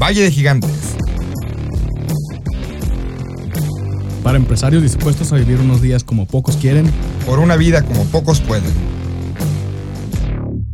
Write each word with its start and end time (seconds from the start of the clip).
Valle 0.00 0.22
de 0.22 0.30
Gigantes. 0.30 0.96
Para 4.22 4.38
empresarios 4.38 4.82
dispuestos 4.82 5.30
a 5.30 5.36
vivir 5.36 5.58
unos 5.60 5.82
días 5.82 6.04
como 6.04 6.26
pocos 6.26 6.56
quieren. 6.56 6.90
Por 7.26 7.38
una 7.38 7.54
vida 7.56 7.84
como 7.84 8.06
pocos 8.06 8.40
pueden. 8.40 8.72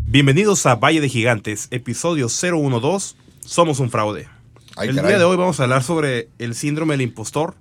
Bienvenidos 0.07 0.65
a 0.67 0.77
Valle 0.77 1.01
de 1.01 1.09
Gigantes, 1.09 1.67
episodio 1.73 2.29
012. 2.29 3.17
Somos 3.41 3.81
un 3.81 3.91
fraude. 3.91 4.29
Ay, 4.77 4.91
el 4.91 4.95
caray. 4.95 5.11
día 5.11 5.19
de 5.19 5.25
hoy 5.25 5.37
vamos 5.37 5.59
a 5.59 5.65
hablar 5.65 5.83
sobre 5.83 6.29
el 6.39 6.55
síndrome 6.55 6.95
del 6.95 7.01
impostor. 7.01 7.57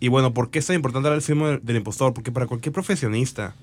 Y 0.00 0.08
bueno, 0.08 0.34
¿por 0.34 0.50
qué 0.50 0.58
es 0.58 0.66
tan 0.66 0.76
importante 0.76 1.08
hablar 1.08 1.22
del 1.22 1.26
síndrome 1.26 1.58
del 1.62 1.76
impostor? 1.76 2.12
Porque 2.12 2.32
para 2.32 2.46
cualquier 2.46 2.74
profesionista, 2.74 3.54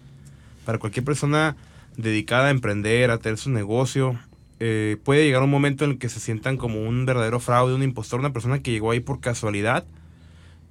para 0.66 0.80
cualquier 0.80 1.06
persona 1.06 1.56
dedicada 1.96 2.48
a 2.48 2.50
emprender, 2.50 3.12
a 3.12 3.20
tener 3.20 3.38
su 3.38 3.52
negocio, 3.52 4.18
eh, 4.60 4.98
puede 5.04 5.26
llegar 5.26 5.44
un 5.44 5.50
momento 5.50 5.86
en 5.86 5.92
el 5.92 5.98
que 5.98 6.10
se 6.10 6.20
sientan 6.20 6.58
como 6.58 6.82
un 6.82 7.06
verdadero 7.06 7.40
fraude, 7.40 7.76
un 7.76 7.84
impostor, 7.84 8.20
una 8.20 8.34
persona 8.34 8.62
que 8.62 8.72
llegó 8.72 8.92
ahí 8.92 9.00
por 9.00 9.20
casualidad. 9.20 9.86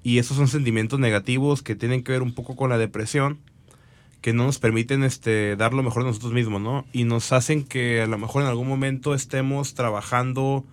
Y 0.02 0.18
esos 0.18 0.36
son 0.36 0.48
sentimientos 0.48 0.98
negativos 1.00 1.62
que 1.62 1.74
tienen 1.74 2.02
que 2.02 2.12
ver 2.12 2.22
un 2.22 2.34
poco 2.34 2.56
con 2.56 2.70
la 2.70 2.78
depresión, 2.78 3.38
que 4.20 4.32
no 4.32 4.44
nos 4.44 4.58
permiten 4.58 5.02
este, 5.02 5.56
dar 5.56 5.72
lo 5.72 5.82
mejor 5.82 6.02
de 6.02 6.08
nosotros 6.08 6.32
mismos, 6.32 6.60
¿no? 6.60 6.84
Y 6.92 7.04
nos 7.04 7.32
hacen 7.32 7.64
que 7.64 8.02
a 8.02 8.06
lo 8.06 8.18
mejor 8.18 8.42
en 8.42 8.48
algún 8.48 8.68
momento 8.68 9.14
estemos 9.14 9.74
trabajando 9.74 10.64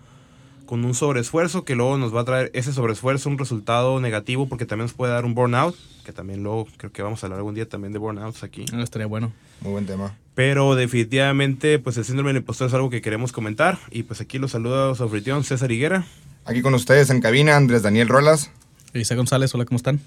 con 0.66 0.86
un 0.86 0.94
sobreesfuerzo 0.94 1.66
que 1.66 1.76
luego 1.76 1.98
nos 1.98 2.16
va 2.16 2.22
a 2.22 2.26
traer 2.26 2.52
ese 2.54 2.72
sobreesfuerzo 2.72 3.30
un 3.30 3.38
resultado 3.38 4.00
negativo 4.00 4.48
porque 4.48 4.66
también 4.66 4.86
nos 4.86 4.94
puede 4.94 5.12
dar 5.12 5.26
un 5.26 5.34
burnout, 5.34 5.76
que 6.04 6.14
también 6.14 6.44
luego 6.44 6.68
creo 6.78 6.92
que 6.92 7.02
vamos 7.02 7.24
a 7.24 7.28
hablar 7.28 7.40
algún 7.40 7.56
día 7.56 7.68
también 7.68 7.94
de 7.94 8.00
burnouts 8.00 8.44
aquí. 8.44 8.66
Ah, 8.74 8.82
estaría 8.82 9.08
bueno. 9.08 9.32
Muy 9.62 9.72
buen 9.72 9.86
tema. 9.86 10.16
Pero 10.36 10.76
definitivamente, 10.76 11.80
pues 11.80 11.98
el 11.98 12.06
síndrome 12.06 12.30
del 12.30 12.38
impostor 12.38 12.68
es 12.68 12.74
algo 12.74 12.90
que 12.90 13.02
queremos 13.02 13.32
comentar. 13.32 13.78
Y 13.92 14.04
pues 14.04 14.22
aquí 14.22 14.40
los 14.40 14.52
saluda 14.52 14.96
su 14.96 15.04
anfitrión 15.04 15.44
César 15.44 15.72
Higuera. 15.72 16.06
Aquí 16.46 16.62
con 16.62 16.74
ustedes 16.74 17.10
en 17.10 17.22
cabina, 17.22 17.56
Andrés 17.56 17.84
Daniel 17.84 18.08
Rolas. 18.08 18.50
Isaac 18.94 19.18
González, 19.18 19.54
hola, 19.54 19.66
¿cómo 19.66 19.78
están? 19.78 20.02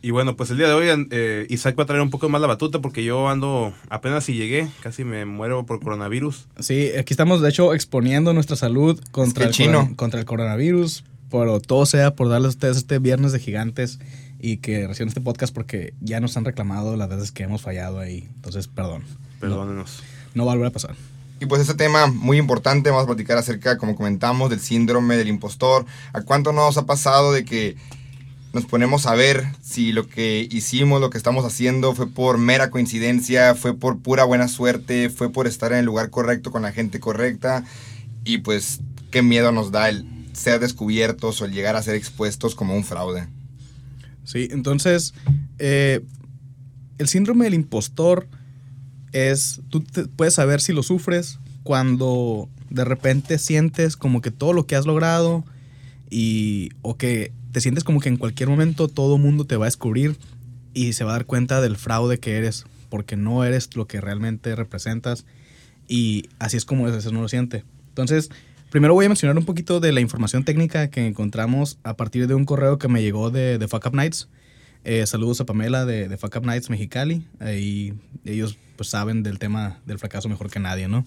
Y 0.00 0.12
bueno, 0.12 0.36
pues 0.36 0.50
el 0.50 0.58
día 0.58 0.68
de 0.68 0.74
hoy 0.74 1.06
eh, 1.10 1.46
Isaac 1.50 1.76
va 1.76 1.82
a 1.82 1.86
traer 1.86 2.02
un 2.02 2.10
poco 2.10 2.28
más 2.28 2.40
la 2.40 2.46
batuta 2.46 2.80
porque 2.80 3.02
yo 3.02 3.28
ando, 3.28 3.74
apenas 3.90 4.24
si 4.24 4.34
llegué, 4.34 4.68
casi 4.80 5.02
me 5.02 5.24
muero 5.24 5.66
por 5.66 5.80
coronavirus. 5.80 6.46
Sí, 6.60 6.90
aquí 6.96 7.12
estamos 7.12 7.40
de 7.40 7.48
hecho 7.48 7.74
exponiendo 7.74 8.32
nuestra 8.32 8.54
salud 8.54 9.00
contra, 9.10 9.44
que 9.44 9.48
el, 9.48 9.54
chino. 9.54 9.92
contra 9.96 10.20
el 10.20 10.26
coronavirus, 10.26 11.04
pero 11.30 11.60
todo 11.60 11.84
sea 11.84 12.14
por 12.14 12.28
darles 12.28 12.46
a 12.46 12.50
ustedes 12.50 12.76
este 12.76 13.00
viernes 13.00 13.32
de 13.32 13.40
gigantes 13.40 13.98
y 14.40 14.58
que 14.58 14.86
reciban 14.86 15.08
este 15.08 15.20
podcast 15.20 15.54
porque 15.54 15.94
ya 16.00 16.20
nos 16.20 16.36
han 16.36 16.44
reclamado 16.44 16.96
las 16.96 17.08
veces 17.08 17.32
que 17.32 17.42
hemos 17.42 17.62
fallado 17.62 17.98
ahí. 17.98 18.28
Entonces, 18.36 18.68
perdón. 18.68 19.04
Perdónenos. 19.40 20.02
No 20.34 20.46
va 20.46 20.52
a 20.52 20.54
volver 20.54 20.70
a 20.70 20.72
pasar. 20.72 20.94
Y 21.40 21.46
pues 21.46 21.60
este 21.60 21.74
tema 21.74 22.08
muy 22.08 22.36
importante, 22.36 22.90
vamos 22.90 23.04
a 23.04 23.06
platicar 23.06 23.38
acerca, 23.38 23.78
como 23.78 23.94
comentamos, 23.94 24.50
del 24.50 24.60
síndrome 24.60 25.16
del 25.16 25.28
impostor. 25.28 25.86
¿A 26.12 26.22
cuánto 26.22 26.52
nos 26.52 26.76
ha 26.78 26.86
pasado 26.86 27.32
de 27.32 27.44
que 27.44 27.76
nos 28.52 28.64
ponemos 28.66 29.06
a 29.06 29.14
ver 29.14 29.46
si 29.62 29.92
lo 29.92 30.08
que 30.08 30.48
hicimos, 30.50 31.00
lo 31.00 31.10
que 31.10 31.18
estamos 31.18 31.44
haciendo 31.44 31.94
fue 31.94 32.08
por 32.08 32.38
mera 32.38 32.70
coincidencia, 32.70 33.54
fue 33.54 33.74
por 33.74 34.00
pura 34.00 34.24
buena 34.24 34.48
suerte, 34.48 35.10
fue 35.10 35.30
por 35.30 35.46
estar 35.46 35.72
en 35.72 35.78
el 35.78 35.84
lugar 35.84 36.10
correcto 36.10 36.50
con 36.50 36.62
la 36.62 36.72
gente 36.72 36.98
correcta? 36.98 37.64
Y 38.24 38.38
pues 38.38 38.80
qué 39.10 39.22
miedo 39.22 39.52
nos 39.52 39.70
da 39.70 39.88
el 39.88 40.06
ser 40.32 40.58
descubiertos 40.60 41.40
o 41.40 41.44
el 41.44 41.52
llegar 41.52 41.76
a 41.76 41.82
ser 41.82 41.94
expuestos 41.94 42.54
como 42.54 42.74
un 42.74 42.84
fraude. 42.84 43.28
Sí, 44.28 44.46
entonces, 44.50 45.14
eh, 45.58 46.00
el 46.98 47.08
síndrome 47.08 47.44
del 47.46 47.54
impostor 47.54 48.28
es, 49.12 49.62
tú 49.70 49.80
te- 49.80 50.04
puedes 50.04 50.34
saber 50.34 50.60
si 50.60 50.74
lo 50.74 50.82
sufres 50.82 51.38
cuando 51.62 52.50
de 52.68 52.84
repente 52.84 53.38
sientes 53.38 53.96
como 53.96 54.20
que 54.20 54.30
todo 54.30 54.52
lo 54.52 54.66
que 54.66 54.76
has 54.76 54.84
logrado 54.84 55.46
y, 56.10 56.68
o 56.82 56.98
que 56.98 57.32
te 57.52 57.62
sientes 57.62 57.84
como 57.84 58.00
que 58.00 58.10
en 58.10 58.18
cualquier 58.18 58.50
momento 58.50 58.88
todo 58.88 59.16
mundo 59.16 59.46
te 59.46 59.56
va 59.56 59.64
a 59.64 59.68
descubrir 59.68 60.18
y 60.74 60.92
se 60.92 61.04
va 61.04 61.12
a 61.12 61.14
dar 61.14 61.24
cuenta 61.24 61.62
del 61.62 61.78
fraude 61.78 62.18
que 62.18 62.36
eres, 62.36 62.66
porque 62.90 63.16
no 63.16 63.44
eres 63.44 63.74
lo 63.76 63.86
que 63.86 64.02
realmente 64.02 64.54
representas 64.54 65.24
y 65.88 66.28
así 66.38 66.58
es 66.58 66.66
como 66.66 66.86
a 66.86 66.90
veces 66.90 67.10
uno 67.10 67.22
lo 67.22 67.28
siente. 67.28 67.64
Entonces, 67.88 68.28
primero 68.70 68.94
voy 68.94 69.06
a 69.06 69.08
mencionar 69.08 69.36
un 69.38 69.44
poquito 69.44 69.80
de 69.80 69.92
la 69.92 70.00
información 70.00 70.44
técnica 70.44 70.88
que 70.88 71.06
encontramos 71.06 71.78
a 71.82 71.96
partir 71.96 72.26
de 72.26 72.34
un 72.34 72.44
correo 72.44 72.78
que 72.78 72.88
me 72.88 73.02
llegó 73.02 73.30
de, 73.30 73.58
de 73.58 73.68
Fuck 73.68 73.86
Up 73.86 73.94
Nights. 73.94 74.28
Eh, 74.84 75.06
saludos 75.06 75.40
a 75.40 75.46
Pamela 75.46 75.84
de, 75.84 76.08
de 76.08 76.16
Fuck 76.16 76.36
Up 76.36 76.46
Nights 76.46 76.70
Mexicali. 76.70 77.26
Ahí 77.40 77.94
ellos 78.24 78.58
pues 78.76 78.88
saben 78.88 79.22
del 79.22 79.38
tema 79.38 79.78
del 79.86 79.98
fracaso 79.98 80.28
mejor 80.28 80.50
que 80.50 80.60
nadie, 80.60 80.88
¿no? 80.88 81.04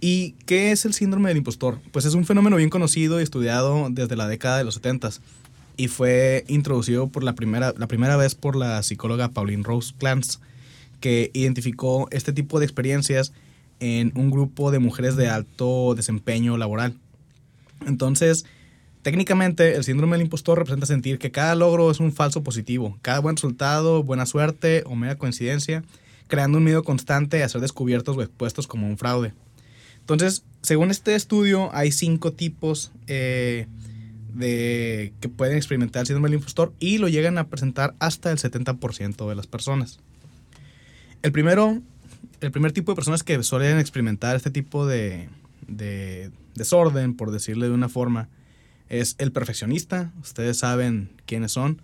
¿Y 0.00 0.32
qué 0.46 0.72
es 0.72 0.84
el 0.84 0.94
síndrome 0.94 1.28
del 1.28 1.38
impostor? 1.38 1.80
Pues 1.92 2.04
es 2.04 2.14
un 2.14 2.24
fenómeno 2.24 2.56
bien 2.56 2.70
conocido 2.70 3.20
y 3.20 3.22
estudiado 3.22 3.88
desde 3.90 4.16
la 4.16 4.26
década 4.26 4.58
de 4.58 4.64
los 4.64 4.74
70 4.74 5.10
y 5.76 5.88
fue 5.88 6.44
introducido 6.48 7.08
por 7.08 7.22
la 7.22 7.34
primera, 7.34 7.74
la 7.76 7.86
primera 7.86 8.16
vez 8.16 8.34
por 8.34 8.56
la 8.56 8.82
psicóloga 8.82 9.28
Pauline 9.28 9.62
Rose 9.62 9.94
Clance, 9.98 10.38
que 11.00 11.30
identificó 11.34 12.08
este 12.10 12.32
tipo 12.32 12.58
de 12.58 12.64
experiencias 12.64 13.32
en 13.80 14.12
un 14.14 14.30
grupo 14.30 14.70
de 14.70 14.78
mujeres 14.78 15.16
de 15.16 15.28
alto 15.28 15.94
desempeño 15.94 16.56
laboral. 16.56 16.94
Entonces, 17.86 18.46
técnicamente 19.02 19.76
el 19.76 19.84
síndrome 19.84 20.16
del 20.16 20.26
impostor 20.26 20.58
representa 20.58 20.86
sentir 20.86 21.18
que 21.18 21.30
cada 21.30 21.54
logro 21.54 21.90
es 21.90 22.00
un 22.00 22.12
falso 22.12 22.42
positivo, 22.42 22.98
cada 23.02 23.20
buen 23.20 23.36
resultado, 23.36 24.02
buena 24.02 24.26
suerte 24.26 24.82
o 24.86 24.94
mera 24.94 25.16
coincidencia, 25.16 25.84
creando 26.28 26.58
un 26.58 26.64
miedo 26.64 26.82
constante 26.82 27.42
a 27.42 27.48
ser 27.48 27.60
descubiertos 27.60 28.16
o 28.16 28.22
expuestos 28.22 28.66
como 28.66 28.88
un 28.88 28.98
fraude. 28.98 29.32
Entonces, 30.00 30.44
según 30.62 30.90
este 30.90 31.14
estudio, 31.14 31.70
hay 31.72 31.92
cinco 31.92 32.32
tipos 32.32 32.92
eh, 33.06 33.66
de 34.34 35.12
que 35.20 35.28
pueden 35.28 35.56
experimentar 35.56 36.00
el 36.00 36.06
síndrome 36.06 36.28
del 36.28 36.38
impostor 36.38 36.72
y 36.78 36.98
lo 36.98 37.08
llegan 37.08 37.38
a 37.38 37.48
presentar 37.48 37.94
hasta 37.98 38.30
el 38.30 38.38
70% 38.38 39.28
de 39.28 39.34
las 39.34 39.46
personas. 39.46 39.98
El 41.22 41.32
primero, 41.32 41.80
el 42.40 42.50
primer 42.50 42.72
tipo 42.72 42.92
de 42.92 42.96
personas 42.96 43.22
que 43.22 43.42
suelen 43.42 43.78
experimentar 43.78 44.36
este 44.36 44.50
tipo 44.50 44.86
de, 44.86 45.28
de 45.66 46.30
desorden, 46.54 47.14
por 47.14 47.30
decirle 47.30 47.66
de 47.66 47.72
una 47.72 47.88
forma, 47.88 48.28
es 48.88 49.16
el 49.18 49.32
perfeccionista. 49.32 50.12
Ustedes 50.20 50.58
saben 50.58 51.10
quiénes 51.26 51.52
son. 51.52 51.82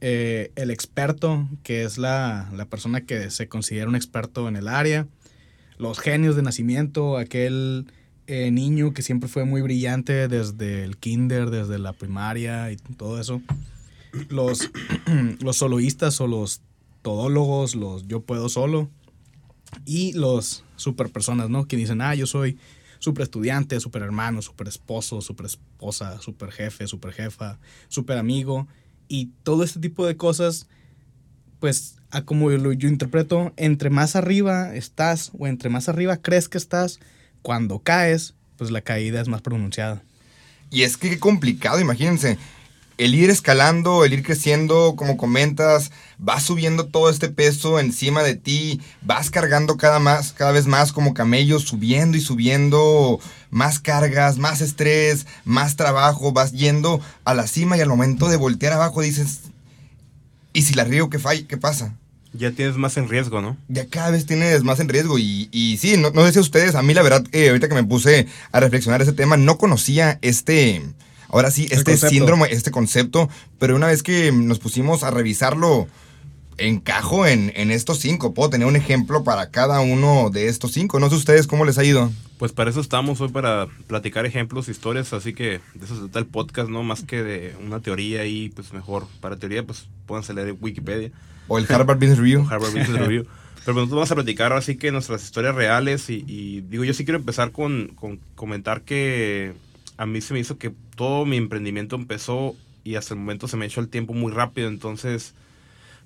Eh, 0.00 0.52
el 0.56 0.70
experto, 0.70 1.48
que 1.62 1.84
es 1.84 1.98
la, 1.98 2.50
la 2.54 2.66
persona 2.66 3.02
que 3.02 3.30
se 3.30 3.48
considera 3.48 3.88
un 3.88 3.96
experto 3.96 4.48
en 4.48 4.56
el 4.56 4.68
área. 4.68 5.06
Los 5.78 5.98
genios 5.98 6.36
de 6.36 6.42
nacimiento, 6.42 7.16
aquel 7.16 7.86
eh, 8.26 8.50
niño 8.50 8.94
que 8.94 9.02
siempre 9.02 9.28
fue 9.28 9.44
muy 9.44 9.60
brillante 9.60 10.28
desde 10.28 10.84
el 10.84 10.96
kinder, 10.96 11.50
desde 11.50 11.78
la 11.78 11.92
primaria 11.92 12.70
y 12.72 12.76
todo 12.76 13.20
eso. 13.20 13.42
Los, 14.28 14.70
los 15.40 15.62
o 15.62 15.68
los 15.68 16.62
todólogos, 17.02 17.74
los 17.74 18.06
yo 18.06 18.20
puedo 18.20 18.48
solo. 18.48 18.90
Y 19.84 20.12
los 20.12 20.64
super 20.76 21.10
personas, 21.10 21.50
¿no? 21.50 21.66
Que 21.66 21.76
dicen, 21.76 22.00
ah, 22.00 22.14
yo 22.14 22.26
soy 22.26 22.58
super 22.98 23.22
estudiante, 23.22 23.78
super 23.80 24.02
hermano, 24.02 24.40
super 24.42 24.66
esposo, 24.68 25.20
super 25.20 25.46
esposa, 25.46 26.20
super 26.20 26.50
jefe, 26.50 26.86
super 26.86 27.12
jefa, 27.12 27.58
super 27.88 28.18
amigo. 28.18 28.66
Y 29.08 29.30
todo 29.42 29.62
este 29.62 29.80
tipo 29.80 30.06
de 30.06 30.16
cosas, 30.16 30.68
pues, 31.60 31.96
a 32.10 32.22
como 32.22 32.50
yo, 32.50 32.72
yo 32.72 32.88
interpreto, 32.88 33.52
entre 33.56 33.90
más 33.90 34.16
arriba 34.16 34.74
estás 34.74 35.32
o 35.38 35.46
entre 35.46 35.68
más 35.68 35.88
arriba 35.88 36.16
crees 36.16 36.48
que 36.48 36.58
estás, 36.58 37.00
cuando 37.42 37.80
caes, 37.80 38.34
pues 38.56 38.70
la 38.70 38.80
caída 38.80 39.20
es 39.20 39.28
más 39.28 39.42
pronunciada. 39.42 40.02
Y 40.70 40.82
es 40.82 40.96
que 40.96 41.10
qué 41.10 41.18
complicado, 41.18 41.80
imagínense. 41.80 42.38
El 42.96 43.14
ir 43.14 43.28
escalando, 43.30 44.04
el 44.04 44.12
ir 44.12 44.22
creciendo, 44.22 44.94
como 44.96 45.16
comentas, 45.16 45.90
vas 46.18 46.44
subiendo 46.44 46.86
todo 46.86 47.10
este 47.10 47.28
peso 47.28 47.80
encima 47.80 48.22
de 48.22 48.36
ti, 48.36 48.80
vas 49.02 49.30
cargando 49.30 49.76
cada, 49.76 49.98
más, 49.98 50.32
cada 50.32 50.52
vez 50.52 50.66
más 50.66 50.92
como 50.92 51.12
camello, 51.12 51.58
subiendo 51.58 52.16
y 52.16 52.20
subiendo 52.20 53.18
más 53.50 53.80
cargas, 53.80 54.38
más 54.38 54.60
estrés, 54.60 55.26
más 55.44 55.76
trabajo, 55.76 56.32
vas 56.32 56.52
yendo 56.52 57.00
a 57.24 57.34
la 57.34 57.46
cima 57.46 57.76
y 57.76 57.80
al 57.80 57.88
momento 57.88 58.28
de 58.28 58.36
voltear 58.36 58.72
abajo 58.72 59.02
dices, 59.02 59.40
¿y 60.52 60.62
si 60.62 60.74
la 60.74 60.84
río 60.84 61.10
qué, 61.10 61.18
falla, 61.18 61.46
qué 61.48 61.56
pasa? 61.56 61.94
Ya 62.32 62.50
tienes 62.50 62.76
más 62.76 62.96
en 62.96 63.08
riesgo, 63.08 63.40
¿no? 63.40 63.56
ya 63.68 63.86
cada 63.86 64.10
vez 64.10 64.26
tienes 64.26 64.64
más 64.64 64.80
en 64.80 64.88
riesgo. 64.88 65.18
Y, 65.20 65.48
y 65.52 65.76
sí, 65.78 65.96
no, 65.96 66.10
no 66.10 66.26
sé 66.26 66.32
si 66.32 66.40
ustedes, 66.40 66.74
a 66.74 66.82
mí 66.82 66.92
la 66.92 67.02
verdad, 67.02 67.24
eh, 67.30 67.48
ahorita 67.48 67.68
que 67.68 67.74
me 67.74 67.84
puse 67.84 68.26
a 68.50 68.60
reflexionar 68.60 69.00
ese 69.00 69.12
tema, 69.12 69.36
no 69.36 69.56
conocía 69.56 70.18
este, 70.20 70.82
ahora 71.34 71.50
sí, 71.50 71.66
este 71.70 71.96
síndrome, 71.96 72.46
este 72.50 72.70
concepto, 72.70 73.28
pero 73.58 73.76
una 73.76 73.88
vez 73.88 74.02
que 74.02 74.30
nos 74.32 74.60
pusimos 74.60 75.02
a 75.02 75.10
revisarlo, 75.10 75.88
encajo 76.58 77.26
en, 77.26 77.52
en 77.56 77.70
estos 77.70 77.98
cinco. 77.98 78.34
Puedo 78.34 78.50
tener 78.50 78.66
un 78.66 78.76
ejemplo 78.76 79.24
para 79.24 79.50
cada 79.50 79.80
uno 79.80 80.30
de 80.30 80.48
estos 80.48 80.72
cinco. 80.72 81.00
No 81.00 81.10
sé 81.10 81.16
ustedes 81.16 81.46
cómo 81.46 81.64
les 81.64 81.78
ha 81.78 81.84
ido. 81.84 82.12
Pues 82.38 82.52
para 82.52 82.70
eso 82.70 82.80
estamos 82.80 83.20
hoy, 83.20 83.28
para 83.28 83.66
platicar 83.86 84.26
ejemplos, 84.26 84.68
historias, 84.68 85.12
así 85.12 85.34
que 85.34 85.60
de 85.74 85.84
eso 85.84 85.94
se 85.94 86.00
trata 86.02 86.18
el 86.20 86.26
podcast, 86.26 86.68
¿no? 86.68 86.82
Más 86.82 87.02
que 87.02 87.22
de 87.22 87.54
una 87.64 87.80
teoría 87.80 88.26
y 88.26 88.50
pues 88.50 88.72
mejor, 88.72 89.06
para 89.20 89.36
teoría, 89.36 89.64
pues 89.64 89.86
pónganse 90.06 90.34
leer 90.34 90.56
Wikipedia 90.60 91.10
O 91.48 91.58
el 91.58 91.66
Harvard 91.68 91.98
Business 91.98 92.18
Review. 92.18 92.46
Harvard 92.48 92.72
Business 92.72 92.98
Review. 92.98 93.26
Pero 93.64 93.76
nosotros 93.76 93.96
vamos 93.96 94.10
a 94.10 94.14
platicar 94.14 94.52
así 94.52 94.76
que 94.76 94.92
nuestras 94.92 95.24
historias 95.24 95.54
reales 95.54 96.10
y, 96.10 96.22
y 96.26 96.60
digo, 96.60 96.84
yo 96.84 96.92
sí 96.92 97.04
quiero 97.04 97.18
empezar 97.18 97.50
con, 97.50 97.92
con 97.94 98.20
comentar 98.34 98.82
que 98.82 99.54
a 99.96 100.06
mí 100.06 100.20
se 100.20 100.34
me 100.34 100.40
hizo 100.40 100.58
que 100.58 100.72
todo 100.96 101.26
mi 101.26 101.36
emprendimiento 101.36 101.96
empezó 101.96 102.56
y 102.82 102.96
hasta 102.96 103.14
el 103.14 103.20
momento 103.20 103.48
se 103.48 103.56
me 103.56 103.66
echó 103.66 103.80
el 103.80 103.88
tiempo 103.88 104.12
muy 104.12 104.32
rápido, 104.32 104.68
entonces 104.68 105.34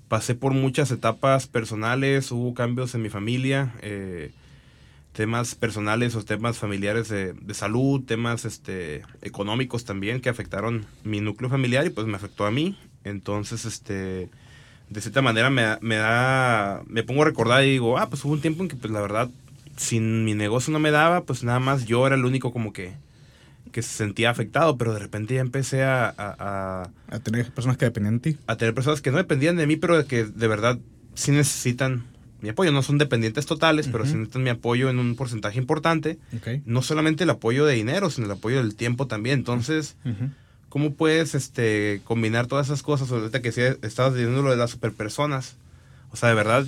pasé 0.07 0.35
por 0.35 0.53
muchas 0.53 0.91
etapas 0.91 1.47
personales, 1.47 2.31
hubo 2.31 2.53
cambios 2.53 2.95
en 2.95 3.01
mi 3.01 3.09
familia, 3.09 3.73
eh, 3.81 4.31
temas 5.13 5.55
personales 5.55 6.15
o 6.15 6.23
temas 6.23 6.57
familiares 6.57 7.09
de, 7.09 7.33
de, 7.33 7.53
salud, 7.53 8.03
temas 8.05 8.45
este, 8.45 9.03
económicos 9.21 9.85
también 9.85 10.21
que 10.21 10.29
afectaron 10.29 10.85
mi 11.03 11.19
núcleo 11.19 11.49
familiar 11.49 11.85
y 11.85 11.89
pues 11.89 12.07
me 12.07 12.15
afectó 12.15 12.45
a 12.45 12.51
mí. 12.51 12.77
Entonces, 13.03 13.65
este, 13.65 14.29
de 14.89 15.01
cierta 15.01 15.21
manera 15.21 15.49
me, 15.49 15.77
me 15.81 15.95
da, 15.97 16.81
me 16.87 17.03
pongo 17.03 17.23
a 17.23 17.25
recordar 17.25 17.63
y 17.63 17.71
digo, 17.71 17.97
ah, 17.97 18.09
pues 18.09 18.23
hubo 18.25 18.33
un 18.33 18.41
tiempo 18.41 18.63
en 18.63 18.69
que 18.69 18.75
pues 18.75 18.91
la 18.91 19.01
verdad, 19.01 19.29
sin 19.77 20.25
mi 20.25 20.33
negocio 20.33 20.73
no 20.73 20.79
me 20.79 20.91
daba, 20.91 21.21
pues 21.21 21.43
nada 21.43 21.59
más 21.59 21.85
yo 21.85 22.05
era 22.07 22.15
el 22.15 22.25
único 22.25 22.51
como 22.51 22.73
que 22.73 22.93
que 23.71 23.81
se 23.81 23.89
sentía 23.89 24.29
afectado, 24.29 24.77
pero 24.77 24.93
de 24.93 24.99
repente 24.99 25.35
ya 25.35 25.41
empecé 25.41 25.83
a... 25.83 26.13
A, 26.17 26.89
a 27.09 27.19
tener 27.19 27.51
personas 27.51 27.77
que 27.77 27.85
dependían 27.85 28.19
de 28.19 28.31
ti. 28.31 28.37
A 28.47 28.57
tener 28.57 28.73
personas 28.73 29.01
que 29.01 29.11
no 29.11 29.17
dependían 29.17 29.55
de 29.57 29.67
mí, 29.67 29.75
pero 29.75 30.05
que 30.05 30.25
de 30.25 30.47
verdad 30.47 30.77
sí 31.13 31.31
necesitan 31.31 32.03
mi 32.41 32.49
apoyo. 32.49 32.71
No 32.71 32.83
son 32.83 32.97
dependientes 32.97 33.45
totales, 33.45 33.87
pero 33.87 34.05
sí 34.05 34.13
necesitan 34.13 34.43
mi 34.43 34.49
apoyo 34.49 34.89
en 34.89 34.99
un 34.99 35.15
porcentaje 35.15 35.57
importante. 35.57 36.17
No 36.65 36.81
solamente 36.81 37.23
el 37.23 37.29
apoyo 37.29 37.65
de 37.65 37.75
dinero, 37.75 38.09
sino 38.09 38.25
el 38.27 38.31
apoyo 38.31 38.57
del 38.57 38.75
tiempo 38.75 39.07
también. 39.07 39.39
Entonces, 39.39 39.95
¿cómo 40.69 40.93
puedes 40.93 41.35
este, 41.35 42.01
combinar 42.03 42.47
todas 42.47 42.67
esas 42.67 42.83
cosas? 42.83 43.11
Ahorita 43.11 43.41
que 43.41 43.51
sí 43.51 43.61
estabas 43.81 44.13
diciendo 44.13 44.41
lo 44.41 44.51
de 44.51 44.57
las 44.57 44.71
superpersonas. 44.71 45.57
O 46.11 46.15
sea, 46.15 46.29
de 46.29 46.35
verdad, 46.35 46.65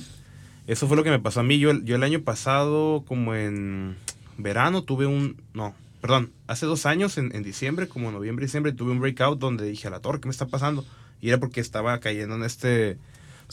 eso 0.67 0.87
fue 0.87 0.97
lo 0.97 1.03
que 1.03 1.09
me 1.09 1.19
pasó 1.19 1.39
a 1.39 1.43
mí. 1.43 1.57
Yo, 1.59 1.73
yo 1.81 1.95
el 1.95 2.03
año 2.03 2.21
pasado, 2.21 3.03
como 3.07 3.33
en 3.35 3.95
verano, 4.37 4.83
tuve 4.83 5.05
un... 5.05 5.41
No, 5.53 5.73
perdón, 6.01 6.31
hace 6.47 6.65
dos 6.65 6.85
años, 6.85 7.17
en, 7.17 7.29
diciembre, 7.43 7.87
como 7.87 8.11
noviembre, 8.11 8.45
diciembre, 8.45 8.73
tuve 8.73 8.91
un 8.91 8.99
breakout 8.99 9.39
donde 9.39 9.65
dije, 9.65 9.87
a 9.87 9.91
la 9.91 9.99
torre, 9.99 10.19
¿qué 10.19 10.27
me 10.27 10.31
está 10.31 10.47
pasando? 10.47 10.83
Y 11.21 11.29
era 11.29 11.37
porque 11.37 11.61
estaba 11.61 11.99
cayendo 11.99 12.35
en 12.35 12.43
este 12.43 12.97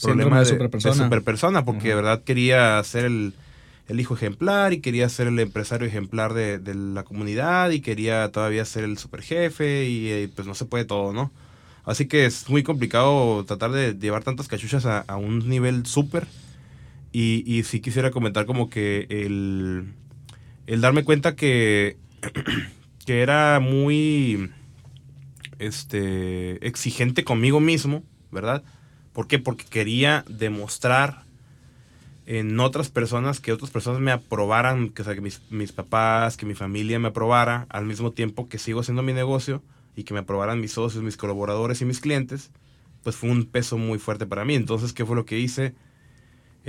problema 0.01 0.39
de, 0.39 0.45
superpersona. 0.45 1.63
porque 1.63 1.89
de 1.89 1.95
verdad 1.95 2.23
quería 2.23 2.83
ser 2.83 3.05
el, 3.05 3.33
hijo 3.89 4.15
ejemplar 4.15 4.73
y 4.73 4.81
quería 4.81 5.07
ser 5.09 5.27
el 5.27 5.39
empresario 5.39 5.87
ejemplar 5.87 6.33
de, 6.33 6.59
la 6.73 7.03
comunidad 7.03 7.69
y 7.69 7.81
quería 7.81 8.31
todavía 8.31 8.65
ser 8.65 8.83
el 8.83 8.97
superjefe 8.97 9.87
y 9.87 10.09
eh, 10.09 10.29
pues 10.35 10.47
no 10.47 10.55
se 10.55 10.65
puede 10.65 10.85
todo, 10.85 11.13
¿no? 11.13 11.31
Así 11.85 12.07
que 12.07 12.25
es 12.25 12.49
muy 12.49 12.63
complicado 12.63 13.45
tratar 13.45 13.71
de 13.71 13.93
llevar 13.93 14.23
tantas 14.23 14.47
cachuchas 14.47 14.85
a, 14.85 15.17
un 15.17 15.47
nivel 15.47 15.85
súper. 15.85 16.27
Y, 17.11 17.43
y 17.45 17.63
sí 17.63 17.79
quisiera 17.79 18.11
comentar 18.11 18.45
como 18.45 18.69
que 18.69 19.07
el, 19.09 19.93
el 20.67 20.81
darme 20.81 21.03
cuenta 21.03 21.35
que 21.35 21.97
que 23.05 23.21
era 23.21 23.59
muy 23.59 24.51
este, 25.59 26.65
exigente 26.65 27.23
conmigo 27.23 27.59
mismo, 27.59 28.03
¿verdad? 28.31 28.63
¿Por 29.13 29.27
qué? 29.27 29.39
Porque 29.39 29.65
quería 29.65 30.23
demostrar 30.27 31.23
en 32.25 32.59
otras 32.59 32.89
personas 32.89 33.39
que 33.39 33.51
otras 33.51 33.71
personas 33.71 33.99
me 33.99 34.11
aprobaran, 34.11 34.89
que, 34.89 35.03
sea, 35.03 35.15
que 35.15 35.21
mis, 35.21 35.41
mis, 35.49 35.71
papás, 35.71 36.37
que 36.37 36.45
mi 36.45 36.53
familia 36.53 36.99
me 36.99 37.07
aprobara, 37.07 37.65
al 37.69 37.85
mismo 37.85 38.11
tiempo 38.11 38.47
que 38.47 38.59
sigo 38.59 38.81
haciendo 38.81 39.01
mi 39.01 39.13
negocio 39.13 39.63
y 39.95 40.03
que 40.03 40.13
me 40.13 40.19
aprobaran 40.19 40.61
mis 40.61 40.73
socios, 40.73 41.03
mis 41.03 41.17
colaboradores 41.17 41.81
y 41.81 41.85
mis 41.85 41.99
clientes, 41.99 42.51
pues 43.03 43.15
fue 43.15 43.31
un 43.31 43.45
peso 43.45 43.77
muy 43.77 43.97
fuerte 43.97 44.27
para 44.27 44.45
mí. 44.45 44.53
Entonces, 44.53 44.93
¿qué 44.93 45.05
fue 45.05 45.15
lo 45.15 45.25
que 45.25 45.39
hice? 45.39 45.73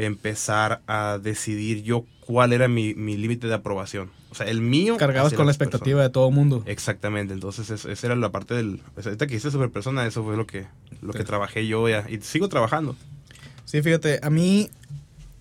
Empezar 0.05 0.81
a 0.87 1.19
decidir 1.23 1.83
yo 1.83 2.05
cuál 2.21 2.53
era 2.53 2.69
mi, 2.69 2.95
mi 2.95 3.17
límite 3.17 3.47
de 3.47 3.55
aprobación. 3.55 4.11
O 4.31 4.35
sea, 4.35 4.47
el 4.47 4.61
mío. 4.61 4.97
Cargabas 4.97 5.35
con 5.35 5.47
la 5.47 5.53
expectativa 5.53 6.03
de 6.03 6.11
todo 6.11 6.29
el 6.29 6.35
mundo. 6.35 6.63
Exactamente. 6.67 7.35
Entonces, 7.35 7.71
esa 7.71 8.07
era 8.07 8.17
la 8.17 8.31
parte 8.31 8.55
del. 8.55 8.81
ahorita 8.97 9.27
que 9.27 9.35
hice 9.35 9.51
super 9.51 9.71
persona, 9.71 10.07
eso 10.07 10.25
fue 10.25 10.37
lo 10.37 10.47
que, 10.47 10.67
lo 11.03 11.13
que 11.13 11.25
trabajé 11.25 11.67
yo 11.67 11.89
ya. 11.89 12.07
Y 12.09 12.21
sigo 12.21 12.49
trabajando. 12.49 12.97
Sí, 13.65 13.83
fíjate, 13.83 14.21
a 14.23 14.31
mí. 14.31 14.71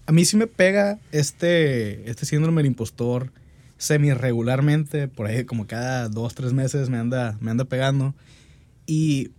A 0.08 0.12
mí 0.12 0.26
sí 0.26 0.38
me 0.38 0.48
pega 0.48 0.98
este, 1.12 2.10
este 2.10 2.26
síndrome 2.26 2.64
del 2.64 2.72
impostor 2.72 3.32
semi 3.78 4.12
regularmente, 4.12 5.08
por 5.08 5.28
ahí 5.28 5.46
como 5.46 5.68
cada 5.68 6.10
dos, 6.10 6.34
tres 6.34 6.52
meses 6.52 6.90
me 6.90 6.98
anda, 6.98 7.38
me 7.42 7.52
anda 7.52 7.66
pegando. 7.66 8.16
Y 8.88 9.32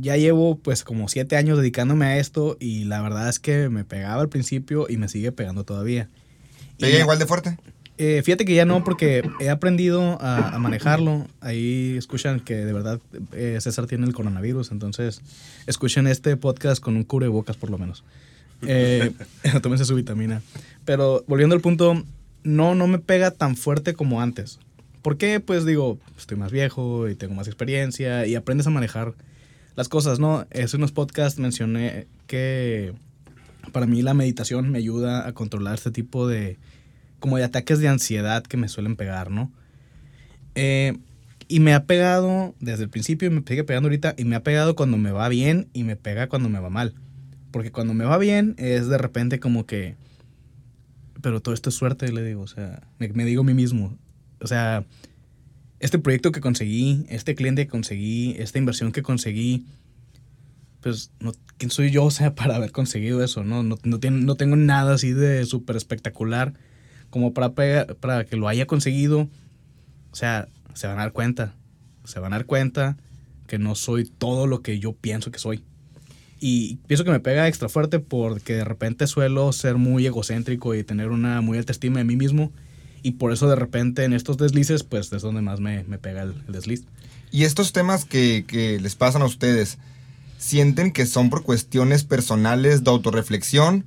ya 0.00 0.16
llevo 0.16 0.56
pues 0.56 0.84
como 0.84 1.08
siete 1.08 1.36
años 1.36 1.58
dedicándome 1.58 2.06
a 2.06 2.18
esto 2.18 2.56
y 2.60 2.84
la 2.84 3.00
verdad 3.00 3.28
es 3.28 3.38
que 3.38 3.68
me 3.68 3.84
pegaba 3.84 4.20
al 4.20 4.28
principio 4.28 4.86
y 4.88 4.96
me 4.96 5.08
sigue 5.08 5.32
pegando 5.32 5.64
todavía. 5.64 6.08
¿Pega 6.78 6.98
igual 6.98 7.18
de 7.18 7.26
fuerte? 7.26 7.58
Eh, 7.96 8.22
fíjate 8.24 8.44
que 8.44 8.54
ya 8.54 8.64
no, 8.64 8.82
porque 8.82 9.22
he 9.38 9.50
aprendido 9.50 10.18
a, 10.20 10.58
manejarlo. 10.58 11.28
Ahí 11.40 11.94
escuchan 11.96 12.40
que 12.40 12.56
de 12.56 12.72
verdad 12.72 13.00
eh, 13.32 13.58
César 13.60 13.86
tiene 13.86 14.04
el 14.06 14.14
coronavirus, 14.14 14.72
entonces 14.72 15.22
escuchen 15.66 16.08
este 16.08 16.36
podcast 16.36 16.82
con 16.82 16.96
un 16.96 17.04
cubrebocas 17.04 17.56
por 17.56 17.70
lo 17.70 17.78
menos. 17.78 18.02
Eh, 18.62 19.12
tómense 19.62 19.84
su 19.84 19.94
vitamina. 19.94 20.42
Pero 20.84 21.24
volviendo 21.28 21.54
al 21.54 21.60
punto, 21.60 22.02
no, 22.42 22.74
no 22.74 22.88
me 22.88 22.98
pega 22.98 23.30
tan 23.30 23.56
fuerte 23.56 23.94
como 23.94 24.20
antes. 24.20 24.58
¿Por 25.02 25.16
qué? 25.16 25.38
Pues 25.38 25.64
digo, 25.64 25.98
estoy 26.18 26.36
más 26.36 26.50
viejo 26.50 27.08
y 27.08 27.14
tengo 27.14 27.34
más 27.34 27.46
experiencia 27.46 28.26
y 28.26 28.34
aprendes 28.34 28.66
a 28.66 28.70
manejar 28.70 29.14
las 29.76 29.88
cosas, 29.88 30.18
¿no? 30.18 30.46
Hace 30.52 30.76
unos 30.76 30.92
podcasts 30.92 31.38
mencioné 31.38 32.06
que 32.26 32.94
para 33.72 33.86
mí 33.86 34.02
la 34.02 34.14
meditación 34.14 34.70
me 34.70 34.78
ayuda 34.78 35.26
a 35.26 35.32
controlar 35.32 35.74
este 35.74 35.90
tipo 35.90 36.28
de 36.28 36.58
como 37.18 37.38
de 37.38 37.44
ataques 37.44 37.78
de 37.78 37.88
ansiedad 37.88 38.42
que 38.42 38.56
me 38.56 38.68
suelen 38.68 38.96
pegar, 38.96 39.30
¿no? 39.30 39.50
Eh, 40.54 40.94
y 41.48 41.60
me 41.60 41.74
ha 41.74 41.84
pegado 41.84 42.54
desde 42.60 42.84
el 42.84 42.90
principio 42.90 43.28
y 43.28 43.30
me 43.30 43.42
sigue 43.46 43.64
pegando 43.64 43.88
ahorita 43.88 44.14
y 44.16 44.24
me 44.24 44.36
ha 44.36 44.42
pegado 44.42 44.76
cuando 44.76 44.96
me 44.96 45.10
va 45.10 45.28
bien 45.28 45.68
y 45.72 45.84
me 45.84 45.96
pega 45.96 46.28
cuando 46.28 46.48
me 46.48 46.58
va 46.58 46.70
mal. 46.70 46.94
Porque 47.50 47.70
cuando 47.70 47.94
me 47.94 48.04
va 48.04 48.18
bien 48.18 48.54
es 48.58 48.88
de 48.88 48.98
repente 48.98 49.40
como 49.40 49.66
que... 49.66 49.96
Pero 51.20 51.40
todo 51.40 51.54
esto 51.54 51.70
es 51.70 51.76
suerte, 51.76 52.12
le 52.12 52.22
digo. 52.22 52.42
O 52.42 52.46
sea, 52.46 52.82
me, 52.98 53.24
digo 53.24 53.42
a 53.42 53.44
mí 53.44 53.54
mismo. 53.54 53.96
O 54.40 54.46
sea, 54.46 54.84
este 55.84 55.98
proyecto 55.98 56.32
que 56.32 56.40
conseguí, 56.40 57.04
este 57.10 57.34
cliente 57.34 57.66
que 57.66 57.70
conseguí, 57.70 58.36
esta 58.38 58.58
inversión 58.58 58.90
que 58.90 59.02
conseguí, 59.02 59.66
pues, 60.80 61.12
no, 61.20 61.32
¿quién 61.58 61.70
soy 61.70 61.90
yo, 61.90 62.10
sea, 62.10 62.34
para 62.34 62.56
haber 62.56 62.72
conseguido 62.72 63.22
eso? 63.22 63.44
No, 63.44 63.62
no, 63.62 63.76
no, 63.84 63.98
no 64.10 64.34
tengo 64.34 64.56
nada 64.56 64.94
así 64.94 65.12
de 65.12 65.44
súper 65.44 65.76
espectacular 65.76 66.54
como 67.10 67.34
para, 67.34 67.52
para 67.52 68.24
que 68.24 68.36
lo 68.36 68.48
haya 68.48 68.66
conseguido, 68.66 69.28
o 70.10 70.16
sea, 70.16 70.48
se 70.72 70.86
van 70.86 70.98
a 70.98 71.02
dar 71.02 71.12
cuenta, 71.12 71.54
se 72.04 72.18
van 72.18 72.32
a 72.32 72.36
dar 72.36 72.46
cuenta 72.46 72.96
que 73.46 73.58
no 73.58 73.74
soy 73.74 74.06
todo 74.06 74.46
lo 74.46 74.62
que 74.62 74.78
yo 74.78 74.94
pienso 74.94 75.30
que 75.30 75.38
soy. 75.38 75.62
Y 76.40 76.76
pienso 76.86 77.04
que 77.04 77.10
me 77.10 77.20
pega 77.20 77.46
extra 77.46 77.68
fuerte 77.68 77.98
porque 77.98 78.54
de 78.54 78.64
repente 78.64 79.06
suelo 79.06 79.52
ser 79.52 79.76
muy 79.76 80.06
egocéntrico 80.06 80.74
y 80.74 80.82
tener 80.82 81.10
una 81.10 81.42
muy 81.42 81.58
alta 81.58 81.72
estima 81.72 81.98
de 81.98 82.04
mí 82.04 82.16
mismo. 82.16 82.52
Y 83.04 83.12
por 83.12 83.32
eso 83.32 83.48
de 83.48 83.54
repente 83.54 84.02
en 84.02 84.12
estos 84.12 84.36
deslices, 84.38 84.82
pues 84.82 85.12
es 85.12 85.22
donde 85.22 85.42
más 85.42 85.60
me, 85.60 85.84
pega 85.98 86.22
el, 86.22 86.34
el, 86.48 86.52
desliz. 86.52 86.82
Y 87.30 87.44
estos 87.44 87.72
temas 87.72 88.04
que, 88.04 88.44
que 88.48 88.80
les 88.80 88.96
pasan 88.96 89.22
a 89.22 89.26
ustedes, 89.26 89.78
¿sienten 90.38 90.90
que 90.90 91.06
son 91.06 91.30
por 91.30 91.44
cuestiones 91.44 92.02
personales 92.02 92.82
de 92.82 92.90
autorreflexión? 92.90 93.84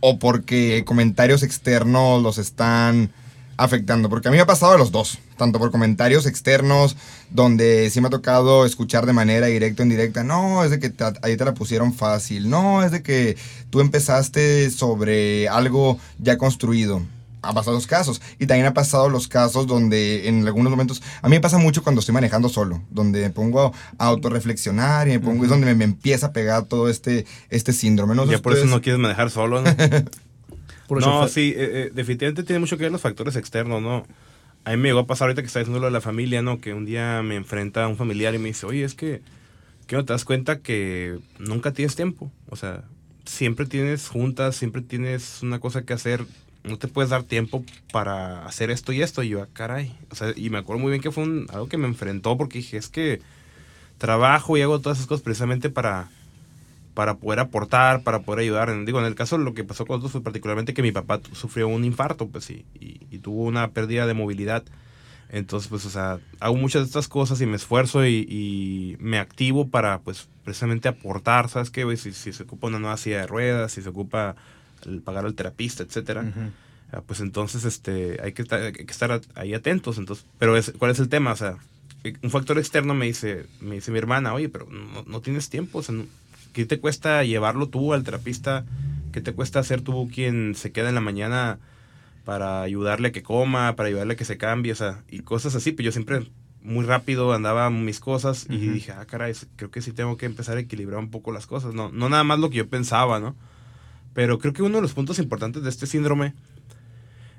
o 0.00 0.18
porque 0.18 0.84
comentarios 0.86 1.42
externos 1.42 2.22
los 2.22 2.38
están 2.38 3.10
afectando? 3.56 4.08
Porque 4.08 4.28
a 4.28 4.30
mí 4.30 4.36
me 4.36 4.42
ha 4.42 4.46
pasado 4.46 4.72
de 4.72 4.78
los 4.78 4.92
dos, 4.92 5.18
tanto 5.36 5.58
por 5.58 5.70
comentarios 5.70 6.26
externos, 6.26 6.96
donde 7.30 7.90
sí 7.90 8.00
me 8.00 8.08
ha 8.08 8.10
tocado 8.10 8.66
escuchar 8.66 9.06
de 9.06 9.12
manera 9.12 9.46
directa 9.46 9.82
o 9.82 9.86
indirecta, 9.86 10.24
no, 10.24 10.62
es 10.64 10.70
de 10.70 10.78
que 10.78 10.92
ahí 11.22 11.36
te 11.36 11.44
la 11.44 11.54
pusieron 11.54 11.92
fácil, 11.92 12.50
no, 12.50 12.82
es 12.82 12.92
de 12.92 13.02
que 13.02 13.36
tú 13.70 13.80
empezaste 13.80 14.70
sobre 14.70 15.48
algo 15.48 15.98
ya 16.18 16.38
construido 16.38 17.02
ha 17.42 17.52
pasado 17.52 17.76
los 17.76 17.86
casos. 17.86 18.20
Y 18.38 18.46
también 18.46 18.66
ha 18.66 18.74
pasado 18.74 19.08
los 19.08 19.28
casos 19.28 19.66
donde 19.66 20.28
en 20.28 20.46
algunos 20.46 20.70
momentos, 20.70 21.02
a 21.22 21.28
mí 21.28 21.36
me 21.36 21.40
pasa 21.40 21.58
mucho 21.58 21.82
cuando 21.82 22.00
estoy 22.00 22.14
manejando 22.14 22.48
solo, 22.48 22.82
donde 22.90 23.20
me 23.20 23.30
pongo 23.30 23.72
a 23.98 24.06
autorreflexionar 24.06 25.08
y 25.08 25.12
me 25.12 25.20
pongo, 25.20 25.44
es 25.44 25.50
donde 25.50 25.74
me, 25.74 25.84
empieza 25.84 26.28
a 26.28 26.32
pegar 26.32 26.64
todo 26.64 26.88
este, 26.88 27.26
este 27.50 27.72
síndrome. 27.72 28.14
¿no? 28.14 28.24
Ya 28.26 28.38
por 28.40 28.54
eso 28.54 28.66
no 28.66 28.80
quieres 28.80 29.00
manejar 29.00 29.30
solo, 29.30 29.62
¿no? 29.62 29.70
no, 31.00 31.28
sí, 31.28 31.54
eh, 31.56 31.70
eh, 31.72 31.90
definitivamente 31.94 32.42
tiene 32.42 32.60
mucho 32.60 32.76
que 32.76 32.84
ver 32.84 32.92
los 32.92 33.00
factores 33.00 33.36
externos, 33.36 33.82
¿no? 33.82 34.06
A 34.64 34.70
mí 34.70 34.78
me 34.78 34.88
llegó 34.88 35.00
a 35.00 35.06
pasar 35.06 35.26
ahorita 35.26 35.42
que 35.42 35.46
está 35.46 35.60
diciendo 35.60 35.78
lo 35.78 35.86
de 35.86 35.92
la 35.92 36.00
familia, 36.00 36.42
¿no? 36.42 36.60
Que 36.60 36.74
un 36.74 36.84
día 36.84 37.22
me 37.22 37.36
enfrenta 37.36 37.84
a 37.84 37.88
un 37.88 37.96
familiar 37.96 38.34
y 38.34 38.38
me 38.38 38.48
dice, 38.48 38.66
oye, 38.66 38.82
es 38.82 38.94
que, 38.94 39.22
que 39.86 39.94
no 39.94 40.04
te 40.04 40.12
das 40.12 40.24
cuenta 40.24 40.58
que 40.58 41.18
nunca 41.38 41.72
tienes 41.72 41.94
tiempo. 41.94 42.32
O 42.48 42.56
sea, 42.56 42.82
siempre 43.24 43.66
tienes 43.66 44.08
juntas, 44.08 44.56
siempre 44.56 44.82
tienes 44.82 45.40
una 45.42 45.60
cosa 45.60 45.82
que 45.82 45.92
hacer 45.92 46.26
no 46.66 46.78
te 46.78 46.88
puedes 46.88 47.10
dar 47.10 47.22
tiempo 47.22 47.64
para 47.92 48.44
hacer 48.44 48.70
esto 48.70 48.92
y 48.92 49.02
esto. 49.02 49.22
Y 49.22 49.30
yo, 49.30 49.42
ah, 49.42 49.48
caray. 49.52 49.96
O 50.10 50.14
sea, 50.14 50.32
y 50.36 50.50
me 50.50 50.58
acuerdo 50.58 50.82
muy 50.82 50.90
bien 50.90 51.02
que 51.02 51.10
fue 51.10 51.24
algo 51.24 51.68
que 51.68 51.78
me 51.78 51.86
enfrentó 51.86 52.36
porque 52.36 52.58
dije, 52.58 52.76
es 52.76 52.88
que 52.88 53.20
trabajo 53.98 54.56
y 54.56 54.62
hago 54.62 54.80
todas 54.80 54.98
esas 54.98 55.08
cosas 55.08 55.22
precisamente 55.22 55.70
para, 55.70 56.10
para 56.94 57.16
poder 57.16 57.40
aportar, 57.40 58.02
para 58.02 58.20
poder 58.20 58.40
ayudar. 58.40 58.84
Digo, 58.84 58.98
en 59.00 59.06
el 59.06 59.14
caso 59.14 59.38
lo 59.38 59.54
que 59.54 59.64
pasó 59.64 59.86
con 59.86 59.96
nosotros 59.96 60.12
fue 60.12 60.22
particularmente 60.22 60.74
que 60.74 60.82
mi 60.82 60.92
papá 60.92 61.20
sufrió 61.32 61.68
un 61.68 61.84
infarto, 61.84 62.28
pues, 62.28 62.50
y, 62.50 62.64
y, 62.80 63.18
tuvo 63.18 63.44
una 63.44 63.68
pérdida 63.72 64.06
de 64.06 64.14
movilidad 64.14 64.62
Entonces, 65.30 65.68
pues, 65.68 65.84
o 65.86 65.90
sea, 65.90 66.20
hago 66.40 66.56
muchas 66.56 66.82
de 66.82 66.86
estas 66.86 67.08
cosas 67.08 67.40
y 67.40 67.46
me 67.46 67.56
esfuerzo 67.56 68.06
y, 68.06 68.96
me 69.00 69.18
activo 69.18 69.68
para, 69.68 70.00
pues, 70.00 70.28
precisamente 70.44 70.88
aportar, 70.88 71.48
¿sabes 71.48 71.70
qué, 71.70 71.96
si 71.96 72.12
se 72.12 72.42
ocupa 72.42 72.68
una 72.68 72.78
nueva 72.78 72.96
silla 72.96 73.20
de 73.20 73.26
ruedas, 73.26 73.72
si 73.72 73.82
se 73.82 73.88
ocupa 73.88 74.36
el 74.86 75.02
pagar 75.02 75.26
al 75.26 75.34
terapista, 75.34 75.82
etcétera. 75.82 76.24
Ah, 76.92 77.02
pues 77.04 77.20
entonces 77.20 77.64
este 77.64 78.20
hay 78.22 78.32
que 78.32 78.42
estar, 78.42 78.60
hay 78.60 78.72
que 78.72 78.84
estar 78.84 79.20
ahí 79.34 79.54
atentos 79.54 79.98
entonces 79.98 80.24
pero 80.38 80.56
es, 80.56 80.72
cuál 80.78 80.92
es 80.92 81.00
el 81.00 81.08
tema 81.08 81.32
o 81.32 81.36
sea 81.36 81.56
un 82.22 82.30
factor 82.30 82.58
externo 82.58 82.94
me 82.94 83.06
dice 83.06 83.46
me 83.60 83.74
dice 83.74 83.90
mi 83.90 83.98
hermana 83.98 84.32
oye 84.32 84.48
pero 84.48 84.68
no, 84.70 85.02
no 85.04 85.20
tienes 85.20 85.50
tiempo 85.50 85.78
o 85.80 85.82
sea, 85.82 85.96
¿qué 86.52 86.64
te 86.64 86.78
cuesta 86.78 87.24
llevarlo 87.24 87.68
tú 87.68 87.92
al 87.92 88.04
terapista 88.04 88.64
qué 89.12 89.20
te 89.20 89.32
cuesta 89.32 89.58
hacer 89.58 89.80
tú 89.80 90.08
quien 90.14 90.54
se 90.54 90.70
queda 90.70 90.88
en 90.88 90.94
la 90.94 91.00
mañana 91.00 91.58
para 92.24 92.62
ayudarle 92.62 93.08
a 93.08 93.12
que 93.12 93.24
coma 93.24 93.74
para 93.74 93.88
ayudarle 93.88 94.14
a 94.14 94.16
que 94.16 94.24
se 94.24 94.38
cambie 94.38 94.70
o 94.70 94.76
sea 94.76 95.02
y 95.10 95.20
cosas 95.20 95.56
así 95.56 95.72
pues 95.72 95.84
yo 95.84 95.90
siempre 95.90 96.30
muy 96.62 96.84
rápido 96.84 97.32
andaba 97.32 97.68
mis 97.68 97.98
cosas 97.98 98.46
y 98.48 98.58
dije 98.58 98.92
ah 98.92 99.04
caray 99.06 99.34
creo 99.56 99.72
que 99.72 99.82
sí 99.82 99.90
tengo 99.90 100.16
que 100.16 100.26
empezar 100.26 100.56
a 100.56 100.60
equilibrar 100.60 101.00
un 101.00 101.10
poco 101.10 101.32
las 101.32 101.48
cosas 101.48 101.74
no 101.74 101.90
no 101.90 102.08
nada 102.08 102.22
más 102.22 102.38
lo 102.38 102.48
que 102.48 102.58
yo 102.58 102.68
pensaba 102.68 103.18
no 103.18 103.34
pero 104.16 104.38
creo 104.38 104.54
que 104.54 104.62
uno 104.62 104.76
de 104.76 104.82
los 104.82 104.94
puntos 104.94 105.18
importantes 105.18 105.62
de 105.62 105.68
este 105.68 105.86
síndrome 105.86 106.32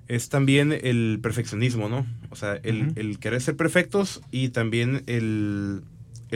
es 0.07 0.29
también 0.29 0.71
el 0.71 1.17
perfeccionismo, 1.23 1.89
¿no? 1.89 2.05
O 2.29 2.35
sea, 2.35 2.53
el, 2.61 3.17
querer 3.19 3.41
ser 3.41 3.55
perfectos 3.55 4.21
y 4.29 4.49
también 4.49 5.01
el, 5.07 5.81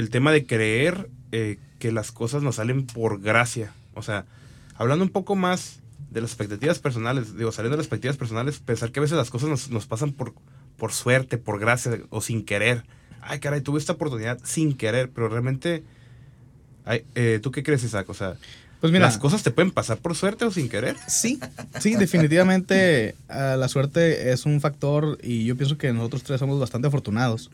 tema 0.10 0.32
de 0.32 0.48
creer 0.48 1.12
eh, 1.32 1.60
que 1.78 1.92
las 1.92 2.12
cosas 2.12 2.42
nos 2.42 2.56
salen 2.56 2.88
por 2.88 3.22
gracia. 3.22 3.72
O 3.94 4.02
sea, 4.02 4.26
hablando 4.74 5.06
un 5.06 5.12
poco 5.12 5.36
más 5.36 5.84
de 6.10 6.22
las 6.22 6.32
expectativas 6.32 6.80
personales, 6.80 7.38
digo, 7.38 7.52
saliendo 7.52 7.78
de 7.78 7.82
las 7.82 7.86
expectativas 7.86 8.18
personales, 8.18 8.58
pensar 8.58 8.92
que 8.92 9.00
a 9.00 9.04
veces 9.04 9.18
las 9.18 9.30
cosas 9.30 9.70
nos, 9.70 9.86
pasan 9.86 10.12
por, 10.12 10.34
por 10.76 10.92
suerte, 10.92 11.38
por 11.38 11.60
gracia 11.60 12.00
o 12.10 12.20
sin 12.20 12.46
querer. 12.46 12.84
Ay, 13.22 13.40
caray, 13.40 13.62
tuve 13.62 13.78
esta 13.78 13.94
oportunidad 13.94 14.40
sin 14.44 14.76
querer, 14.76 15.12
pero 15.12 15.30
realmente... 15.30 15.84
Eh, 17.14 17.40
¿Tú 17.44 17.52
qué 17.52 17.62
crees, 17.62 17.84
Isaac? 17.84 18.10
O 18.10 18.16
sea, 18.16 18.38
pues 18.82 18.92
mira, 18.92 19.06
¿Las 19.06 19.18
cosas 19.18 19.44
te 19.44 19.52
pueden 19.52 19.72
pasar 19.72 20.00
por 20.00 20.16
suerte 20.16 20.44
o 20.44 20.52
sin 20.52 20.68
querer? 20.68 20.98
Sí, 21.08 21.40
sí, 21.80 21.96
definitivamente 21.96 23.16
ah, 23.30 23.56
la 23.58 23.68
suerte 23.68 24.32
es 24.32 24.46
un 24.46 24.60
factor 24.60 25.20
y 25.22 25.46
yo 25.46 25.56
pienso 25.56 25.78
que 25.78 25.94
nosotros 25.94 26.24
tres 26.24 26.40
somos 26.40 26.60
bastante 26.60 26.88
afortunados 26.88 27.52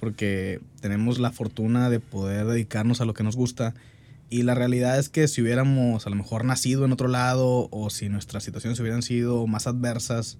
porque 0.00 0.60
tenemos 0.80 1.20
la 1.20 1.30
fortuna 1.30 1.90
de 1.90 2.00
poder 2.00 2.46
dedicarnos 2.46 3.00
a 3.00 3.04
lo 3.04 3.14
que 3.14 3.22
nos 3.22 3.36
gusta 3.36 3.74
y 4.30 4.44
la 4.44 4.54
realidad 4.54 4.98
es 4.98 5.10
que 5.10 5.28
si 5.28 5.42
hubiéramos 5.42 6.06
a 6.06 6.10
lo 6.10 6.16
mejor 6.16 6.46
nacido 6.46 6.86
en 6.86 6.92
otro 6.92 7.06
lado 7.06 7.68
o 7.70 7.90
si 7.90 8.08
nuestras 8.08 8.42
situaciones 8.42 8.80
hubieran 8.80 9.02
sido 9.02 9.46
más 9.46 9.66
adversas, 9.66 10.38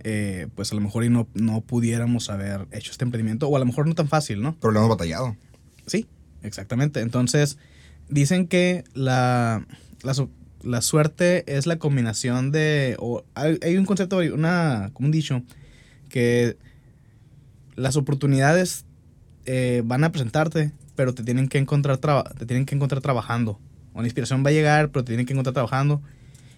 eh, 0.00 0.48
pues 0.54 0.70
a 0.70 0.74
lo 0.74 0.82
mejor 0.82 1.02
y 1.04 1.08
no, 1.08 1.26
no 1.32 1.62
pudiéramos 1.62 2.28
haber 2.28 2.66
hecho 2.72 2.90
este 2.92 3.04
emprendimiento 3.04 3.48
o 3.48 3.56
a 3.56 3.58
lo 3.58 3.64
mejor 3.64 3.86
no 3.86 3.94
tan 3.94 4.06
fácil, 4.06 4.42
¿no? 4.42 4.54
Pero 4.60 4.72
lo 4.72 4.80
hemos 4.80 4.90
batallado. 4.90 5.34
Sí, 5.86 6.06
exactamente. 6.42 7.00
Entonces 7.00 7.56
dicen 8.12 8.46
que 8.46 8.84
la, 8.94 9.66
la, 10.02 10.82
suerte 10.82 11.44
es 11.46 11.66
la 11.66 11.78
combinación 11.78 12.52
de... 12.52 12.96
O 12.98 13.24
hay, 13.34 13.76
un 13.76 13.86
concepto, 13.86 14.18
una, 14.18 14.90
como 14.92 15.06
un 15.06 15.12
dicho, 15.12 15.42
que 16.08 16.56
las 17.74 17.96
oportunidades 17.96 18.84
eh, 19.46 19.82
van 19.84 20.04
a 20.04 20.12
presentarte, 20.12 20.72
pero 20.94 21.14
te 21.14 21.22
tienen 21.22 21.48
que 21.48 21.58
encontrar, 21.58 21.98
te 21.98 22.46
tienen 22.46 22.66
que 22.66 22.74
encontrar 22.74 23.00
trabajando. 23.00 23.58
Una 23.94 24.04
inspiración 24.04 24.44
va 24.44 24.50
a 24.50 24.52
llegar, 24.52 24.90
pero 24.90 25.04
te 25.04 25.12
tienen 25.12 25.26
que 25.26 25.32
encontrar 25.32 25.54
trabajando 25.54 26.02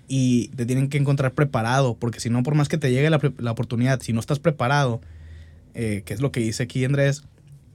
y 0.08 0.48
te 0.48 0.66
tienen 0.66 0.88
que 0.88 0.98
encontrar 0.98 1.32
preparado, 1.32 1.96
porque 1.96 2.20
si 2.20 2.30
no, 2.30 2.42
por 2.42 2.54
más 2.54 2.68
que 2.68 2.78
te 2.78 2.90
llegue 2.90 3.10
la, 3.10 3.20
la 3.38 3.52
oportunidad, 3.52 4.00
si 4.00 4.12
no 4.12 4.20
estás 4.20 4.38
preparado, 4.38 5.00
eh, 5.74 6.02
que 6.04 6.14
es 6.14 6.20
lo 6.20 6.30
que 6.30 6.40
dice 6.40 6.64
aquí 6.64 6.84
Andrés, 6.84 7.24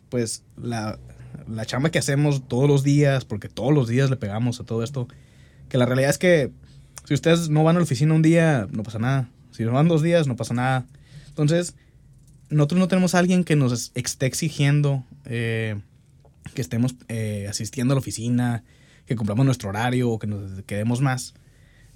pues 0.10 0.44
la, 0.56 1.00
la 1.48 1.66
chamba 1.66 1.92
que 1.92 2.00
hacemos 2.00 2.48
todos 2.48 2.68
los 2.70 2.84
días, 2.84 3.26
porque 3.26 3.50
todos 3.50 3.74
los 3.74 3.88
días 3.88 4.10
le 4.10 4.18
pegamos 4.18 4.60
a 4.60 4.64
todo 4.64 4.84
esto, 4.84 5.08
que 5.70 5.78
la 5.78 5.86
realidad 5.86 6.10
es 6.10 6.18
que 6.18 6.52
si 7.06 7.14
ustedes 7.14 7.50
no 7.50 7.64
van 7.64 7.76
a 7.76 7.80
la 7.80 7.84
oficina 7.84 8.14
un 8.14 8.22
día, 8.22 8.68
no 8.72 8.84
pasa 8.84 9.00
nada. 9.00 9.30
Si 9.52 9.64
no 9.64 9.72
van 9.72 9.88
dos 9.88 10.02
días, 10.02 10.28
no 10.28 10.36
pasa 10.36 10.54
nada. 10.54 10.86
Entonces, 11.28 11.76
nosotros 12.50 12.80
no 12.80 12.88
tenemos 12.88 13.16
a 13.16 13.20
alguien 13.20 13.44
que 13.44 13.56
nos 13.56 13.92
esté 13.96 14.26
exigiendo 14.26 15.04
eh, 15.26 15.80
que 16.54 16.62
estemos 16.62 16.96
eh, 17.08 17.48
asistiendo 17.50 17.94
a 17.94 17.96
la 17.96 18.00
oficina, 18.00 18.64
que 19.06 19.16
cumplamos 19.16 19.46
nuestro 19.46 19.70
horario 19.70 20.10
o 20.10 20.20
que 20.20 20.28
nos 20.28 20.64
quedemos 20.64 21.02
más. 21.02 21.34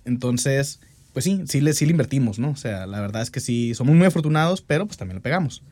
Entonces, 0.06 0.80
pues 1.14 1.26
sí, 1.26 1.44
sí 1.48 1.62
le, 1.62 1.74
sí 1.74 1.86
le 1.86 1.92
invertimos, 1.92 2.40
¿no? 2.40 2.50
O 2.50 2.56
sea, 2.56 2.88
la 2.88 3.00
verdad 3.00 3.22
es 3.22 3.32
que 3.32 3.40
sí, 3.40 3.74
somos 3.76 3.96
muy 3.96 4.06
afortunados, 4.06 4.62
pero 4.62 4.86
pues 4.86 4.98
también 4.98 5.18
le 5.18 5.22
pegamos. 5.22 5.64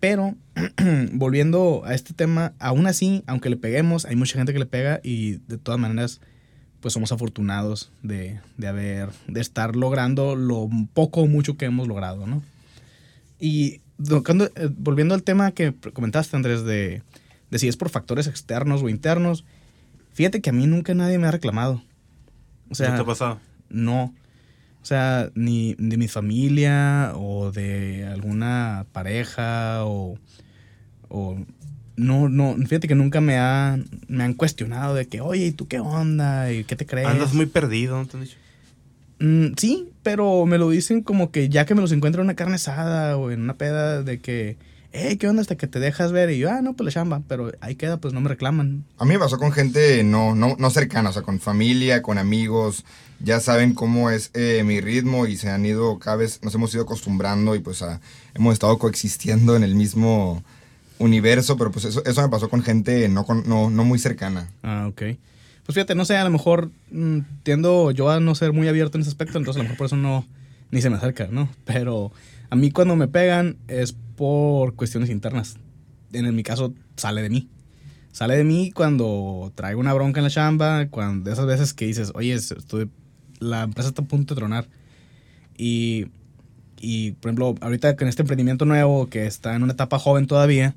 Pero, 0.00 0.36
volviendo 1.12 1.82
a 1.84 1.94
este 1.94 2.14
tema, 2.14 2.52
aún 2.58 2.86
así, 2.86 3.24
aunque 3.26 3.50
le 3.50 3.56
peguemos, 3.56 4.04
hay 4.04 4.16
mucha 4.16 4.38
gente 4.38 4.52
que 4.52 4.58
le 4.58 4.66
pega 4.66 5.00
y 5.02 5.38
de 5.48 5.58
todas 5.58 5.80
maneras, 5.80 6.20
pues 6.80 6.94
somos 6.94 7.10
afortunados 7.10 7.90
de, 8.02 8.40
haber, 8.66 9.10
de 9.26 9.40
estar 9.40 9.74
logrando 9.74 10.36
lo 10.36 10.68
poco 10.94 11.22
o 11.22 11.26
mucho 11.26 11.56
que 11.56 11.64
hemos 11.64 11.88
logrado, 11.88 12.26
¿no? 12.26 12.42
Y 13.40 13.80
eh, 13.98 14.70
volviendo 14.76 15.14
al 15.14 15.24
tema 15.24 15.50
que 15.50 15.74
comentaste, 15.92 16.36
Andrés, 16.36 16.64
de, 16.64 17.02
de 17.50 17.58
si 17.58 17.66
es 17.66 17.76
por 17.76 17.90
factores 17.90 18.28
externos 18.28 18.82
o 18.82 18.88
internos, 18.88 19.44
fíjate 20.12 20.40
que 20.40 20.50
a 20.50 20.52
mí 20.52 20.66
nunca 20.66 20.94
nadie 20.94 21.18
me 21.18 21.26
ha 21.26 21.32
reclamado. 21.32 21.82
O 22.70 22.74
sea, 22.74 22.90
¿Qué 22.90 22.96
te 22.96 23.02
ha 23.02 23.06
pasado? 23.06 23.40
No. 23.68 24.14
O 24.88 24.94
sea, 24.96 25.30
ni 25.34 25.74
de 25.74 25.98
mi 25.98 26.08
familia 26.08 27.12
o 27.14 27.52
de 27.52 28.06
alguna 28.06 28.86
pareja 28.92 29.84
o, 29.84 30.18
o 31.10 31.36
no, 31.96 32.30
no, 32.30 32.56
fíjate 32.56 32.88
que 32.88 32.94
nunca 32.94 33.20
me, 33.20 33.36
han, 33.36 33.84
me 34.08 34.24
han 34.24 34.32
cuestionado 34.32 34.94
de 34.94 35.06
que, 35.06 35.20
oye, 35.20 35.44
¿y 35.44 35.52
tú 35.52 35.68
qué 35.68 35.78
onda? 35.78 36.50
¿Y 36.50 36.64
qué 36.64 36.74
te 36.74 36.86
crees? 36.86 37.06
Andas 37.06 37.34
muy 37.34 37.44
perdido, 37.44 37.98
¿no 37.98 38.06
te 38.06 38.16
han 38.16 38.22
dicho? 38.22 38.38
Mm, 39.18 39.48
sí, 39.58 39.90
pero 40.02 40.46
me 40.46 40.56
lo 40.56 40.70
dicen 40.70 41.02
como 41.02 41.32
que 41.32 41.50
ya 41.50 41.66
que 41.66 41.74
me 41.74 41.82
los 41.82 41.92
encuentro 41.92 42.22
en 42.22 42.28
una 42.28 42.34
carne 42.34 42.54
asada 42.54 43.18
o 43.18 43.30
en 43.30 43.42
una 43.42 43.58
peda 43.58 44.02
de 44.02 44.20
que, 44.20 44.56
hey, 44.92 45.16
¿qué 45.16 45.28
onda? 45.28 45.42
Hasta 45.42 45.56
que 45.56 45.66
te 45.66 45.80
dejas 45.80 46.12
ver. 46.12 46.30
Y 46.30 46.38
yo, 46.38 46.50
ah, 46.50 46.60
no, 46.62 46.74
pues 46.74 46.86
la 46.86 46.92
chamba. 46.92 47.22
Pero 47.28 47.52
ahí 47.60 47.74
queda, 47.74 47.98
pues 47.98 48.14
no 48.14 48.20
me 48.20 48.28
reclaman. 48.28 48.84
A 48.98 49.04
mí 49.04 49.12
me 49.12 49.18
pasó 49.18 49.38
con 49.38 49.52
gente 49.52 50.02
no, 50.04 50.34
no, 50.34 50.56
no 50.58 50.70
cercana, 50.70 51.10
o 51.10 51.12
sea, 51.12 51.22
con 51.22 51.40
familia, 51.40 52.02
con 52.02 52.18
amigos. 52.18 52.84
Ya 53.20 53.40
saben 53.40 53.74
cómo 53.74 54.10
es 54.10 54.30
eh, 54.34 54.62
mi 54.64 54.80
ritmo 54.80 55.26
y 55.26 55.36
se 55.36 55.50
han 55.50 55.66
ido, 55.66 55.98
cada 55.98 56.16
vez 56.16 56.40
nos 56.42 56.54
hemos 56.54 56.72
ido 56.72 56.84
acostumbrando 56.84 57.56
y 57.56 57.58
pues 57.58 57.84
hemos 58.34 58.52
estado 58.52 58.78
coexistiendo 58.78 59.56
en 59.56 59.64
el 59.64 59.74
mismo 59.74 60.42
universo, 60.98 61.56
pero 61.56 61.72
pues 61.72 61.84
eso, 61.84 62.04
eso 62.04 62.22
me 62.22 62.28
pasó 62.28 62.48
con 62.48 62.62
gente 62.62 63.08
no, 63.08 63.26
no, 63.44 63.70
no 63.70 63.84
muy 63.84 63.98
cercana. 63.98 64.48
Ah, 64.62 64.86
ok. 64.88 65.02
Pues 65.64 65.74
fíjate, 65.74 65.94
no 65.94 66.04
sé, 66.04 66.16
a 66.16 66.24
lo 66.24 66.30
mejor 66.30 66.70
mm, 66.90 67.18
tiendo 67.42 67.90
yo 67.90 68.08
a 68.08 68.20
no 68.20 68.34
ser 68.34 68.52
muy 68.52 68.68
abierto 68.68 68.96
en 68.96 69.02
ese 69.02 69.10
aspecto, 69.10 69.36
entonces 69.38 69.60
a 69.60 69.62
lo 69.62 69.64
mejor 69.64 69.78
por 69.78 69.86
eso 69.86 69.96
no, 69.96 70.24
ni 70.70 70.80
se 70.80 70.90
me 70.90 70.96
acerca, 70.96 71.28
¿no? 71.30 71.48
Pero 71.64 72.12
a 72.50 72.56
mí 72.56 72.70
cuando 72.70 72.96
me 72.96 73.08
pegan 73.08 73.56
es 73.68 73.94
por 74.16 74.74
cuestiones 74.74 75.10
internas. 75.10 75.56
En 76.12 76.34
mi 76.34 76.42
caso, 76.42 76.74
sale 76.96 77.22
de 77.22 77.30
mí. 77.30 77.48
Sale 78.12 78.36
de 78.36 78.44
mí 78.44 78.72
cuando 78.72 79.52
traigo 79.54 79.80
una 79.80 79.92
bronca 79.92 80.20
en 80.20 80.24
la 80.24 80.30
chamba, 80.30 80.86
cuando 80.88 81.30
esas 81.30 81.46
veces 81.46 81.74
que 81.74 81.86
dices, 81.86 82.12
oye, 82.14 82.34
estoy, 82.34 82.90
la 83.38 83.62
empresa 83.62 83.90
está 83.90 84.02
a 84.02 84.06
punto 84.06 84.34
de 84.34 84.38
tronar. 84.38 84.68
Y, 85.56 86.06
y, 86.80 87.12
por 87.12 87.28
ejemplo, 87.28 87.54
ahorita 87.60 87.96
con 87.96 88.08
este 88.08 88.22
emprendimiento 88.22 88.64
nuevo 88.64 89.08
que 89.08 89.26
está 89.26 89.54
en 89.54 89.62
una 89.62 89.74
etapa 89.74 89.98
joven 89.98 90.26
todavía, 90.26 90.74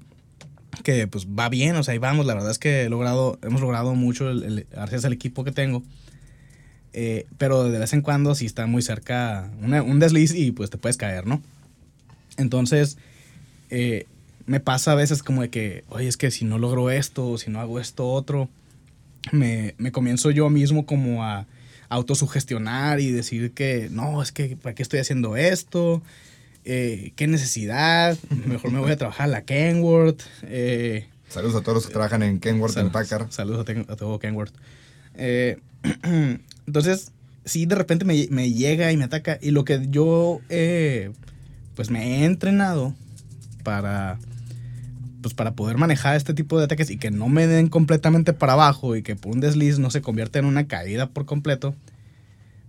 que 0.84 1.08
pues 1.08 1.28
va 1.28 1.50
bien, 1.50 1.75
o 1.75 1.84
sea, 1.84 1.94
ahí 1.94 1.98
vamos, 1.98 2.25
la 2.25 2.34
verdad 2.34 2.51
es 2.51 2.60
que 2.60 2.84
hemos 2.84 3.62
logrado 3.62 3.96
mucho 3.96 4.30
el, 4.30 4.68
gracias 4.72 5.06
al 5.06 5.13
equipo 5.13 5.44
que 5.44 5.51
tengo. 5.51 5.84
Eh, 6.94 7.25
pero 7.38 7.63
de 7.63 7.80
vez 7.80 7.94
en 7.94 8.01
cuando 8.01 8.36
si 8.36 8.46
está 8.46 8.68
muy 8.68 8.82
cerca 8.82 9.50
un 9.62 10.00
desliz 10.00 10.36
y 10.36 10.51
pues 10.51 10.70
te 10.70 10.78
puedes 10.78 10.98
caer, 10.98 11.25
¿no? 11.25 11.42
Entonces, 12.38 12.97
eh, 13.69 14.05
me 14.45 14.59
pasa 14.59 14.91
a 14.91 14.95
veces 14.95 15.23
como 15.23 15.41
de 15.41 15.50
que, 15.50 15.83
oye, 15.89 16.07
es 16.07 16.17
que 16.17 16.31
si 16.31 16.45
no 16.45 16.57
logro 16.57 16.89
esto, 16.91 17.38
si 17.38 17.50
no 17.50 17.59
hago 17.59 17.79
esto 17.79 18.09
otro, 18.09 18.50
me, 19.31 19.75
me 19.77 19.91
comienzo 19.91 20.31
yo 20.31 20.50
mismo 20.50 20.85
como 20.85 21.23
a 21.23 21.45
autosugestionar 21.89 23.00
y 23.00 23.11
decir 23.11 23.51
que, 23.51 23.89
no, 23.91 24.21
es 24.21 24.31
que, 24.31 24.55
¿para 24.55 24.73
qué 24.73 24.83
estoy 24.83 25.00
haciendo 25.00 25.35
esto? 25.35 26.01
Eh, 26.63 27.11
¿Qué 27.15 27.27
necesidad? 27.27 28.17
Mejor 28.45 28.71
me 28.71 28.79
voy 28.79 28.91
a 28.91 28.97
trabajar 28.97 29.25
a 29.25 29.27
la 29.27 29.41
Kenworth. 29.43 30.21
Eh, 30.43 31.07
saludos 31.27 31.55
a 31.55 31.61
todos 31.61 31.75
los 31.75 31.88
que 31.88 31.93
trabajan 31.93 32.23
en 32.23 32.39
Kenworth, 32.39 32.77
en 32.77 32.91
Packard. 32.91 33.31
Saludos 33.31 33.65
a, 33.88 33.95
todo 33.95 34.19
Kenworth. 34.19 34.53
entonces, 36.67 37.11
sí, 37.45 37.65
de 37.65 37.75
repente 37.75 38.05
me, 38.05 38.27
me, 38.29 38.51
llega 38.51 38.91
y 38.91 38.97
me 38.97 39.05
ataca. 39.05 39.38
Y 39.41 39.51
lo 39.51 39.65
que 39.65 39.88
yo 39.89 40.39
pues 41.75 41.90
me 41.90 42.22
he 42.22 42.25
entrenado 42.25 42.94
para 43.63 44.18
pues 45.22 45.34
para 45.34 45.51
poder 45.54 45.78
manejar 45.78 46.16
este 46.16 46.34
tipo 46.34 46.58
de 46.58 46.66
ataques 46.66 46.90
y 46.90 46.98
que 46.98 47.12
no 47.12 47.30
me 47.30 47.48
den 47.48 47.70
completamente 47.70 48.34
para 48.34 48.54
abajo 48.54 48.96
y 48.96 49.04
que 49.04 49.16
por 49.16 49.34
un 49.34 49.40
desliz 49.40 49.78
no 49.78 49.92
se 49.92 50.01
convierta 50.01 50.40
en 50.40 50.46
una 50.46 50.68
caída 50.68 51.10
por 51.10 51.25
completo, 51.25 51.75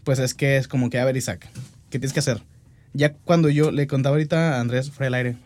pues 0.04 0.18
es 0.18 0.34
que 0.34 0.58
es 0.58 0.68
como 0.68 0.90
que, 0.90 0.98
a 0.98 1.04
ver, 1.04 1.16
Isaac, 1.16 1.48
¿qué 1.90 1.98
tienes 1.98 2.12
que 2.12 2.20
hacer? 2.20 2.42
Ya 2.92 3.14
cuando 3.14 3.48
yo 3.48 3.70
le 3.70 3.86
contaba 3.86 4.16
ahorita 4.16 4.56
a 4.56 4.60
Andrés 4.60 4.90
fuera 4.90 5.06
del 5.06 5.14
aire, 5.14 5.36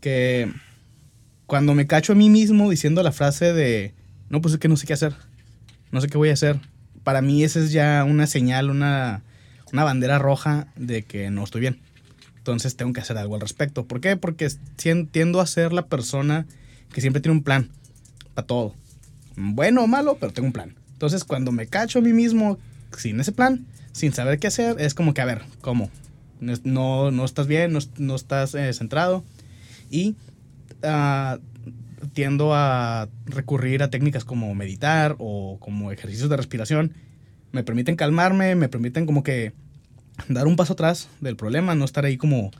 que 0.00 0.52
cuando 1.46 1.74
me 1.74 1.86
cacho 1.86 2.12
a 2.12 2.16
mí 2.16 2.30
mismo 2.30 2.70
diciendo 2.70 3.02
la 3.02 3.12
frase 3.12 3.52
de, 3.52 3.92
no, 4.28 4.40
pues 4.40 4.54
es 4.54 4.60
que 4.60 4.68
no 4.68 4.76
sé 4.76 4.86
qué 4.86 4.92
hacer, 4.92 5.14
no 5.90 6.00
sé 6.00 6.06
qué 6.06 6.18
voy 6.18 6.30
a 6.30 6.34
hacer, 6.34 6.60
para 7.02 7.20
mí 7.20 7.42
esa 7.42 7.58
es 7.58 7.72
ya 7.72 8.04
una 8.08 8.26
señal, 8.26 8.70
una, 8.70 9.22
una 9.72 9.84
bandera 9.84 10.18
roja 10.18 10.68
de 10.76 11.02
que 11.02 11.30
no 11.30 11.42
estoy 11.42 11.62
bien. 11.62 11.80
Entonces 12.42 12.74
tengo 12.74 12.92
que 12.92 13.00
hacer 13.00 13.16
algo 13.18 13.36
al 13.36 13.40
respecto. 13.40 13.86
¿Por 13.86 14.00
qué? 14.00 14.16
Porque 14.16 14.48
tien- 14.76 15.08
tiendo 15.08 15.40
a 15.40 15.46
ser 15.46 15.72
la 15.72 15.86
persona 15.86 16.44
que 16.92 17.00
siempre 17.00 17.22
tiene 17.22 17.38
un 17.38 17.44
plan 17.44 17.70
para 18.34 18.46
todo. 18.48 18.74
Bueno 19.36 19.84
o 19.84 19.86
malo, 19.86 20.16
pero 20.18 20.32
tengo 20.32 20.46
un 20.48 20.52
plan. 20.52 20.74
Entonces 20.92 21.22
cuando 21.22 21.52
me 21.52 21.68
cacho 21.68 22.00
a 22.00 22.02
mí 22.02 22.12
mismo 22.12 22.58
sin 22.98 23.20
ese 23.20 23.30
plan, 23.30 23.64
sin 23.92 24.12
saber 24.12 24.40
qué 24.40 24.48
hacer, 24.48 24.80
es 24.80 24.92
como 24.94 25.14
que, 25.14 25.20
a 25.20 25.24
ver, 25.24 25.42
¿cómo? 25.60 25.88
No, 26.40 26.52
no, 26.64 27.10
no 27.12 27.24
estás 27.24 27.46
bien, 27.46 27.72
no, 27.72 27.78
no 27.98 28.16
estás 28.16 28.56
eh, 28.56 28.72
centrado. 28.72 29.22
Y 29.88 30.16
ah, 30.82 31.38
tiendo 32.14 32.54
a 32.54 33.08
recurrir 33.26 33.84
a 33.84 33.90
técnicas 33.90 34.24
como 34.24 34.52
meditar 34.56 35.14
o 35.20 35.58
como 35.60 35.92
ejercicios 35.92 36.28
de 36.28 36.36
respiración. 36.36 36.94
Me 37.52 37.62
permiten 37.62 37.94
calmarme, 37.94 38.56
me 38.56 38.68
permiten 38.68 39.06
como 39.06 39.22
que 39.22 39.52
dar 40.28 40.46
un 40.46 40.56
paso 40.56 40.74
atrás 40.74 41.08
del 41.20 41.36
problema, 41.36 41.74
no 41.74 41.84
estar 41.84 42.04
ahí 42.04 42.16
como 42.16 42.50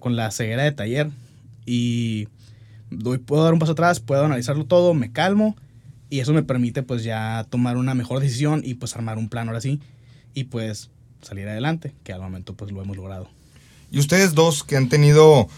con 0.00 0.16
la 0.16 0.30
ceguera 0.30 0.64
de 0.64 0.72
taller. 0.72 1.10
Y 1.64 2.28
doy, 2.90 3.18
puedo 3.18 3.44
dar 3.44 3.52
un 3.52 3.58
paso 3.58 3.72
atrás, 3.72 4.00
puedo 4.00 4.24
analizarlo 4.24 4.64
todo, 4.64 4.94
me 4.94 5.12
calmo 5.12 5.56
y 6.08 6.20
eso 6.20 6.32
me 6.32 6.42
permite 6.42 6.82
pues 6.82 7.04
ya 7.04 7.46
tomar 7.50 7.76
una 7.76 7.94
mejor 7.94 8.20
decisión 8.20 8.62
y 8.64 8.74
pues 8.74 8.94
armar 8.94 9.18
un 9.18 9.28
plan 9.28 9.48
ahora 9.48 9.60
sí 9.60 9.80
y 10.34 10.44
pues 10.44 10.90
salir 11.22 11.48
adelante, 11.48 11.92
que 12.04 12.12
al 12.12 12.20
momento 12.20 12.54
pues 12.54 12.70
lo 12.70 12.82
hemos 12.82 12.96
logrado. 12.96 13.28
Y 13.90 13.98
ustedes 13.98 14.34
dos 14.34 14.62
que 14.62 14.76
han 14.76 14.88
tenido 14.88 15.48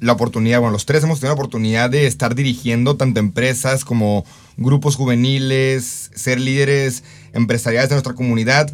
la 0.00 0.12
oportunidad, 0.12 0.60
bueno, 0.60 0.72
los 0.72 0.86
tres 0.86 1.02
hemos 1.02 1.18
tenido 1.20 1.34
la 1.34 1.40
oportunidad 1.40 1.90
de 1.90 2.06
estar 2.06 2.34
dirigiendo 2.34 2.96
tanto 2.96 3.20
empresas 3.20 3.84
como 3.84 4.24
grupos 4.56 4.96
juveniles, 4.96 6.10
ser 6.14 6.40
líderes 6.40 7.02
empresariales 7.32 7.88
de 7.90 7.96
nuestra 7.96 8.14
comunidad. 8.14 8.72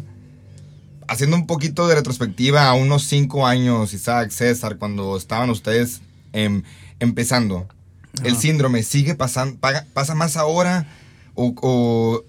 Haciendo 1.07 1.35
un 1.35 1.47
poquito 1.47 1.87
de 1.87 1.95
retrospectiva 1.95 2.67
a 2.67 2.73
unos 2.73 3.03
cinco 3.03 3.45
años, 3.45 3.93
Isaac, 3.93 4.31
César, 4.31 4.77
cuando 4.77 5.17
estaban 5.17 5.49
ustedes 5.49 6.01
em, 6.33 6.63
empezando, 6.99 7.67
¿el 8.23 8.37
síndrome 8.37 8.83
sigue 8.83 9.15
pasando, 9.15 9.57
pasa 9.93 10.15
más 10.15 10.37
ahora? 10.37 10.87
O, 11.35 11.53
o 11.61 12.23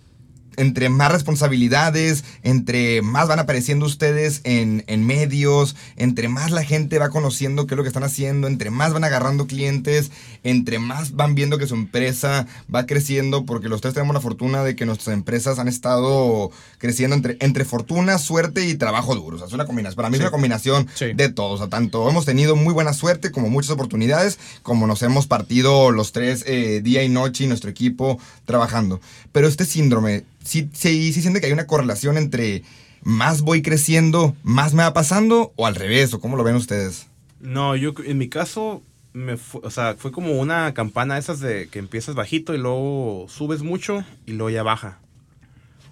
entre 0.57 0.89
más 0.89 1.13
responsabilidades, 1.13 2.25
entre 2.43 3.03
más 3.03 3.29
van 3.29 3.39
apareciendo 3.39 3.87
ustedes 3.87 4.41
en, 4.45 4.85
en 4.87 5.07
medios, 5.07 5.77
entre 5.97 6.29
más 6.29 6.51
la 6.51 6.65
gente 6.65 6.99
va 6.99 7.11
conociendo 7.11 7.67
qué 7.67 7.75
es 7.75 7.77
lo 7.77 7.83
que 7.83 7.89
están 7.89 8.03
haciendo, 8.05 8.47
entre 8.49 8.71
más 8.71 8.93
van 8.93 9.05
agarrando 9.05 9.47
clientes, 9.47 10.11
entre 10.45 10.79
más 10.79 11.15
van 11.15 11.35
viendo 11.35 11.59
que 11.59 11.67
su 11.67 11.75
empresa 11.75 12.47
va 12.75 12.87
creciendo, 12.87 13.45
porque 13.45 13.69
los 13.69 13.81
tres 13.81 13.95
tenemos 13.95 14.15
la 14.15 14.21
fortuna 14.21 14.65
de 14.65 14.77
que 14.77 14.87
nuestras 14.87 15.15
empresas 15.15 15.59
han 15.59 15.69
estado 15.69 16.51
creciendo 16.79 17.17
entre, 17.17 17.37
entre 17.41 17.65
fortuna, 17.65 18.19
suerte 18.19 18.67
y 18.67 18.75
trabajo 18.75 19.15
duro. 19.15 19.37
O 19.37 19.39
sea, 19.39 19.49
es 19.49 19.53
una 19.55 19.67
combinación. 19.67 19.97
Para 19.97 20.11
mí 20.11 20.17
es 20.17 20.21
una 20.21 20.31
combinación 20.31 20.89
Sí. 20.95 21.13
de 21.15 21.29
todo. 21.29 21.53
O 21.53 21.59
sea, 21.59 21.69
tanto 21.69 22.09
hemos 22.09 22.25
tenido 22.25 22.57
muy 22.57 22.73
buena 22.73 22.93
suerte 22.93 23.31
como 23.31 23.49
muchas 23.51 23.71
oportunidades, 23.73 24.39
como 24.63 24.87
nos 24.87 25.03
hemos 25.03 25.27
partido 25.27 25.91
los 25.91 26.13
tres 26.13 26.45
eh, 26.47 26.81
día 26.83 27.03
y 27.03 27.09
noche 27.09 27.45
y 27.45 27.47
nuestro 27.47 27.71
equipo 27.71 28.19
trabajando. 28.45 29.01
Pero 29.33 29.49
este 29.49 29.65
síndrome, 29.65 30.25
sí, 30.47 30.69
sí, 30.73 31.13
sí 31.13 31.21
siente 31.21 31.41
que 31.41 31.47
hay 31.47 31.53
una 31.53 31.67
correlación 31.67 32.17
entre 32.17 32.63
más 33.03 33.43
voy 33.43 33.63
creciendo, 33.63 34.35
más 34.43 34.75
me 34.75 34.83
va 34.83 34.93
pasando, 34.93 35.53
o 35.57 35.67
al 35.67 35.75
revés, 35.75 36.13
o 36.15 36.21
cómo 36.21 36.37
lo 36.37 36.45
ven 36.45 36.57
ustedes. 36.57 37.07
No, 37.41 37.77
yo 37.77 37.93
en 38.05 38.19
mi 38.19 38.29
caso, 38.29 38.83
me 39.13 39.37
fu- 39.37 39.61
o 39.63 39.71
sea, 39.71 39.95
fue 39.97 40.11
como 40.11 40.33
una 40.41 40.73
campana 40.75 41.19
esas 41.19 41.39
de 41.41 41.69
que 41.69 41.79
empiezas 41.79 42.15
bajito 42.15 42.55
y 42.55 42.59
luego 42.59 43.27
subes 43.29 43.63
mucho 43.63 44.05
y 44.25 44.33
luego 44.33 44.51
ya 44.51 44.63
baja. 44.63 44.99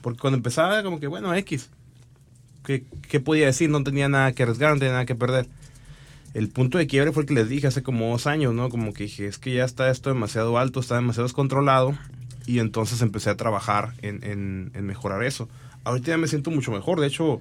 Porque 0.02 0.18
cuando 0.18 0.36
empezaba, 0.38 0.82
como 0.82 0.98
que, 1.00 1.06
bueno, 1.06 1.34
X. 1.34 1.70
¿Qué, 2.64 2.82
qué 3.08 3.20
podía 3.20 3.46
decir? 3.46 3.68
No 3.70 3.84
tenía 3.84 4.08
nada 4.08 4.32
que 4.32 4.42
arriesgar, 4.42 4.72
no 4.72 4.78
tenía 4.78 4.92
nada 4.92 5.06
que 5.06 5.14
perder. 5.14 5.46
El 6.32 6.48
punto 6.48 6.78
de 6.78 6.86
quiebre 6.86 7.12
fue 7.12 7.22
el 7.22 7.28
que 7.28 7.34
les 7.34 7.48
dije 7.48 7.66
hace 7.68 7.82
como 7.82 8.10
dos 8.10 8.26
años, 8.26 8.54
¿no? 8.54 8.70
Como 8.70 8.92
que 8.92 9.04
dije, 9.04 9.26
es 9.26 9.38
que 9.38 9.54
ya 9.54 9.64
está 9.64 9.90
esto 9.90 10.10
demasiado 10.10 10.58
alto, 10.58 10.80
está 10.80 10.96
demasiado 10.96 11.28
descontrolado. 11.28 11.96
Y 12.46 12.58
entonces 12.58 13.00
empecé 13.02 13.30
a 13.30 13.36
trabajar 13.36 13.94
en, 14.02 14.22
en- 14.24 14.70
en 14.74 14.86
mejorar 14.86 15.22
eso. 15.24 15.48
Ahorita 15.84 16.08
ya 16.08 16.18
me 16.18 16.28
siento 16.28 16.50
mucho 16.50 16.72
mejor. 16.72 17.00
De 17.00 17.06
hecho, 17.06 17.40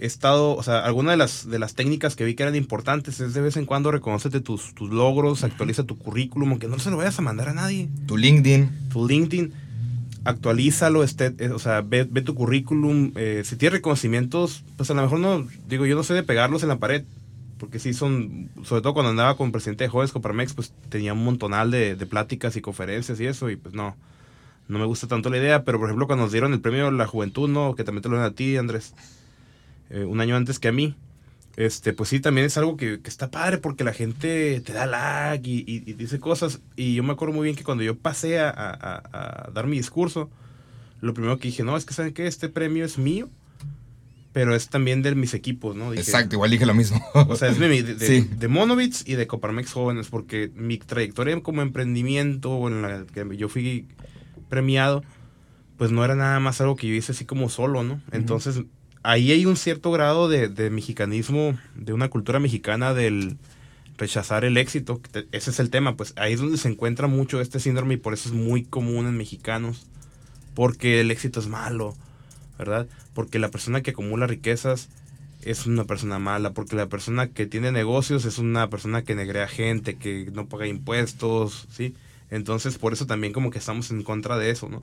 he 0.00 0.06
estado, 0.06 0.56
o 0.56 0.62
sea, 0.62 0.80
alguna 0.80 1.12
de 1.12 1.16
las, 1.16 1.48
de 1.48 1.58
las 1.58 1.74
técnicas 1.74 2.16
que 2.16 2.24
vi 2.24 2.34
que 2.34 2.42
eran 2.42 2.56
importantes 2.56 3.20
es 3.20 3.32
de 3.34 3.40
vez 3.40 3.56
en 3.56 3.64
cuando 3.64 3.90
reconocete 3.92 4.40
tus, 4.40 4.74
tus 4.74 4.90
logros, 4.90 5.44
actualiza 5.44 5.84
tu 5.84 5.96
currículum, 5.96 6.50
aunque 6.50 6.66
no 6.68 6.78
se 6.80 6.90
lo 6.90 6.96
vayas 6.96 7.18
a 7.18 7.22
mandar 7.22 7.48
a 7.48 7.54
nadie. 7.54 7.88
Tu 8.06 8.16
LinkedIn. 8.16 8.70
Tu 8.92 9.06
LinkedIn, 9.06 9.52
actualízalo, 10.24 11.04
este, 11.04 11.34
eh, 11.38 11.50
o 11.50 11.58
sea, 11.58 11.80
ve, 11.82 12.06
ve 12.10 12.22
tu 12.22 12.34
currículum. 12.34 13.12
eh, 13.16 13.42
si 13.44 13.56
tienes 13.56 13.74
reconocimientos, 13.74 14.64
pues 14.76 14.90
a 14.90 14.94
lo 14.94 15.02
mejor 15.02 15.20
no, 15.20 15.46
digo, 15.68 15.86
yo 15.86 15.96
no 15.96 16.02
sé 16.02 16.14
de 16.14 16.22
pegarlos 16.22 16.62
en 16.62 16.68
la 16.70 16.78
pared. 16.78 17.04
Porque 17.58 17.78
sí 17.78 17.94
son, 17.94 18.50
sobre 18.64 18.82
todo 18.82 18.94
cuando 18.94 19.10
andaba 19.10 19.36
con 19.36 19.52
presidente 19.52 19.84
de 19.84 19.88
Jóvenes 19.88 20.10
Coparmex, 20.12 20.54
pues 20.54 20.72
tenía 20.88 21.12
un 21.12 21.24
montonal 21.24 21.70
de, 21.70 21.94
de 21.94 22.04
pláticas 22.04 22.56
y 22.56 22.60
conferencias 22.60 23.20
y 23.20 23.26
eso, 23.26 23.48
y 23.48 23.54
pues 23.56 23.74
no, 23.74 23.96
no 24.68 24.78
me 24.78 24.84
gusta 24.86 25.06
tanto 25.06 25.30
la 25.30 25.38
idea. 25.38 25.64
Pero 25.64 25.78
por 25.78 25.88
ejemplo, 25.88 26.06
cuando 26.06 26.24
nos 26.24 26.32
dieron 26.32 26.52
el 26.52 26.60
premio 26.60 26.90
la 26.90 27.06
juventud, 27.06 27.48
¿no? 27.48 27.74
Que 27.74 27.84
también 27.84 28.02
te 28.02 28.08
lo 28.08 28.16
dieron 28.16 28.32
a 28.32 28.34
ti, 28.34 28.56
Andrés, 28.56 28.94
eh, 29.90 30.04
un 30.04 30.20
año 30.20 30.36
antes 30.36 30.58
que 30.58 30.68
a 30.68 30.72
mí. 30.72 30.94
Este, 31.56 31.92
pues 31.92 32.08
sí, 32.08 32.18
también 32.18 32.46
es 32.48 32.58
algo 32.58 32.76
que, 32.76 32.98
que 33.00 33.08
está 33.08 33.30
padre 33.30 33.58
porque 33.58 33.84
la 33.84 33.92
gente 33.92 34.60
te 34.64 34.72
da 34.72 34.86
lag 34.86 35.40
y, 35.46 35.60
y- 35.60 35.84
y 35.88 35.92
dice 35.92 36.18
cosas. 36.18 36.60
Y 36.74 36.94
yo 36.96 37.04
me 37.04 37.12
acuerdo 37.12 37.32
muy 37.34 37.44
bien 37.44 37.54
que 37.56 37.62
cuando 37.62 37.84
yo 37.84 37.96
pasé 37.96 38.40
a, 38.40 38.50
a- 38.50 39.02
a- 39.12 39.50
dar 39.52 39.68
mi 39.68 39.76
discurso, 39.76 40.28
lo 41.00 41.14
primero 41.14 41.38
que 41.38 41.46
dije, 41.48 41.62
no, 41.62 41.76
es 41.76 41.84
que 41.84 41.94
saben 41.94 42.12
que 42.12 42.26
este 42.26 42.48
premio 42.48 42.84
es 42.84 42.98
mío, 42.98 43.28
pero 44.32 44.56
es 44.56 44.68
también 44.68 45.02
de 45.02 45.14
mis 45.14 45.32
equipos, 45.32 45.76
¿no? 45.76 45.92
Dije, 45.92 46.02
Exacto, 46.02 46.34
igual 46.34 46.50
dije 46.50 46.66
lo 46.66 46.74
mismo. 46.74 47.00
o 47.14 47.36
sea, 47.36 47.50
es 47.50 47.58
de, 47.60 47.68
de, 47.68 47.82
de- 47.94 48.04
Sí. 48.06 48.28
de 48.36 48.48
Monovitz 48.48 49.04
y 49.06 49.14
de 49.14 49.28
Coparmex 49.28 49.70
Jóvenes, 49.72 50.08
porque 50.08 50.50
mi 50.56 50.78
trayectoria 50.78 51.40
como 51.40 51.62
emprendimiento 51.62 52.66
en 52.66 52.82
la 52.82 53.04
que 53.14 53.24
yo 53.36 53.48
fui 53.48 53.86
premiado, 54.48 55.02
pues 55.76 55.90
no 55.90 56.04
era 56.04 56.14
nada 56.14 56.38
más 56.40 56.60
algo 56.60 56.76
que 56.76 56.88
yo 56.88 56.94
hice 56.94 57.12
así 57.12 57.24
como 57.24 57.48
solo, 57.48 57.82
¿no? 57.82 58.00
Entonces, 58.12 58.62
ahí 59.02 59.32
hay 59.32 59.46
un 59.46 59.56
cierto 59.56 59.90
grado 59.90 60.28
de, 60.28 60.48
de 60.48 60.70
mexicanismo, 60.70 61.58
de 61.74 61.92
una 61.92 62.08
cultura 62.08 62.38
mexicana 62.38 62.94
del 62.94 63.36
rechazar 63.96 64.44
el 64.44 64.56
éxito. 64.56 65.00
Ese 65.32 65.50
es 65.50 65.60
el 65.60 65.70
tema, 65.70 65.96
pues 65.96 66.12
ahí 66.16 66.32
es 66.32 66.40
donde 66.40 66.58
se 66.58 66.68
encuentra 66.68 67.06
mucho 67.06 67.40
este 67.40 67.60
síndrome 67.60 67.94
y 67.94 67.98
por 67.98 68.14
eso 68.14 68.28
es 68.28 68.34
muy 68.34 68.64
común 68.64 69.06
en 69.06 69.16
mexicanos, 69.16 69.86
porque 70.54 71.00
el 71.00 71.10
éxito 71.10 71.40
es 71.40 71.46
malo, 71.46 71.94
¿verdad? 72.58 72.86
Porque 73.14 73.38
la 73.38 73.50
persona 73.50 73.82
que 73.82 73.92
acumula 73.92 74.26
riquezas 74.26 74.88
es 75.42 75.66
una 75.66 75.84
persona 75.84 76.18
mala, 76.18 76.52
porque 76.52 76.76
la 76.76 76.88
persona 76.88 77.28
que 77.28 77.46
tiene 77.46 77.70
negocios 77.70 78.24
es 78.24 78.38
una 78.38 78.68
persona 78.70 79.02
que 79.02 79.14
negrea 79.14 79.46
gente, 79.46 79.96
que 79.96 80.30
no 80.32 80.48
paga 80.48 80.66
impuestos, 80.66 81.66
¿sí? 81.70 81.94
Entonces, 82.30 82.78
por 82.78 82.92
eso 82.92 83.06
también 83.06 83.32
como 83.32 83.50
que 83.50 83.58
estamos 83.58 83.90
en 83.90 84.02
contra 84.02 84.36
de 84.38 84.50
eso, 84.50 84.68
¿no? 84.68 84.82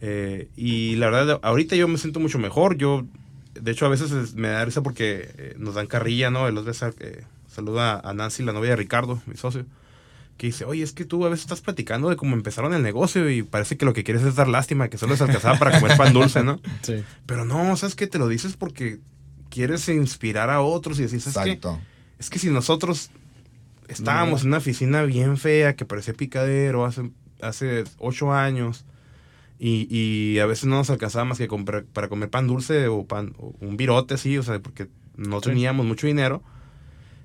Eh, 0.00 0.48
y 0.56 0.96
la 0.96 1.08
verdad, 1.10 1.38
ahorita 1.42 1.76
yo 1.76 1.86
me 1.86 1.96
siento 1.98 2.18
mucho 2.18 2.38
mejor. 2.38 2.76
Yo, 2.76 3.06
de 3.54 3.70
hecho, 3.70 3.86
a 3.86 3.88
veces 3.88 4.10
es- 4.10 4.34
me 4.34 4.48
da 4.48 4.64
risa 4.64 4.82
porque 4.82 5.30
eh, 5.38 5.54
nos 5.58 5.74
dan 5.74 5.86
carrilla, 5.86 6.30
¿no? 6.30 6.48
El 6.48 6.58
otro 6.58 6.72
día 6.72 6.92
eh, 6.98 7.24
saluda 7.46 8.00
a 8.00 8.12
Nancy, 8.12 8.42
la 8.42 8.52
novia 8.52 8.70
de 8.70 8.76
Ricardo, 8.76 9.22
mi 9.26 9.36
socio, 9.36 9.64
que 10.36 10.46
dice, 10.48 10.64
oye, 10.64 10.82
es 10.82 10.92
que 10.92 11.04
tú 11.04 11.24
a 11.26 11.28
veces 11.28 11.42
estás 11.44 11.60
platicando 11.60 12.08
de 12.08 12.16
cómo 12.16 12.34
empezaron 12.34 12.74
el 12.74 12.82
negocio 12.82 13.30
y 13.30 13.42
parece 13.44 13.76
que 13.76 13.84
lo 13.84 13.92
que 13.92 14.02
quieres 14.02 14.24
es 14.24 14.34
dar 14.34 14.48
lástima, 14.48 14.88
que 14.88 14.98
solo 14.98 15.12
les 15.12 15.20
alcanzaba 15.20 15.58
para 15.58 15.78
comer 15.78 15.96
pan 15.96 16.12
dulce, 16.12 16.42
¿no? 16.42 16.60
Sí. 16.82 17.04
Pero 17.26 17.44
no, 17.44 17.76
¿sabes 17.76 17.94
qué? 17.94 18.08
Te 18.08 18.18
lo 18.18 18.26
dices 18.26 18.56
porque 18.56 18.98
quieres 19.48 19.88
inspirar 19.88 20.50
a 20.50 20.60
otros 20.60 20.98
y 20.98 21.02
decir, 21.02 21.20
¿sabes 21.20 21.36
qué? 21.44 21.52
Exacto. 21.52 21.80
Es 22.18 22.30
que 22.30 22.38
si 22.40 22.48
nosotros 22.50 23.10
estábamos 23.88 24.42
en 24.42 24.48
una 24.48 24.58
oficina 24.58 25.02
bien 25.02 25.36
fea 25.36 25.74
que 25.76 25.84
parecía 25.84 26.14
picadero 26.14 26.84
hace, 26.84 27.10
hace 27.40 27.84
ocho 27.98 28.32
años. 28.32 28.84
Y, 29.58 29.86
y 29.90 30.38
a 30.40 30.46
veces 30.46 30.64
no 30.64 30.76
nos 30.76 30.90
alcanzaba 30.90 31.24
más 31.24 31.38
que 31.38 31.46
comprar, 31.46 31.84
para 31.84 32.08
comer 32.08 32.28
pan 32.30 32.48
dulce 32.48 32.88
o 32.88 33.04
pan 33.04 33.34
o 33.38 33.54
un 33.60 33.76
virote 33.76 34.14
así, 34.14 34.36
o 34.38 34.42
sea, 34.42 34.58
porque 34.58 34.88
no 35.16 35.40
Sí. 35.40 35.50
teníamos 35.50 35.86
mucho 35.86 36.06
dinero, 36.08 36.42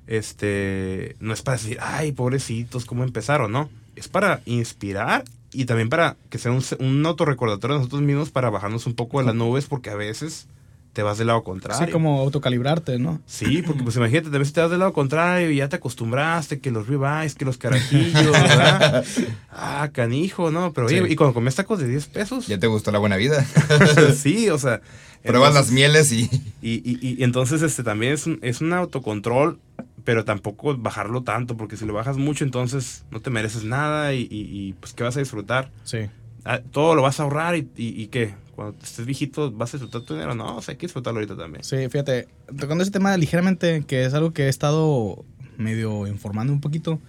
este, 0.05 1.15
no 1.19 1.33
es 1.33 1.41
para 1.41 1.57
decir, 1.57 1.77
ay, 1.81 2.11
pobrecitos, 2.11 2.85
¿cómo 2.85 3.03
empezaron? 3.03 3.51
No, 3.51 3.69
es 3.95 4.07
para 4.07 4.41
inspirar 4.45 5.23
y 5.51 5.65
también 5.65 5.89
para 5.89 6.15
que 6.29 6.37
sea 6.37 6.51
un, 6.51 6.63
un 6.79 7.05
autorrecordatorio 7.05 7.75
de 7.75 7.79
nosotros 7.79 8.01
mismos 8.01 8.29
para 8.29 8.49
bajarnos 8.49 8.85
un 8.85 8.93
poco 8.95 9.19
de 9.19 9.25
las 9.25 9.35
nubes 9.35 9.65
porque 9.65 9.89
a 9.89 9.95
veces 9.95 10.47
te 10.97 11.03
vas 11.03 11.19
del 11.19 11.27
lado 11.27 11.43
contrario. 11.43 11.85
Sí, 11.85 11.91
como 11.91 12.19
autocalibrarte, 12.21 12.97
¿no? 12.97 13.21
Sí, 13.27 13.61
porque 13.61 13.83
pues 13.83 13.95
imagínate, 13.97 14.35
a 14.35 14.39
veces 14.39 14.51
te 14.51 14.61
vas 14.61 14.71
del 14.71 14.79
lado 14.79 14.93
contrario 14.93 15.51
y 15.51 15.57
ya 15.57 15.69
te 15.69 15.75
acostumbraste, 15.75 16.59
que 16.59 16.71
los 16.71 16.87
ribeyes, 16.87 17.35
que 17.35 17.45
los 17.45 17.59
carajillos, 17.59 18.31
¿verdad? 18.31 19.05
ah, 19.51 19.89
canijo, 19.93 20.49
¿no? 20.49 20.73
Pero 20.73 20.87
oye, 20.87 21.05
Sí. 21.05 21.13
y 21.13 21.15
cuando 21.15 21.35
comías 21.35 21.53
tacos 21.53 21.77
de 21.77 21.87
10 21.87 22.07
pesos, 22.07 22.47
Ya 22.47 22.57
te 22.57 22.65
gustó 22.65 22.91
la 22.91 22.97
buena 22.97 23.15
vida. 23.15 23.45
sí, 24.17 24.49
o 24.49 24.57
sea. 24.57 24.81
Pruebas 25.23 25.53
las 25.53 25.69
mieles 25.69 26.11
y... 26.11 26.23
y, 26.63 26.81
y, 26.83 26.99
y 27.19 27.23
entonces 27.23 27.61
este 27.61 27.83
también 27.83 28.13
es 28.13 28.25
un, 28.25 28.39
es 28.41 28.61
un 28.61 28.73
autocontrol, 28.73 29.59
pero 30.03 30.25
tampoco 30.25 30.75
bajarlo 30.77 31.21
tanto, 31.21 31.57
porque 31.57 31.77
si 31.77 31.85
lo 31.85 31.93
bajas 31.93 32.17
mucho, 32.17 32.43
entonces 32.43 33.03
no 33.11 33.19
te 33.19 33.29
mereces 33.29 33.63
nada 33.65 34.13
y, 34.15 34.21
y- 34.21 34.49
y, 34.49 34.73
pues 34.79 34.93
¿qué 34.93 35.03
vas 35.03 35.15
a 35.15 35.19
disfrutar? 35.19 35.69
Sí. 35.83 35.99
Ah, 36.43 36.61
Todo 36.71 36.95
lo 36.95 37.03
vas 37.03 37.19
a 37.19 37.23
ahorrar 37.23 37.55
y, 37.55 37.69
y, 37.77 38.01
y 38.01 38.07
¿qué? 38.07 38.33
Cuando 38.57 38.75
estés 38.83 39.05
viejito, 39.05 39.51
¿vas 39.51 39.71
a 39.71 39.77
disfrutar 39.77 40.01
tu 40.01 40.15
dinero? 40.15 40.33
No, 40.33 40.57
o 40.57 40.61
sea, 40.63 40.71
hay 40.71 40.79
que 40.79 40.87
disfrutarlo 40.87 41.19
ahorita 41.19 41.37
también. 41.37 41.63
Sí, 41.63 41.75
fíjate, 41.91 42.27
tocando 42.59 42.81
ese 42.81 42.89
tema 42.89 43.15
ligeramente, 43.15 43.83
que 43.85 44.03
es 44.03 44.15
algo 44.15 44.33
que 44.33 44.45
he 44.45 44.49
estado 44.49 45.23
medio 45.57 46.07
informando 46.07 46.53
un 46.53 46.59
poquito. 46.59 46.99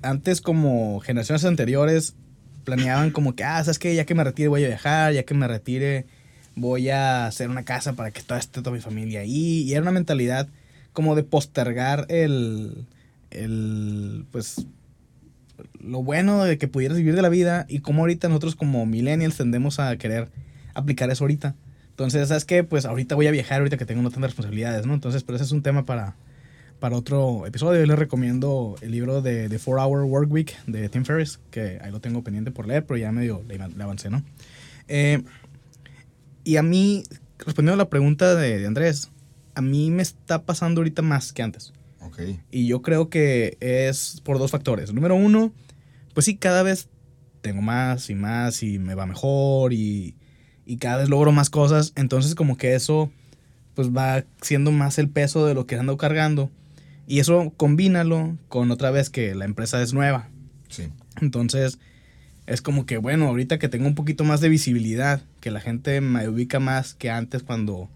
Antes, 0.00 0.40
como 0.40 1.00
generaciones 1.00 1.44
anteriores, 1.44 2.14
planeaban 2.64 3.10
como 3.10 3.36
que, 3.36 3.44
ah, 3.44 3.62
¿sabes 3.62 3.78
qué? 3.78 3.94
Ya 3.94 4.06
que 4.06 4.14
me 4.14 4.24
retire 4.24 4.48
voy 4.48 4.64
a 4.64 4.68
viajar, 4.68 5.12
ya 5.12 5.24
que 5.24 5.34
me 5.34 5.46
retire 5.46 6.06
voy 6.56 6.88
a 6.88 7.26
hacer 7.26 7.50
una 7.50 7.62
casa 7.62 7.92
para 7.92 8.10
que 8.10 8.22
toda, 8.22 8.40
esté 8.40 8.62
toda 8.62 8.74
mi 8.74 8.80
familia 8.80 9.20
ahí. 9.20 9.64
Y 9.64 9.72
era 9.72 9.82
una 9.82 9.92
mentalidad 9.92 10.48
como 10.94 11.14
de 11.14 11.24
postergar 11.24 12.06
el, 12.08 12.86
el, 13.30 14.24
pues, 14.32 14.64
lo 15.78 16.02
bueno 16.02 16.42
de 16.42 16.56
que 16.56 16.68
pudieras 16.68 16.96
vivir 16.96 17.16
de 17.16 17.20
la 17.22 17.28
vida 17.28 17.66
y 17.68 17.80
como 17.80 18.00
ahorita 18.00 18.28
nosotros 18.28 18.56
como 18.56 18.86
millennials 18.86 19.36
tendemos 19.36 19.78
a 19.78 19.94
querer 19.98 20.30
aplicar 20.74 21.10
eso 21.10 21.24
ahorita. 21.24 21.54
Entonces, 21.90 22.28
¿sabes 22.28 22.44
qué? 22.44 22.64
Pues 22.64 22.86
ahorita 22.86 23.14
voy 23.14 23.26
a 23.26 23.30
viajar, 23.30 23.58
ahorita 23.58 23.76
que 23.76 23.84
tengo 23.84 24.02
no 24.02 24.10
tantas 24.10 24.30
responsabilidades, 24.30 24.86
¿no? 24.86 24.94
Entonces, 24.94 25.22
pero 25.22 25.36
ese 25.36 25.44
es 25.44 25.52
un 25.52 25.62
tema 25.62 25.84
para, 25.84 26.16
para 26.78 26.96
otro 26.96 27.46
episodio. 27.46 27.80
Yo 27.80 27.86
les 27.86 27.98
recomiendo 27.98 28.76
el 28.80 28.92
libro 28.92 29.20
de 29.20 29.48
The 29.48 29.58
4 29.58 29.82
Hour 29.82 30.04
Work 30.04 30.32
Week 30.32 30.56
de 30.66 30.88
Tim 30.88 31.04
Ferriss, 31.04 31.40
que 31.50 31.78
ahí 31.82 31.90
lo 31.90 32.00
tengo 32.00 32.24
pendiente 32.24 32.50
por 32.50 32.66
leer, 32.66 32.86
pero 32.86 32.96
ya 32.96 33.12
medio 33.12 33.44
le, 33.46 33.58
le 33.58 33.82
avancé, 33.82 34.08
¿no? 34.08 34.22
Eh, 34.88 35.22
y 36.42 36.56
a 36.56 36.62
mí, 36.62 37.04
respondiendo 37.38 37.74
a 37.74 37.84
la 37.84 37.90
pregunta 37.90 38.34
de, 38.34 38.58
de 38.58 38.66
Andrés, 38.66 39.10
a 39.54 39.60
mí 39.60 39.90
me 39.90 40.02
está 40.02 40.42
pasando 40.44 40.80
ahorita 40.80 41.02
más 41.02 41.32
que 41.32 41.42
antes. 41.42 41.72
Ok. 42.00 42.20
Y 42.50 42.66
yo 42.66 42.80
creo 42.80 43.10
que 43.10 43.58
es 43.60 44.22
por 44.24 44.38
dos 44.38 44.50
factores. 44.50 44.92
Número 44.94 45.14
uno, 45.16 45.52
pues 46.14 46.24
sí, 46.24 46.36
cada 46.36 46.62
vez 46.62 46.88
tengo 47.42 47.62
más 47.62 48.10
y 48.10 48.14
más 48.14 48.62
y 48.62 48.78
me 48.78 48.94
va 48.94 49.06
mejor 49.06 49.72
y, 49.72 50.14
y 50.66 50.76
cada 50.76 50.98
vez 50.98 51.08
logro 51.08 51.32
más 51.32 51.50
cosas. 51.50 51.92
Entonces 51.96 52.34
como 52.34 52.56
que 52.56 52.74
eso 52.74 53.10
pues 53.74 53.90
va 53.90 54.24
siendo 54.40 54.72
más 54.72 54.98
el 54.98 55.08
peso 55.08 55.46
de 55.46 55.54
lo 55.54 55.66
que 55.66 55.76
ando 55.76 55.96
cargando. 55.96 56.50
Y 57.06 57.20
eso 57.20 57.52
combínalo 57.56 58.36
con 58.48 58.70
otra 58.70 58.90
vez 58.90 59.10
que 59.10 59.34
la 59.34 59.44
empresa 59.44 59.82
es 59.82 59.92
nueva. 59.92 60.28
Sí. 60.68 60.88
Entonces 61.20 61.78
es 62.46 62.62
como 62.62 62.86
que 62.86 62.96
bueno, 62.98 63.26
ahorita 63.28 63.58
que 63.58 63.68
tengo 63.68 63.86
un 63.86 63.94
poquito 63.94 64.24
más 64.24 64.40
de 64.40 64.48
visibilidad, 64.48 65.22
que 65.40 65.50
la 65.50 65.60
gente 65.60 66.00
me 66.00 66.28
ubica 66.28 66.60
más 66.60 66.94
que 66.94 67.10
antes 67.10 67.42
cuando, 67.42 67.88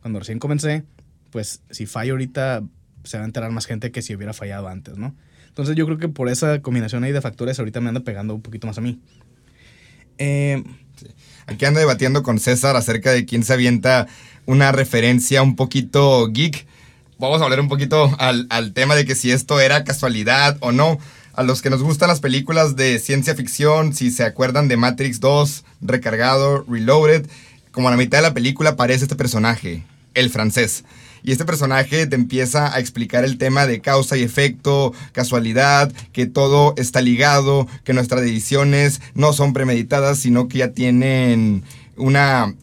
cuando 0.00 0.18
recién 0.18 0.38
comencé, 0.38 0.84
pues 1.30 1.62
si 1.70 1.86
fallo 1.86 2.14
ahorita 2.14 2.62
se 3.04 3.16
va 3.16 3.24
a 3.24 3.26
enterar 3.26 3.50
más 3.50 3.66
gente 3.66 3.90
que 3.92 4.02
si 4.02 4.14
hubiera 4.14 4.32
fallado 4.32 4.68
antes, 4.68 4.98
¿no? 4.98 5.14
Entonces 5.48 5.74
yo 5.74 5.84
creo 5.86 5.98
que 5.98 6.08
por 6.08 6.28
esa 6.28 6.62
combinación 6.62 7.04
ahí 7.04 7.12
de 7.12 7.20
factores 7.20 7.58
ahorita 7.58 7.80
me 7.80 7.88
anda 7.88 8.00
pegando 8.00 8.34
un 8.34 8.42
poquito 8.42 8.66
más 8.66 8.78
a 8.78 8.80
mí. 8.80 9.00
Eh, 10.18 10.62
Aquí 11.50 11.64
ando 11.64 11.80
debatiendo 11.80 12.22
con 12.22 12.38
César 12.38 12.76
acerca 12.76 13.10
de 13.10 13.26
quién 13.26 13.42
se 13.42 13.52
avienta 13.52 14.06
una 14.46 14.70
referencia 14.70 15.42
un 15.42 15.56
poquito 15.56 16.28
geek. 16.28 16.64
Vamos 17.18 17.40
a 17.40 17.44
hablar 17.44 17.58
un 17.58 17.68
poquito 17.68 18.14
al, 18.20 18.46
al 18.50 18.72
tema 18.72 18.94
de 18.94 19.04
que 19.04 19.16
si 19.16 19.32
esto 19.32 19.58
era 19.58 19.82
casualidad 19.82 20.58
o 20.60 20.70
no. 20.70 20.98
A 21.32 21.42
los 21.42 21.60
que 21.60 21.68
nos 21.68 21.82
gustan 21.82 22.08
las 22.08 22.20
películas 22.20 22.76
de 22.76 23.00
ciencia 23.00 23.34
ficción, 23.34 23.94
si 23.94 24.12
se 24.12 24.22
acuerdan 24.22 24.68
de 24.68 24.76
Matrix 24.76 25.18
2, 25.18 25.64
Recargado, 25.80 26.64
Reloaded, 26.68 27.26
como 27.72 27.88
a 27.88 27.90
la 27.90 27.96
mitad 27.96 28.18
de 28.18 28.22
la 28.22 28.34
película 28.34 28.70
aparece 28.70 29.04
este 29.04 29.16
personaje, 29.16 29.82
el 30.14 30.30
francés. 30.30 30.84
Y 31.22 31.32
este 31.32 31.44
personaje 31.44 32.06
te 32.06 32.16
empieza 32.16 32.74
a 32.74 32.80
explicar 32.80 33.24
el 33.24 33.38
tema 33.38 33.66
de 33.66 33.80
causa 33.80 34.16
y 34.16 34.22
efecto, 34.22 34.92
casualidad, 35.12 35.92
que 36.12 36.26
todo 36.26 36.74
está 36.76 37.00
ligado, 37.00 37.66
que 37.84 37.92
nuestras 37.92 38.22
decisiones 38.22 39.00
no 39.14 39.32
son 39.32 39.52
premeditadas, 39.52 40.18
sino 40.18 40.48
que 40.48 40.58
ya 40.58 40.72
tienen 40.72 41.64
una... 41.96 42.54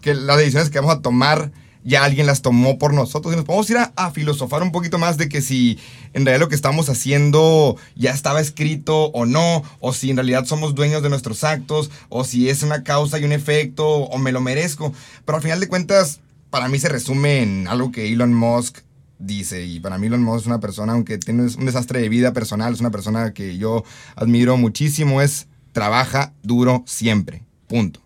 que 0.00 0.14
las 0.14 0.36
decisiones 0.36 0.70
que 0.70 0.80
vamos 0.80 0.96
a 0.96 1.02
tomar 1.02 1.50
ya 1.84 2.04
alguien 2.04 2.26
las 2.26 2.42
tomó 2.42 2.78
por 2.78 2.94
nosotros. 2.94 3.32
Y 3.32 3.36
nos 3.36 3.44
podemos 3.44 3.68
ir 3.70 3.78
a, 3.78 3.92
a 3.96 4.10
filosofar 4.10 4.62
un 4.62 4.72
poquito 4.72 4.98
más 4.98 5.16
de 5.18 5.28
que 5.28 5.42
si 5.42 5.78
en 6.12 6.24
realidad 6.24 6.44
lo 6.44 6.48
que 6.48 6.54
estamos 6.54 6.88
haciendo 6.88 7.76
ya 7.96 8.12
estaba 8.12 8.40
escrito 8.40 9.06
o 9.06 9.26
no, 9.26 9.64
o 9.80 9.92
si 9.92 10.10
en 10.10 10.16
realidad 10.16 10.44
somos 10.44 10.74
dueños 10.74 11.02
de 11.02 11.08
nuestros 11.08 11.44
actos, 11.44 11.90
o 12.08 12.24
si 12.24 12.48
es 12.48 12.62
una 12.62 12.84
causa 12.84 13.18
y 13.18 13.24
un 13.24 13.32
efecto, 13.32 13.88
o 13.88 14.18
me 14.18 14.32
lo 14.32 14.40
merezco. 14.40 14.92
Pero 15.24 15.36
al 15.36 15.42
final 15.42 15.60
de 15.60 15.68
cuentas, 15.68 16.20
para 16.52 16.68
mí 16.68 16.78
se 16.78 16.90
resume 16.90 17.42
en 17.42 17.66
algo 17.66 17.90
que 17.90 18.12
Elon 18.12 18.34
Musk 18.34 18.80
dice. 19.18 19.64
Y 19.64 19.80
para 19.80 19.96
mí 19.96 20.08
Elon 20.08 20.22
Musk 20.22 20.42
es 20.42 20.46
una 20.46 20.60
persona, 20.60 20.92
aunque 20.92 21.16
tiene 21.16 21.44
un 21.44 21.64
desastre 21.64 22.02
de 22.02 22.10
vida 22.10 22.34
personal, 22.34 22.74
es 22.74 22.80
una 22.80 22.90
persona 22.90 23.32
que 23.32 23.56
yo 23.56 23.84
admiro 24.16 24.58
muchísimo, 24.58 25.22
es 25.22 25.48
trabaja 25.72 26.34
duro 26.42 26.84
siempre. 26.86 27.42
Punto. 27.68 28.00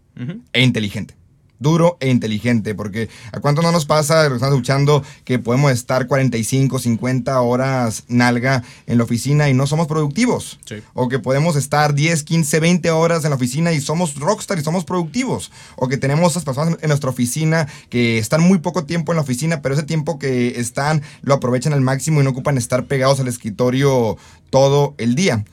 E 0.53 0.63
inteligente. 0.63 1.17
Duro 1.59 1.97
e 2.01 2.11
inteligente, 2.11 2.75
porque 2.75 3.09
¿a 3.33 3.41
cuánto 3.41 3.63
no 3.63 3.73
nos 3.73 3.87
pasa, 3.87 4.25
lo 4.25 4.31
que 4.31 4.35
estamos 4.37 4.55
escuchando, 4.55 5.03
que 5.25 5.39
podemos 5.39 5.73
estar 5.73 6.07
45, 6.07 6.79
50 6.79 7.41
horas 7.41 8.05
nalga 8.09 8.63
en 8.87 8.99
la 8.99 9.05
oficina 9.05 9.49
y 9.49 9.55
no 9.55 9.67
somos 9.67 9.87
productivos? 9.87 10.59
Sí. 10.65 10.77
O 10.95 11.09
que 11.09 11.19
podemos 11.19 11.57
estar 11.57 11.95
10, 11.95 12.23
15, 12.23 12.61
20 12.61 12.91
horas 12.91 13.25
en 13.25 13.31
la 13.31 13.37
oficina 13.37 13.73
y 13.73 13.81
somos 13.81 14.17
rockstar 14.17 14.59
y 14.59 14.63
somos 14.63 14.85
productivos. 14.85 15.51
O 15.77 15.89
que 15.89 15.97
tenemos 15.97 16.33
esas 16.33 16.45
personas 16.45 16.79
en 16.81 16.89
nuestra 16.89 17.11
oficina 17.11 17.67
que 17.89 18.19
están 18.19 18.43
muy 18.43 18.59
poco 18.59 18.85
tiempo 18.85 19.13
en 19.13 19.17
la 19.17 19.23
oficina, 19.23 19.63
pero 19.63 19.75
ese 19.75 19.85
tiempo 19.85 20.19
que 20.19 20.61
están 20.61 21.03
lo 21.23 21.35
aprovechan 21.35 21.73
al 21.73 21.81
máximo 21.81 22.21
y 22.21 22.25
no 22.25 22.31
ocupan 22.31 22.59
estar 22.59 22.85
pegados 22.87 23.21
al 23.21 23.29
escritorio 23.29 24.17
todo 24.51 24.95
el 24.99 25.15
día. 25.15 25.45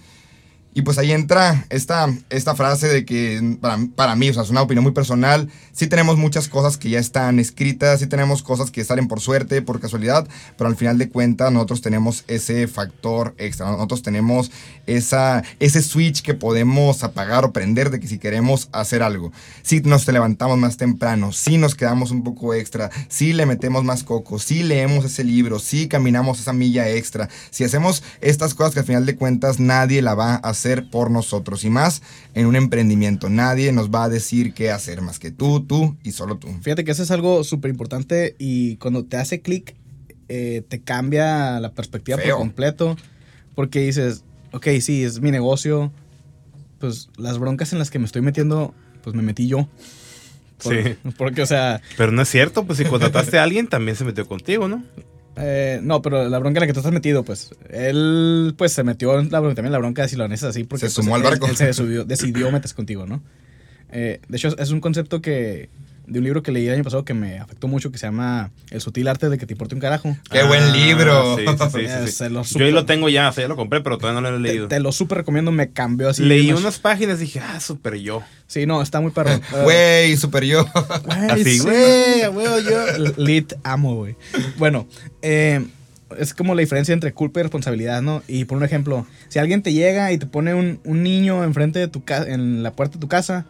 Y 0.76 0.82
pues 0.82 0.98
ahí 0.98 1.12
entra 1.12 1.66
esta, 1.70 2.12
esta 2.32 2.56
frase 2.56 2.88
de 2.88 3.06
que 3.06 3.58
para, 3.62 3.78
para 3.96 4.16
mí, 4.16 4.30
o 4.30 4.34
sea, 4.34 4.42
es 4.42 4.50
una 4.50 4.64
opinión 4.64 4.84
muy 4.84 4.92
personal, 4.92 5.50
sí 5.72 5.86
tenemos 5.86 6.18
muchas 6.18 6.48
cosas 6.48 6.78
que 6.78 6.90
ya 6.90 7.00
están 7.00 7.38
escritas, 7.38 8.00
sí 8.00 8.08
tenemos 8.08 8.42
cosas 8.42 8.72
que 8.72 8.84
salen 8.84 9.08
por 9.08 9.20
suerte, 9.20 9.62
por 9.62 9.80
casualidad, 9.80 10.28
pero 10.58 10.68
al 10.68 10.76
final 10.76 10.98
de 10.98 11.10
cuentas 11.10 11.52
nosotros 11.52 11.82
tenemos 11.82 12.24
ese 12.28 12.68
factor 12.68 13.36
extra, 13.38 13.70
nosotros 13.70 14.02
tenemos 14.02 14.52
esa, 14.88 15.44
ese 15.60 15.84
switch 15.84 16.24
que 16.24 16.34
podemos 16.34 17.04
apagar 17.04 17.46
o 17.46 17.54
prender 17.54 17.92
de 17.92 18.00
que 18.00 18.08
si 18.08 18.18
queremos 18.18 18.70
hacer 18.72 19.04
algo, 19.04 19.32
si 19.62 19.80
nos 19.82 20.08
levantamos 20.08 20.58
más 20.58 20.78
temprano, 20.78 21.34
si 21.34 21.58
nos 21.58 21.76
quedamos 21.76 22.10
un 22.10 22.24
poco 22.24 22.56
extra, 22.56 22.90
si 23.10 23.34
le 23.34 23.46
metemos 23.46 23.84
más 23.84 24.04
coco, 24.04 24.40
si 24.40 24.64
leemos 24.64 25.06
ese 25.06 25.24
libro, 25.24 25.60
si 25.60 25.88
caminamos 25.88 26.40
esa 26.40 26.52
milla 26.52 26.90
extra, 26.90 27.30
si 27.52 27.64
hacemos 27.64 28.02
estas 28.22 28.56
cosas 28.56 28.74
que 28.74 28.80
al 28.80 28.86
final 28.88 29.06
de 29.06 29.16
cuentas 29.16 29.60
nadie 29.60 30.02
la 30.02 30.16
va 30.16 30.34
a 30.34 30.50
hacer 30.50 30.63
por 30.90 31.12
nosotros 31.12 31.64
y 31.66 31.70
más 31.70 32.02
en 32.34 32.46
un 32.46 32.56
emprendimiento, 32.56 33.30
nadie 33.30 33.72
nos 33.72 33.90
va 33.90 34.06
a 34.06 34.10
decir 34.10 34.54
qué 34.54 34.72
hacer 34.72 35.02
más 35.02 35.20
que 35.20 35.32
tú, 35.32 35.62
tú 35.66 35.98
y 36.04 36.12
solo 36.12 36.38
tú. 36.38 36.48
Fíjate 36.62 36.84
que 36.84 36.92
eso 36.92 37.04
es 37.04 37.12
algo 37.12 37.44
súper 37.44 37.70
importante 37.72 38.36
y 38.40 38.78
cuando 38.78 39.06
te 39.06 39.18
hace 39.18 39.42
clic, 39.42 39.76
eh, 40.30 40.64
te 40.68 40.82
cambia 40.82 41.60
la 41.60 41.72
perspectiva 41.74 42.18
Feo. 42.18 42.36
por 42.38 42.40
completo. 42.46 42.96
Porque 43.56 43.82
dices, 43.82 44.24
ok, 44.52 44.68
sí, 44.82 45.04
es 45.04 45.20
mi 45.22 45.30
negocio. 45.32 45.92
Pues 46.80 47.10
las 47.18 47.38
broncas 47.38 47.72
en 47.74 47.80
las 47.80 47.92
que 47.92 48.00
me 48.00 48.06
estoy 48.06 48.22
metiendo, 48.22 48.74
pues 49.04 49.16
me 49.16 49.22
metí 49.22 49.48
yo. 49.48 49.68
Por- 50.64 50.74
Sí. 50.74 50.96
Porque, 51.18 51.42
o 51.42 51.46
sea, 51.46 51.82
Pero 51.98 52.12
no 52.12 52.22
es 52.22 52.30
cierto, 52.30 52.64
pues 52.66 52.78
si 52.80 52.86
contrataste 52.86 53.38
a 53.38 53.44
alguien, 53.44 53.68
también 53.68 53.96
se 53.98 54.06
metió 54.06 54.26
contigo, 54.28 54.68
¿no? 54.68 54.84
Eh, 55.38 55.80
no, 55.84 56.02
pero 56.02 56.28
la 56.30 56.40
bronca 56.40 56.60
en 56.60 56.62
la 56.62 56.68
que 56.68 56.74
tú 56.74 56.80
estás 56.80 56.94
metido, 56.94 57.24
pues 57.24 57.52
él 57.70 58.54
pues 58.58 58.72
se 58.74 58.84
metió 58.84 59.20
en 59.20 59.30
la, 59.32 59.40
bronca- 59.40 59.56
también 59.56 59.72
la 59.72 59.80
bronca 59.80 60.04
de 60.04 60.08
si 60.10 60.16
lo 60.16 60.28
necesitas 60.28 60.56
así. 60.56 60.64
Porque 60.64 60.88
Se 60.90 60.96
pues, 60.96 61.06
sumó 61.06 61.16
al 61.16 61.22
él- 61.24 61.30
barco. 61.30 61.48
Él, 61.48 61.56
se 61.58 61.74
subió- 61.74 62.06
decidió 62.06 62.52
meterse 62.52 62.76
contigo, 62.76 63.06
¿no? 63.06 63.22
Eh, 63.92 64.20
de 64.28 64.38
hecho, 64.38 64.50
es 64.58 64.72
un 64.72 64.80
concepto 64.82 65.22
que 65.22 65.70
de 66.06 66.20
un 66.20 66.26
libro 66.26 66.44
que 66.44 66.52
leí 66.52 66.68
el 66.68 66.74
año 66.74 66.84
pasado 66.84 67.06
que 67.06 67.14
me 67.14 67.40
afectó 67.40 67.68
mucho 67.68 67.92
que 67.92 67.98
se 67.98 68.06
llama 68.08 68.52
El 68.72 68.82
sutil 68.82 69.08
arte 69.08 69.30
de 69.30 69.38
que 69.38 69.46
te 69.46 69.54
importe 69.54 69.74
un 69.76 69.82
carajo. 69.82 70.18
¡Qué 70.30 70.44
buen 70.44 70.72
libro! 70.74 71.36
Ah, 71.36 71.36
Sí, 71.38 71.46
sí, 71.48 71.80
sí, 71.82 71.88
sí, 71.88 72.06
sí. 72.08 72.12
se 72.18 72.30
lo 72.30 72.36
Yo 72.36 72.40
ahí 72.40 72.46
super- 72.46 72.74
lo 72.74 72.86
tengo 72.86 73.10
ya, 73.10 73.30
o 73.30 73.32
sea, 73.34 73.44
ya 73.44 73.48
lo 73.48 73.56
compré, 73.56 73.82
pero 73.82 73.98
todavía 73.98 74.20
no 74.22 74.30
lo 74.30 74.36
he 74.38 74.40
leído. 74.40 74.68
te 74.68 74.80
lo 74.80 74.92
súper 74.92 75.20
recomiendo, 75.20 75.52
me 75.52 75.72
cambió 75.72 76.10
así. 76.10 76.24
Leí 76.24 76.50
unas- 76.50 76.62
unas 76.62 76.80
páginas 76.80 77.18
y 77.20 77.22
dije, 77.22 77.40
ah, 77.40 77.60
súper 77.60 77.96
yo. 77.96 78.22
Sí, 78.48 78.66
no, 78.66 78.82
está 78.82 79.00
muy 79.02 79.12
perro. 79.12 79.32
Güey, 79.64 80.18
super 80.18 80.44
yo. 80.44 80.66
güey, 81.06 81.30
Así, 81.32 81.60
sí. 81.60 81.60
güey, 81.60 82.28
güey, 82.28 82.64
yo. 82.66 83.14
Lit 83.18 83.54
amo, 83.64 83.96
güey. 83.96 84.16
Bueno, 84.58 84.88
eh, 85.22 85.66
es 86.20 86.34
como 86.36 86.54
la 86.54 86.60
diferencia 86.62 86.94
entre 86.94 87.14
culpa 87.14 87.40
y 87.40 87.44
responsabilidad, 87.44 88.02
¿no? 88.04 88.22
Y 88.28 88.46
por 88.46 88.58
un 88.58 88.64
ejemplo, 88.64 89.08
si 89.30 89.40
alguien 89.40 89.64
te 89.64 89.74
llega 89.74 90.12
y 90.12 90.18
te 90.20 90.26
pone 90.28 90.54
un, 90.54 90.80
un 90.84 91.02
niño 91.02 91.44
enfrente 91.44 91.80
de 91.80 91.88
tu 91.88 92.04
casa, 92.04 92.30
en 92.30 92.62
la 92.62 92.72
puerta 92.74 92.96
de 92.96 93.00
tu 93.00 93.08
casa, 93.08 93.46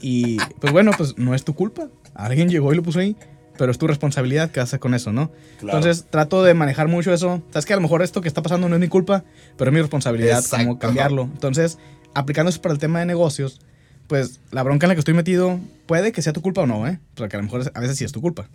y 0.00 0.38
pues 0.60 0.72
bueno, 0.72 0.90
pues 0.96 1.16
no 1.18 1.34
es 1.34 1.44
tu 1.44 1.54
culpa. 1.54 1.88
Alguien 2.14 2.48
llegó 2.48 2.72
y 2.72 2.76
lo 2.76 2.82
puso 2.82 2.98
ahí, 3.00 3.16
pero 3.58 3.70
es 3.72 3.78
tu 3.78 3.86
responsabilidad 3.86 4.50
qué 4.50 4.60
hacer 4.60 4.78
con 4.80 4.94
eso, 4.94 5.12
¿no? 5.12 5.30
Claro. 5.58 5.78
Entonces 5.78 6.06
trato 6.10 6.42
de 6.42 6.54
manejar 6.54 6.88
mucho 6.88 7.12
eso. 7.12 7.42
Sabes 7.50 7.66
que 7.66 7.72
a 7.72 7.76
lo 7.76 7.82
mejor 7.82 8.02
esto 8.02 8.20
que 8.20 8.28
está 8.28 8.42
pasando 8.42 8.68
no 8.68 8.74
es 8.76 8.80
mi 8.80 8.88
culpa, 8.88 9.24
pero 9.56 9.70
es 9.70 9.74
mi 9.74 9.80
responsabilidad 9.80 10.38
Exacto. 10.38 10.64
cómo 10.66 10.78
cambiarlo. 10.78 11.22
Entonces, 11.22 11.78
aplicando 12.14 12.50
eso 12.50 12.60
para 12.62 12.72
el 12.74 12.78
tema 12.78 13.00
de 13.00 13.06
negocios, 13.06 13.60
pues 14.06 14.40
la 14.52 14.62
bronca 14.62 14.86
en 14.86 14.88
la 14.88 14.94
que 14.94 15.00
estoy 15.00 15.14
metido 15.14 15.58
puede 15.86 16.12
que 16.12 16.22
sea 16.22 16.32
tu 16.32 16.42
culpa 16.42 16.62
o 16.62 16.66
no, 16.66 16.86
¿eh? 16.86 17.00
Porque 17.14 17.36
a 17.36 17.38
lo 17.38 17.44
mejor 17.44 17.70
a 17.74 17.80
veces 17.80 17.96
sí 17.98 18.04
es 18.04 18.12
tu 18.12 18.20
culpa. 18.20 18.48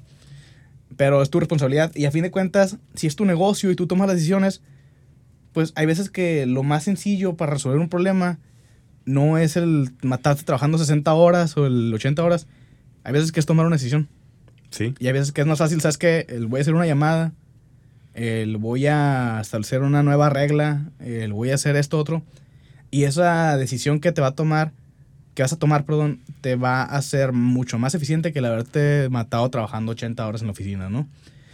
pero 0.98 1.22
es 1.22 1.30
tu 1.30 1.40
responsabilidad. 1.40 1.92
Y 1.96 2.06
a 2.06 2.12
fin 2.12 2.24
de 2.24 2.32
cuentas, 2.32 2.78
si 2.96 3.08
es 3.08 3.16
tu 3.16 3.26
negocio 3.26 3.72
y 3.72 3.76
tú 3.76 3.88
tomas 3.88 4.08
las 4.08 4.18
decisiones, 4.18 4.62
pues 5.54 5.72
hay 5.76 5.86
veces 5.86 6.10
que 6.10 6.46
lo 6.46 6.64
más 6.64 6.84
sencillo 6.84 7.36
para 7.36 7.54
resolver 7.54 7.80
un 7.80 7.90
problema 7.90 8.40
no 9.06 9.38
es 9.38 9.58
el 9.58 9.92
matarte 10.02 10.44
trabajando 10.44 10.78
60 10.78 11.14
horas 11.14 11.58
o 11.58 11.66
el 11.66 11.94
80 11.94 12.24
horas. 12.24 12.48
Hay 13.04 13.14
veces 13.14 13.32
que 13.32 13.40
es 13.40 13.46
tomar 13.46 13.66
una 13.66 13.76
decisión. 13.76 14.08
Sí. 14.70 14.94
Y 15.00 15.08
hay 15.08 15.14
veces 15.14 15.32
que 15.32 15.42
es 15.42 15.48
más 15.48 15.60
fácil, 15.60 15.82
¿sabes 15.82 15.98
qué? 15.98 16.26
El 16.30 16.48
voy 16.48 16.60
a 16.60 16.62
hacer 16.62 16.74
una 16.74 16.86
llamada, 16.86 17.34
el 18.14 18.58
voy 18.58 18.88
a 18.88 19.40
establecer 19.42 19.82
una 19.82 20.04
nueva 20.04 20.30
regla, 20.30 20.90
el 21.00 21.34
voy 21.34 21.52
a 21.52 21.56
hacer 21.56 21.76
esto 21.76 21.98
otro. 21.98 22.24
Y 22.90 23.04
esa 23.04 23.58
decisión 23.58 24.00
que 24.00 24.12
te 24.12 24.22
va 24.22 24.28
a 24.28 24.36
tomar, 24.36 24.72
que 25.34 25.44
vas 25.44 25.54
a 25.54 25.60
tomar, 25.60 25.86
perdón, 25.86 26.20
te 26.42 26.56
va 26.56 26.84
a 26.84 27.02
ser 27.02 27.32
mucho 27.32 27.80
más 27.80 27.96
eficiente 27.96 28.34
que 28.34 28.40
el 28.40 28.46
haberte 28.46 29.08
matado 29.10 29.50
trabajando 29.50 29.94
80 29.94 30.28
horas 30.28 30.42
en 30.42 30.48
la 30.48 30.52
oficina, 30.52 30.90
¿no? 30.90 31.08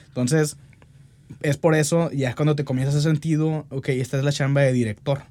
Entonces, 0.08 0.58
es 1.42 1.58
por 1.58 1.76
eso, 1.76 2.12
ya 2.12 2.34
cuando 2.36 2.56
te 2.56 2.66
comienzas 2.66 2.96
a 2.96 3.02
sentido, 3.02 3.66
ok, 3.70 3.90
esta 3.90 4.18
es 4.18 4.24
la 4.24 4.32
chamba 4.32 4.62
de 4.62 4.74
director. 4.74 5.24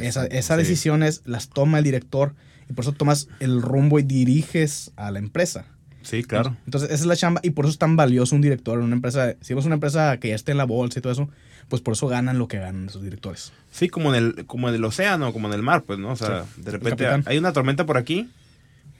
Esa, 0.00 0.26
esas 0.26 0.56
sí. 0.56 0.62
decisiones 0.62 1.22
las 1.24 1.48
toma 1.48 1.78
el 1.78 1.84
director 1.84 2.34
y 2.68 2.72
por 2.72 2.84
eso 2.84 2.92
tomas 2.92 3.28
el 3.40 3.62
rumbo 3.62 3.98
y 3.98 4.02
diriges 4.02 4.92
a 4.96 5.10
la 5.10 5.18
empresa. 5.18 5.64
Sí, 6.02 6.22
claro. 6.24 6.56
Entonces, 6.64 6.90
esa 6.90 7.02
es 7.02 7.06
la 7.06 7.16
chamba 7.16 7.40
y 7.44 7.50
por 7.50 7.64
eso 7.66 7.72
es 7.72 7.78
tan 7.78 7.96
valioso 7.96 8.34
un 8.34 8.40
director 8.40 8.78
en 8.78 8.84
una 8.84 8.94
empresa. 8.96 9.34
Si 9.40 9.52
vemos 9.52 9.66
una 9.66 9.74
empresa 9.74 10.16
que 10.18 10.28
ya 10.28 10.34
esté 10.34 10.52
en 10.52 10.58
la 10.58 10.64
bolsa 10.64 10.98
y 10.98 11.02
todo 11.02 11.12
eso, 11.12 11.28
pues 11.68 11.82
por 11.82 11.92
eso 11.94 12.06
ganan 12.08 12.38
lo 12.38 12.48
que 12.48 12.58
ganan 12.58 12.86
esos 12.88 13.02
directores. 13.02 13.52
Sí, 13.72 13.88
como 13.88 14.14
en 14.14 14.24
el, 14.36 14.46
como 14.46 14.68
en 14.70 14.74
el 14.74 14.84
océano, 14.84 15.32
como 15.34 15.48
en 15.48 15.54
el 15.54 15.62
mar, 15.62 15.82
pues, 15.82 15.98
¿no? 15.98 16.12
O 16.12 16.16
sea, 16.16 16.44
Sí, 16.54 16.62
de 16.62 16.70
repente 16.70 17.06
hay 17.26 17.36
una 17.36 17.52
tormenta 17.52 17.84
por 17.84 17.98
aquí, 17.98 18.28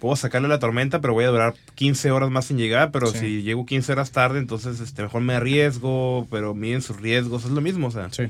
puedo 0.00 0.16
sacarle 0.16 0.48
la 0.48 0.58
tormenta, 0.58 1.00
pero 1.00 1.14
voy 1.14 1.24
a 1.24 1.28
durar 1.28 1.54
15 1.76 2.10
horas 2.10 2.30
más 2.30 2.44
sin 2.46 2.58
llegar, 2.58 2.90
pero 2.90 3.06
Sí. 3.06 3.18
si 3.18 3.42
llego 3.42 3.64
15 3.64 3.92
horas 3.92 4.10
tarde, 4.10 4.38
entonces 4.38 4.78
este, 4.80 5.02
mejor 5.02 5.22
me 5.22 5.34
arriesgo, 5.34 6.26
pero 6.30 6.54
miden 6.54 6.82
sus 6.82 7.00
riesgos, 7.00 7.44
es 7.44 7.50
lo 7.52 7.60
mismo, 7.62 7.86
o 7.86 7.90
sea, 7.90 8.08
Sí. 8.10 8.24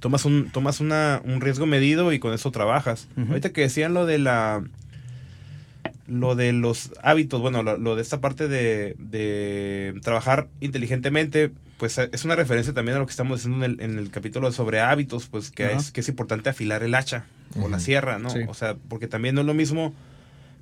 Tomas 0.00 0.24
un, 0.24 0.50
tomas 0.50 0.80
una, 0.80 1.22
un 1.24 1.40
riesgo 1.40 1.66
medido 1.66 2.12
y 2.12 2.18
con 2.18 2.32
eso 2.34 2.50
trabajas. 2.50 3.06
Ahorita 3.16 3.50
que 3.50 3.60
decían 3.62 3.94
lo 3.94 4.06
de 4.06 4.18
la 4.18 4.64
lo 6.06 6.34
de 6.34 6.52
los 6.52 6.90
hábitos, 7.02 7.40
bueno, 7.40 7.62
lo, 7.62 7.78
lo 7.78 7.94
de 7.94 8.02
esta 8.02 8.20
parte 8.20 8.48
de, 8.48 8.96
de 8.98 9.94
trabajar 10.02 10.48
inteligentemente, 10.60 11.52
pues 11.78 11.98
eh, 11.98 12.10
es 12.12 12.24
una 12.24 12.34
referencia 12.34 12.74
también 12.74 12.96
a 12.96 12.98
lo 13.00 13.06
que 13.06 13.12
estamos 13.12 13.38
diciendo 13.38 13.64
en 13.64 13.72
el, 13.72 13.80
en 13.80 13.96
el 13.98 14.10
capítulo 14.10 14.50
sobre 14.50 14.80
hábitos, 14.80 15.26
pues 15.28 15.52
que 15.52 15.72
es, 15.72 15.92
que 15.92 16.00
es 16.00 16.08
importante 16.08 16.50
afilar 16.50 16.82
el 16.82 16.96
hacha 16.96 17.26
o 17.60 17.68
la 17.68 17.78
sierra, 17.78 18.18
¿no? 18.18 18.30
Sí. 18.30 18.40
O 18.48 18.54
sea, 18.54 18.76
porque 18.88 19.06
también 19.06 19.36
no 19.36 19.42
es 19.42 19.46
lo 19.46 19.54
mismo 19.54 19.94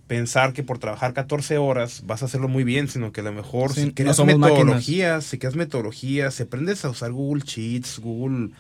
pensar 0.07 0.53
que 0.53 0.63
por 0.63 0.79
trabajar 0.79 1.15
14 1.15 1.57
horas 1.59 2.03
vas 2.07 2.23
a 2.23 2.27
hacerlo 2.27 2.49
muy 2.49 2.65
bien, 2.65 2.89
sino 2.89 3.13
que 3.13 3.21
a 3.23 3.25
lo 3.25 3.33
mejor 3.33 3.73
Sí, 3.73 3.81
si 3.83 3.87
no 3.89 3.95
creas 3.95 4.19
máquinas. 4.19 4.39
metodologías, 4.51 5.25
si 5.25 5.39
creas 5.39 5.57
metodologías, 5.57 6.35
si 6.35 6.43
aprendes 6.43 6.85
a 6.85 6.91
usar 6.91 7.13
Google 7.13 7.43
Sheets, 7.45 8.01
Google 8.01 8.51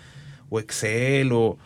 o 0.50 0.60
Excel 0.60 1.32
o, 1.32 1.58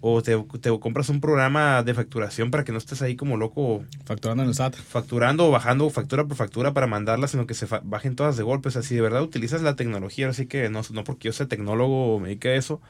o 0.00 0.22
te, 0.22 0.36
te 0.60 0.78
compras 0.78 1.08
un 1.10 1.20
programa 1.20 1.82
de 1.82 1.92
facturación 1.94 2.50
para 2.50 2.64
que 2.64 2.72
no 2.72 2.78
estés 2.78 3.02
ahí 3.02 3.16
como 3.16 3.36
loco 3.36 3.84
Facturando 4.04 4.42
en 4.42 4.48
el 4.48 4.54
SAT. 4.54 4.76
facturando 4.76 5.46
o 5.48 5.50
bajando 5.50 5.88
factura 5.90 6.24
por 6.26 6.36
factura 6.36 6.72
para 6.72 6.86
mandarla, 6.86 7.28
sino 7.28 7.46
que 7.46 7.54
se 7.54 7.66
bajen 7.82 8.16
todas 8.16 8.36
de 8.36 8.42
golpe. 8.42 8.68
O 8.68 8.72
sea, 8.72 8.82
si 8.82 8.94
de 8.94 9.02
verdad 9.02 9.22
utilizas 9.22 9.62
la 9.62 9.76
tecnología, 9.76 10.28
así 10.28 10.46
que 10.46 10.70
no, 10.70 10.80
no 10.92 11.04
porque 11.04 11.28
yo 11.28 11.32
sea 11.32 11.48
tecnólogo 11.48 12.14
o 12.14 12.20
me 12.20 12.28
dedique 12.28 12.48
a 12.48 12.54
eso, 12.54 12.80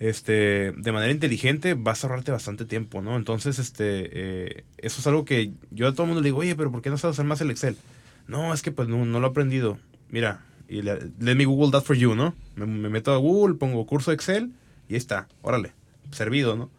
este, 0.00 0.72
de 0.72 0.92
manera 0.92 1.12
inteligente, 1.12 1.74
vas 1.74 2.04
a 2.04 2.08
ahorrarte 2.08 2.30
bastante 2.30 2.66
tiempo, 2.66 3.00
¿no? 3.00 3.16
Entonces, 3.16 3.58
este, 3.58 4.10
eh, 4.12 4.64
eso 4.78 5.00
es 5.00 5.06
algo 5.06 5.24
que 5.24 5.52
yo 5.70 5.88
a 5.88 5.92
todo 5.92 6.02
el 6.02 6.08
mundo 6.08 6.20
le 6.20 6.26
digo, 6.26 6.38
oye, 6.38 6.54
pero 6.56 6.70
¿por 6.70 6.82
qué 6.82 6.90
no 6.90 6.98
sabes 6.98 7.14
usar 7.14 7.26
más 7.26 7.40
el 7.40 7.50
Excel? 7.50 7.76
No, 8.26 8.52
es 8.52 8.60
que 8.60 8.70
pues 8.70 8.88
no, 8.88 9.06
no 9.06 9.20
lo 9.20 9.28
he 9.28 9.30
aprendido. 9.30 9.78
Mira, 10.10 10.44
y 10.68 10.82
le, 10.82 10.98
let 11.20 11.36
me 11.36 11.46
Google 11.46 11.70
that 11.70 11.84
for 11.84 11.96
you, 11.96 12.14
¿no? 12.14 12.34
Me, 12.56 12.66
me 12.66 12.90
meto 12.90 13.14
a 13.14 13.16
Google, 13.16 13.54
pongo 13.54 13.86
curso 13.86 14.12
Excel 14.12 14.52
y 14.88 14.94
ahí 14.94 14.98
está, 14.98 15.28
órale, 15.42 15.72
servido, 16.10 16.56
¿no? 16.56 16.70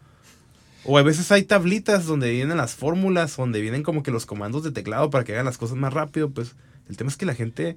O 0.84 0.98
a 1.00 1.04
veces 1.04 1.32
hay 1.32 1.44
tablitas 1.44 2.06
donde 2.06 2.32
vienen 2.32 2.58
las 2.58 2.76
fórmulas, 2.76 3.36
donde 3.36 3.60
vienen 3.60 3.82
como 3.82 4.04
que 4.04 4.12
los 4.12 4.26
comandos 4.28 4.64
de 4.64 4.72
teclado 4.72 5.10
para 5.10 5.24
que 5.24 5.34
hagan 5.34 5.46
las 5.46 5.58
cosas 5.58 5.78
más 5.78 5.94
rápido, 5.94 6.30
pues 6.30 6.56
el 6.88 6.96
tema 6.96 7.10
es 7.10 7.18
que 7.18 7.26
la 7.26 7.34
gente, 7.34 7.76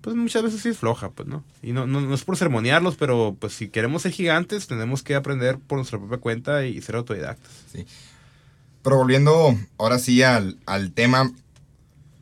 pues 0.00 0.16
muchas 0.16 0.42
veces 0.42 0.62
sí 0.62 0.70
es 0.70 0.78
floja, 0.78 1.10
pues, 1.10 1.28
¿no? 1.28 1.44
Y 1.62 1.72
no, 1.72 1.86
no, 1.86 2.00
no 2.00 2.14
es 2.14 2.24
por 2.24 2.38
sermonearlos, 2.38 2.96
pero 2.96 3.36
pues 3.38 3.52
si 3.52 3.68
queremos 3.68 4.02
ser 4.02 4.12
gigantes, 4.12 4.66
tenemos 4.66 5.02
que 5.02 5.14
aprender 5.14 5.58
por 5.58 5.76
nuestra 5.76 5.98
propia 5.98 6.18
cuenta 6.18 6.64
y 6.64 6.80
ser 6.80 6.96
autodidactas. 6.96 7.52
Pero 8.82 8.96
volviendo 8.96 9.54
ahora 9.76 9.98
sí 9.98 10.22
al, 10.22 10.56
al 10.64 10.92
tema, 10.92 11.30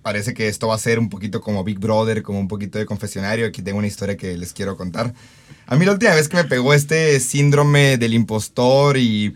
parece 0.06 0.34
que 0.34 0.46
esto 0.46 0.68
va 0.68 0.76
a 0.76 0.78
ser 0.78 1.00
un 1.00 1.08
poquito 1.08 1.40
como 1.40 1.64
Big 1.64 1.80
Brother, 1.80 2.22
como 2.22 2.38
un 2.38 2.46
poquito 2.46 2.78
de 2.78 2.86
confesionario. 2.86 3.44
Aquí 3.44 3.60
tengo 3.60 3.78
una 3.78 3.88
historia 3.88 4.16
que 4.16 4.36
les 4.36 4.52
quiero 4.52 4.76
contar. 4.76 5.12
A 5.66 5.74
mí 5.74 5.84
la 5.84 5.90
última 5.90 6.14
vez 6.14 6.28
que 6.28 6.36
me 6.36 6.44
pegó 6.44 6.74
este 6.74 7.18
síndrome 7.18 7.98
del 7.98 8.14
impostor 8.14 8.98
y 8.98 9.34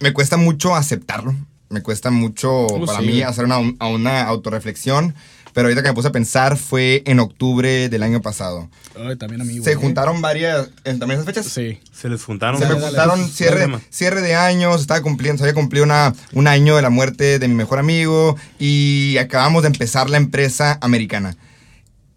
me 0.00 0.12
cuesta 0.12 0.36
mucho 0.36 0.74
aceptarlo. 0.74 1.34
Me 1.70 1.80
cuesta 1.80 2.10
mucho 2.10 2.66
para 2.84 3.00
sí. 3.00 3.06
mí 3.06 3.22
hacer 3.22 3.46
una, 3.46 3.60
una 3.60 4.24
autorreflexión. 4.24 5.14
Pero 5.58 5.66
ahorita 5.66 5.82
que 5.82 5.88
me 5.88 5.94
puse 5.94 6.06
a 6.06 6.12
pensar 6.12 6.56
fue 6.56 7.02
en 7.04 7.18
octubre 7.18 7.88
del 7.88 8.04
año 8.04 8.22
pasado. 8.22 8.68
Ay, 8.96 9.16
también 9.16 9.40
a 9.40 9.44
mí. 9.44 9.58
Se 9.60 9.74
juntaron 9.74 10.20
varias... 10.22 10.68
¿en 10.84 11.00
¿También 11.00 11.20
esas 11.20 11.26
fechas? 11.26 11.46
Sí. 11.52 11.80
Se 11.92 12.08
les 12.08 12.22
juntaron. 12.22 12.60
Se 12.60 12.66
me 12.68 12.74
Dale, 12.74 12.86
juntaron 12.86 13.28
cierre, 13.28 13.66
cierre 13.90 14.22
de 14.22 14.36
años, 14.36 14.80
estaba 14.80 15.02
cumpliendo, 15.02 15.38
se 15.38 15.42
había 15.42 15.54
cumplido 15.54 15.84
una, 15.84 16.14
un 16.32 16.46
año 16.46 16.76
de 16.76 16.82
la 16.82 16.90
muerte 16.90 17.40
de 17.40 17.48
mi 17.48 17.56
mejor 17.56 17.80
amigo 17.80 18.36
y 18.60 19.16
acabamos 19.18 19.62
de 19.64 19.66
empezar 19.70 20.08
la 20.10 20.18
empresa 20.18 20.78
americana. 20.80 21.36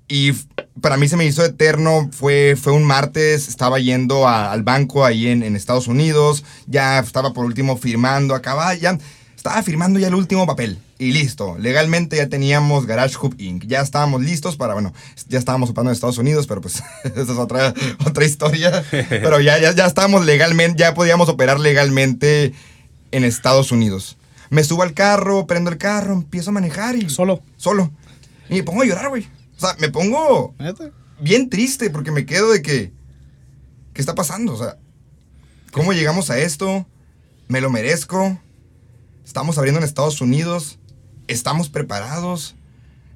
Y 0.07 0.33
para 0.79 0.97
mí 0.97 1.07
se 1.07 1.17
me 1.17 1.25
hizo 1.25 1.43
eterno, 1.43 2.11
fue, 2.13 2.55
fue 2.61 2.73
un 2.73 2.83
martes, 2.83 3.47
estaba 3.47 3.79
yendo 3.79 4.27
a- 4.27 4.51
al 4.51 4.61
banco 4.61 5.03
ahí 5.03 5.25
en, 5.29 5.41
en 5.41 5.55
Estados 5.55 5.87
Unidos, 5.87 6.43
ya 6.67 6.99
estaba 6.99 7.33
por 7.33 7.45
último 7.45 7.75
firmando, 7.75 8.35
acababa 8.35 8.75
ya, 8.75 8.99
estaba 9.35 9.63
firmando 9.63 9.97
ya 9.97 10.09
el 10.09 10.13
último 10.13 10.45
papel. 10.45 10.77
Y 11.01 11.13
listo, 11.13 11.57
legalmente 11.57 12.17
ya 12.17 12.29
teníamos 12.29 12.85
Garage 12.85 13.15
Hub 13.19 13.33
Inc. 13.39 13.65
Ya 13.65 13.81
estábamos 13.81 14.21
listos 14.21 14.55
para, 14.55 14.75
bueno, 14.75 14.93
ya 15.29 15.39
estábamos 15.39 15.71
operando 15.71 15.89
en 15.89 15.95
Estados 15.95 16.19
Unidos, 16.19 16.45
pero 16.45 16.61
pues 16.61 16.75
esa 17.03 17.21
es 17.23 17.29
otra, 17.29 17.73
otra 18.05 18.23
historia. 18.23 18.83
Pero 19.09 19.39
ya, 19.39 19.57
ya, 19.57 19.73
ya 19.73 19.87
estábamos 19.87 20.23
legalmente, 20.27 20.77
ya 20.77 20.93
podíamos 20.93 21.27
operar 21.27 21.59
legalmente 21.59 22.53
en 23.09 23.23
Estados 23.23 23.71
Unidos. 23.71 24.15
Me 24.51 24.63
subo 24.63 24.83
al 24.83 24.93
carro, 24.93 25.47
prendo 25.47 25.71
el 25.71 25.79
carro, 25.79 26.13
empiezo 26.13 26.51
a 26.51 26.53
manejar 26.53 26.95
y 26.95 27.09
Solo. 27.09 27.41
solo. 27.57 27.89
Y 28.47 28.57
me 28.57 28.63
pongo 28.63 28.83
a 28.83 28.85
llorar, 28.85 29.09
güey. 29.09 29.27
O 29.57 29.59
sea, 29.59 29.75
me 29.79 29.89
pongo 29.89 30.53
bien 31.19 31.49
triste 31.49 31.89
porque 31.89 32.11
me 32.11 32.27
quedo 32.27 32.51
de 32.51 32.61
que. 32.61 32.91
¿Qué 33.93 34.01
está 34.03 34.13
pasando? 34.13 34.53
O 34.53 34.57
sea, 34.57 34.77
¿cómo 35.71 35.93
llegamos 35.93 36.29
a 36.29 36.37
esto? 36.37 36.85
¿Me 37.47 37.59
lo 37.59 37.71
merezco? 37.71 38.39
Estamos 39.25 39.57
abriendo 39.57 39.79
en 39.79 39.85
Estados 39.85 40.21
Unidos. 40.21 40.77
Estamos 41.31 41.69
preparados. 41.69 42.55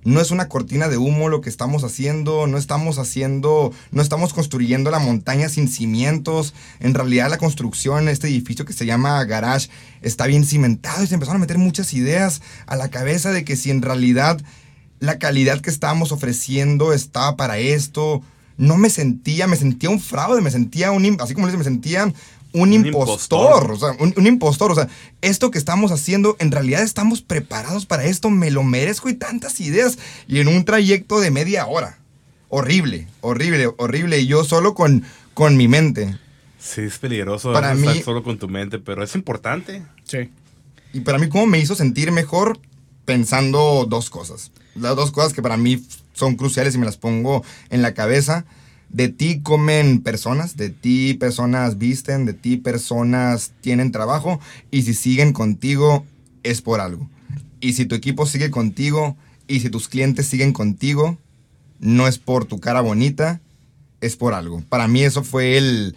No 0.05 0.21
es 0.21 0.31
una 0.31 0.47
cortina 0.47 0.87
de 0.87 0.97
humo 0.97 1.27
lo 1.27 1.41
que 1.41 1.49
estamos 1.49 1.83
haciendo. 1.83 2.47
No 2.47 2.57
estamos 2.57 2.97
haciendo. 2.97 3.73
No 3.91 4.01
estamos 4.01 4.33
construyendo 4.33 4.89
la 4.89 4.99
montaña 4.99 5.49
sin 5.49 5.67
cimientos. 5.67 6.53
En 6.79 6.93
realidad, 6.93 7.29
la 7.29 7.37
construcción, 7.37 8.07
este 8.07 8.27
edificio 8.27 8.63
que 8.63 8.71
se 8.71 8.85
llama 8.85 9.21
Garage, 9.25 9.69
está 10.01 10.27
bien 10.27 10.45
cimentado. 10.45 11.03
Y 11.03 11.07
se 11.07 11.15
empezaron 11.15 11.41
a 11.41 11.43
meter 11.43 11.57
muchas 11.57 11.93
ideas 11.93 12.41
a 12.67 12.77
la 12.77 12.87
cabeza 12.89 13.33
de 13.33 13.43
que 13.43 13.57
si 13.57 13.69
en 13.69 13.81
realidad 13.81 14.41
la 14.99 15.19
calidad 15.19 15.59
que 15.59 15.69
estábamos 15.69 16.13
ofreciendo 16.13 16.93
estaba 16.93 17.35
para 17.35 17.57
esto. 17.57 18.21
No 18.55 18.77
me 18.77 18.89
sentía, 18.89 19.45
me 19.47 19.57
sentía 19.57 19.89
un 19.89 19.99
fraude, 19.99 20.39
me 20.39 20.51
sentía 20.51 20.93
un, 20.93 21.17
así 21.19 21.33
como 21.33 21.47
le 21.47 21.51
dice, 21.51 21.57
me 21.57 21.65
sentía 21.65 22.13
un, 22.61 22.73
impostor, 22.73 23.63
impostor. 23.63 23.71
o 23.71 23.77
sea, 23.77 23.91
un, 23.99 24.13
un 24.17 24.27
impostor, 24.27 24.71
o 24.71 24.75
sea, 24.75 24.87
esto 25.21 25.51
que 25.51 25.57
estamos 25.57 25.91
haciendo, 25.91 26.35
en 26.39 26.51
realidad 26.51 26.81
estamos 26.83 27.21
preparados 27.21 27.85
para 27.85 28.05
esto, 28.05 28.29
me 28.29 28.51
lo 28.51 28.63
merezco 28.63 29.09
y 29.09 29.13
tantas 29.13 29.59
ideas, 29.61 29.97
y 30.27 30.39
en 30.39 30.47
un 30.47 30.65
trayecto 30.65 31.19
de 31.19 31.31
media 31.31 31.65
hora. 31.67 31.99
Horrible, 32.49 33.07
horrible, 33.21 33.69
horrible, 33.77 34.19
y 34.19 34.27
yo 34.27 34.43
solo 34.43 34.73
con, 34.75 35.03
con 35.33 35.57
mi 35.57 35.67
mente. 35.67 36.17
Sí, 36.59 36.81
es 36.81 36.97
peligroso 36.97 37.53
Para 37.53 37.73
estar 37.73 37.95
mí- 37.95 38.01
solo 38.01 38.23
con 38.23 38.37
tu 38.39 38.47
mente, 38.47 38.79
pero 38.79 39.03
es 39.03 39.13
importante. 39.15 39.83
Sí. 40.05 40.29
Y 40.93 41.01
para 41.01 41.17
mí, 41.19 41.27
¿cómo 41.29 41.45
me 41.45 41.59
hizo 41.59 41.75
sentir 41.75 42.11
mejor? 42.11 42.59
Pensando 43.05 43.85
dos 43.87 44.09
cosas. 44.09 44.51
Las 44.75 44.95
dos 44.95 45.11
cosas 45.11 45.33
que 45.33 45.41
para 45.41 45.57
mí 45.57 45.85
son 46.13 46.35
cruciales 46.35 46.73
y 46.75 46.77
me 46.77 46.85
las 46.85 46.97
pongo 46.97 47.43
en 47.69 47.81
la 47.81 47.93
cabeza. 47.93 48.45
De 48.89 49.09
ti 49.09 49.41
comen 49.41 50.01
personas, 50.01 50.55
de 50.55 50.69
ti 50.69 51.13
personas 51.15 51.77
visten, 51.77 52.25
de 52.25 52.33
ti 52.33 52.57
personas 52.57 53.51
tienen 53.61 53.91
trabajo 53.91 54.39
y 54.71 54.83
si 54.83 54.93
siguen 54.93 55.33
contigo 55.33 56.05
es 56.43 56.61
por 56.61 56.79
algo. 56.79 57.09
Y 57.59 57.73
si 57.73 57.85
tu 57.85 57.95
equipo 57.95 58.25
sigue 58.25 58.51
contigo 58.51 59.17
y 59.47 59.59
si 59.59 59.69
tus 59.69 59.87
clientes 59.87 60.27
siguen 60.27 60.53
contigo, 60.53 61.17
no 61.79 62.07
es 62.07 62.17
por 62.17 62.45
tu 62.45 62.59
cara 62.59 62.81
bonita, 62.81 63.41
es 64.01 64.15
por 64.15 64.33
algo. 64.33 64.63
Para 64.69 64.87
mí 64.87 65.01
eso 65.01 65.23
fue 65.23 65.57
el, 65.57 65.95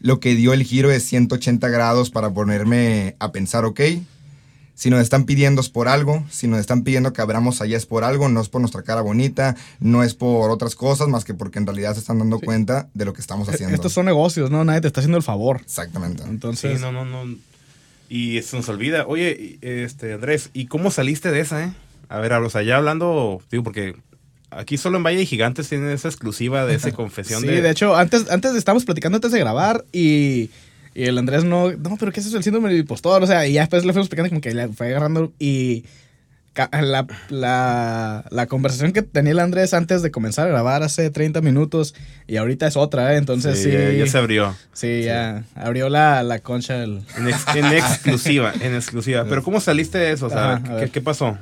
lo 0.00 0.20
que 0.20 0.34
dio 0.34 0.52
el 0.52 0.62
giro 0.62 0.88
de 0.90 1.00
180 1.00 1.68
grados 1.68 2.10
para 2.10 2.32
ponerme 2.32 3.16
a 3.18 3.32
pensar, 3.32 3.64
ok, 3.64 3.80
Si 4.78 4.90
nos 4.90 5.00
están 5.00 5.24
pidiendo 5.24 5.60
es 5.60 5.70
por 5.70 5.88
algo, 5.88 6.24
si 6.30 6.46
nos 6.46 6.60
están 6.60 6.84
pidiendo 6.84 7.12
que 7.12 7.20
abramos 7.20 7.60
allá 7.60 7.76
es 7.76 7.84
por 7.84 8.04
algo, 8.04 8.28
no 8.28 8.40
es 8.40 8.48
por 8.48 8.60
nuestra 8.60 8.82
cara 8.82 9.00
bonita, 9.00 9.56
no 9.80 10.04
es 10.04 10.14
por 10.14 10.52
otras 10.52 10.76
cosas, 10.76 11.08
más 11.08 11.24
que 11.24 11.34
porque 11.34 11.58
en 11.58 11.66
realidad 11.66 11.94
se 11.94 11.98
están 11.98 12.20
dando 12.20 12.38
cuenta 12.38 12.88
de 12.94 13.04
lo 13.04 13.12
que 13.12 13.20
estamos 13.20 13.48
haciendo. 13.48 13.74
Estos 13.74 13.92
son 13.92 14.06
negocios, 14.06 14.52
¿no? 14.52 14.64
Nadie 14.64 14.82
te 14.82 14.86
está 14.86 15.00
haciendo 15.00 15.16
el 15.16 15.24
favor. 15.24 15.62
Exactamente. 15.64 16.22
Entonces, 16.22 16.78
Sí, 16.78 16.80
no, 16.80 16.92
no, 16.92 17.04
no. 17.04 17.36
Y 18.08 18.40
se 18.42 18.56
nos 18.56 18.68
olvida. 18.68 19.04
Oye, 19.08 19.58
este, 19.62 20.12
Andrés, 20.12 20.50
¿y 20.52 20.66
cómo 20.66 20.92
saliste 20.92 21.32
de 21.32 21.40
esa, 21.40 21.64
eh? 21.64 21.72
A 22.08 22.20
ver, 22.20 22.32
o 22.34 22.48
sea, 22.48 22.62
ya 22.62 22.76
hablando, 22.76 23.42
digo, 23.50 23.64
porque 23.64 23.96
aquí 24.50 24.76
solo 24.76 24.98
en 24.98 25.02
Valle 25.02 25.18
de 25.18 25.26
Gigantes 25.26 25.68
tienen 25.68 25.90
esa 25.90 26.06
exclusiva 26.06 26.66
de 26.66 26.76
esa 26.76 26.92
confesión 26.94 27.40
sí, 27.40 27.48
de... 27.48 27.62
de 27.62 27.70
hecho, 27.70 27.96
antes, 27.96 28.30
antes 28.30 28.54
estábamos 28.54 28.84
platicando 28.84 29.16
antes 29.16 29.32
de 29.32 29.40
grabar 29.40 29.84
y, 29.92 30.50
y 30.94 31.04
el 31.04 31.16
Andrés 31.18 31.44
no, 31.44 31.70
no, 31.72 31.96
pero 31.98 32.12
¿qué 32.12 32.20
es 32.20 32.26
eso 32.26 32.34
del 32.36 32.44
síndrome 32.44 32.68
del 32.70 32.78
impostor? 32.78 33.22
O 33.22 33.26
sea, 33.26 33.46
y 33.46 33.52
ya 33.54 33.60
después 33.62 33.84
le 33.84 33.92
fuimos 33.92 34.06
explicando 34.06 34.30
como 34.30 34.40
que 34.40 34.54
le 34.54 34.68
fue 34.68 34.88
agarrando 34.88 35.32
y 35.38 35.84
la, 36.82 37.06
la, 37.28 38.24
la 38.30 38.46
conversación 38.46 38.92
que 38.92 39.02
tenía 39.02 39.30
el 39.30 39.38
Andrés 39.38 39.74
antes 39.74 40.02
de 40.02 40.10
comenzar 40.10 40.46
a 40.48 40.50
grabar 40.50 40.82
hace 40.82 41.08
30 41.08 41.40
minutos 41.40 41.94
y 42.26 42.36
ahorita 42.36 42.66
es 42.66 42.76
otra, 42.76 43.14
¿eh? 43.14 43.16
Entonces 43.16 43.58
sí, 43.62 43.70
Sí, 43.70 43.98
ya 43.98 44.06
se 44.08 44.18
abrió. 44.18 44.56
sí, 44.72 45.02
ya 45.04 45.44
abrió 45.54 45.88
la, 45.88 46.24
la 46.24 46.40
concha 46.40 46.82
el... 46.82 47.02
En, 47.16 47.28
ex- 47.28 47.54
en 47.54 47.64
exclusiva, 47.72 48.52
en 48.60 48.74
exclusiva. 48.74 49.24
Pero 49.28 49.44
¿cómo 49.44 49.60
saliste 49.60 49.98
de 49.98 50.10
eso? 50.12 50.26
O 50.26 50.30
sea, 50.30 50.60
¿qué, 50.80 50.90
qué 50.90 51.00
pasó? 51.00 51.38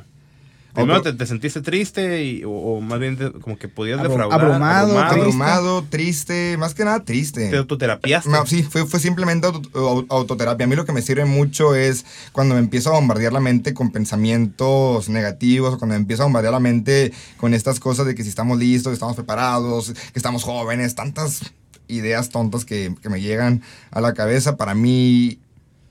Primero 0.76 1.02
te, 1.02 1.12
te 1.12 1.26
sentiste 1.26 1.60
triste 1.62 2.24
y, 2.24 2.44
o, 2.44 2.50
o 2.50 2.80
más 2.80 2.98
bien 3.00 3.16
te- 3.16 3.32
como 3.32 3.58
que 3.58 3.68
podías 3.68 3.98
Abru- 3.98 4.08
defraudar. 4.08 4.40
abrumado, 4.40 4.94
triste. 4.94 5.20
Abrumado, 5.20 5.84
triste, 5.90 6.56
más 6.58 6.74
que 6.74 6.84
nada 6.84 7.02
triste. 7.04 7.48
Te 7.50 7.56
autoterapiaste. 7.56 8.30
No, 8.30 8.46
sí, 8.46 8.62
fue, 8.62 8.86
fue 8.86 9.00
simplemente 9.00 9.46
auto- 9.46 9.68
au- 9.74 10.06
autoterapia. 10.08 10.64
A 10.64 10.68
mí 10.68 10.76
lo 10.76 10.84
que 10.84 10.92
me 10.92 11.02
sirve 11.02 11.24
mucho 11.24 11.74
es 11.74 12.04
cuando 12.32 12.54
me 12.54 12.60
empiezo 12.60 12.90
a 12.90 12.92
bombardear 12.94 13.32
la 13.32 13.40
mente 13.40 13.74
con 13.74 13.90
pensamientos 13.90 15.08
negativos, 15.08 15.74
o 15.74 15.78
cuando 15.78 15.94
me 15.94 16.00
empiezo 16.00 16.22
a 16.22 16.26
bombardear 16.26 16.52
la 16.52 16.60
mente 16.60 17.12
con 17.36 17.54
estas 17.54 17.80
cosas 17.80 18.06
de 18.06 18.14
que 18.14 18.22
si 18.22 18.28
estamos 18.28 18.58
listos, 18.58 18.90
que 18.90 18.94
estamos 18.94 19.16
preparados, 19.16 19.92
que 19.92 20.18
estamos 20.18 20.44
jóvenes, 20.44 20.94
tantas 20.94 21.40
ideas 21.88 22.30
tontas 22.30 22.64
que, 22.64 22.94
que 23.00 23.08
me 23.08 23.20
llegan 23.20 23.62
a 23.90 24.00
la 24.00 24.12
cabeza. 24.14 24.56
Para 24.56 24.74
mí, 24.74 25.38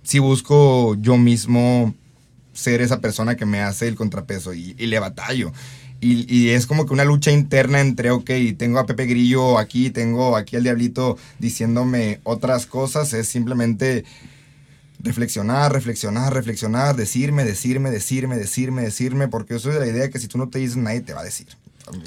sí 0.03 0.19
busco 0.19 0.95
yo 0.99 1.17
mismo 1.17 1.93
ser 2.55 2.81
esa 2.81 2.99
persona 3.01 3.35
que 3.35 3.45
me 3.45 3.61
hace 3.61 3.87
el 3.87 3.95
contrapeso 3.95 4.53
y, 4.55 4.75
y 4.79 4.87
le 4.87 4.97
batallo. 4.97 5.51
Y, 6.01 6.25
y 6.33 6.49
es 6.49 6.65
como 6.65 6.85
que 6.85 6.93
una 6.93 7.05
lucha 7.05 7.31
interna 7.31 7.79
entre, 7.79 8.11
ok, 8.11 8.29
tengo 8.57 8.79
a 8.79 8.85
Pepe 8.85 9.05
Grillo 9.05 9.57
aquí, 9.57 9.91
tengo 9.91 10.35
aquí 10.35 10.55
al 10.55 10.63
Diablito 10.63 11.17
diciéndome 11.39 12.19
otras 12.23 12.65
cosas, 12.65 13.13
es 13.13 13.27
simplemente 13.27 14.03
reflexionar, 14.99 15.71
reflexionar, 15.71 16.33
reflexionar, 16.33 16.95
decirme, 16.95 17.45
decirme, 17.45 17.91
decirme, 17.91 18.37
decirme, 18.37 18.81
decirme, 18.81 19.27
porque 19.27 19.53
yo 19.53 19.59
soy 19.59 19.73
de 19.73 19.79
la 19.79 19.87
idea 19.87 20.09
que 20.09 20.19
si 20.19 20.27
tú 20.27 20.37
no 20.37 20.49
te 20.49 20.59
dices, 20.59 20.77
nadie 20.77 21.01
te 21.01 21.13
va 21.13 21.21
a 21.21 21.25
decir. 21.25 21.47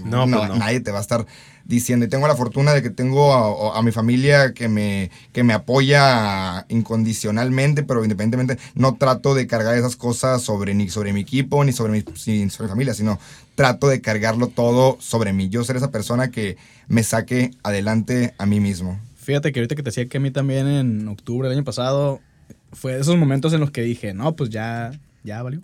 No, 0.05 0.27
pues 0.27 0.49
no. 0.49 0.57
Nadie 0.57 0.81
te 0.81 0.91
va 0.91 0.99
a 0.99 1.03
estar 1.03 1.27
diciendo. 1.65 2.07
Y 2.07 2.09
tengo 2.09 2.27
la 2.27 2.35
fortuna 2.35 2.73
de 2.73 2.83
que 2.83 2.91
tengo 2.91 3.33
a, 3.33 3.79
a 3.79 3.83
mi 3.83 3.93
familia 3.93 4.53
que 4.55 4.69
me, 4.69 5.11
que 5.33 5.45
me 5.45 5.53
apoya 5.53 6.67
incondicionalmente, 6.69 7.85
pero 7.85 8.03
independientemente 8.03 8.59
no 8.75 8.97
trato 8.97 9.35
de 9.35 9.47
cargar 9.47 9.77
esas 9.77 9.97
cosas 9.97 10.43
sobre 10.43 10.75
ni 10.75 10.89
sobre 10.89 11.13
mi 11.13 11.21
equipo, 11.21 11.63
ni 11.65 11.73
sobre 11.73 11.93
mi, 11.93 12.01
sobre 12.03 12.67
mi 12.67 12.69
familia, 12.69 12.95
sino 12.95 13.21
trato 13.55 13.89
de 13.89 14.01
cargarlo 14.01 14.49
todo 14.49 14.97
sobre 15.01 15.33
mí. 15.33 15.49
Yo 15.49 15.63
ser 15.63 15.77
esa 15.77 15.91
persona 15.91 16.31
que 16.31 16.57
me 16.89 17.03
saque 17.03 17.53
adelante 17.63 18.35
a 18.39 18.47
mí 18.47 18.61
mismo. 18.61 18.99
Fíjate 19.17 19.53
que 19.53 19.61
ahorita 19.61 19.77
que 19.77 19.83
te 19.83 19.91
decía 19.91 20.07
que 20.07 20.17
a 20.17 20.21
mí 20.21 20.31
también 20.31 20.67
en 20.67 21.07
octubre 21.07 21.49
del 21.49 21.59
año 21.59 21.65
pasado 21.65 22.21
fue 22.73 22.95
de 22.95 23.01
esos 23.01 23.17
momentos 23.17 23.53
en 23.53 23.61
los 23.61 23.71
que 23.71 23.83
dije, 23.83 24.15
no, 24.15 24.35
pues 24.35 24.51
ya, 24.51 24.93
ya 25.23 25.43
valió. 25.43 25.61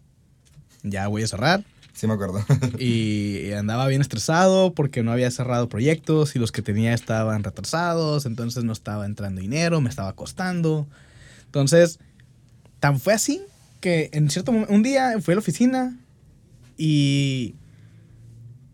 Ya 0.83 1.09
voy 1.09 1.23
a 1.23 1.27
cerrar. 1.27 1.65
Sí 1.95 2.07
me 2.07 2.15
acuerdo. 2.15 2.45
Y 2.79 3.53
andaba 3.53 3.87
bien 3.87 4.01
estresado 4.01 4.75
porque 4.75 5.03
no 5.03 5.13
había 5.13 5.31
cerrado 5.31 5.69
proyectos 5.69 6.37
y 6.37 6.39
los 6.39 6.53
que 6.53 6.61
tenía 6.61 6.93
estaban 6.93 7.45
retrasados, 7.45 8.27
entonces 8.27 8.65
no 8.65 8.73
estaba 8.73 9.07
entrando 9.07 9.41
dinero, 9.41 9.81
me 9.81 9.89
estaba 9.89 10.13
costando. 10.15 10.87
Entonces, 11.47 12.01
tan 12.81 12.99
fue 12.99 13.15
así 13.15 13.43
que 13.81 14.11
en 14.13 14.29
cierto 14.29 14.53
momento, 14.53 14.75
un 14.75 14.83
día 14.83 15.13
fui 15.21 15.33
a 15.33 15.37
la 15.37 15.41
oficina 15.41 15.97
y 16.77 17.55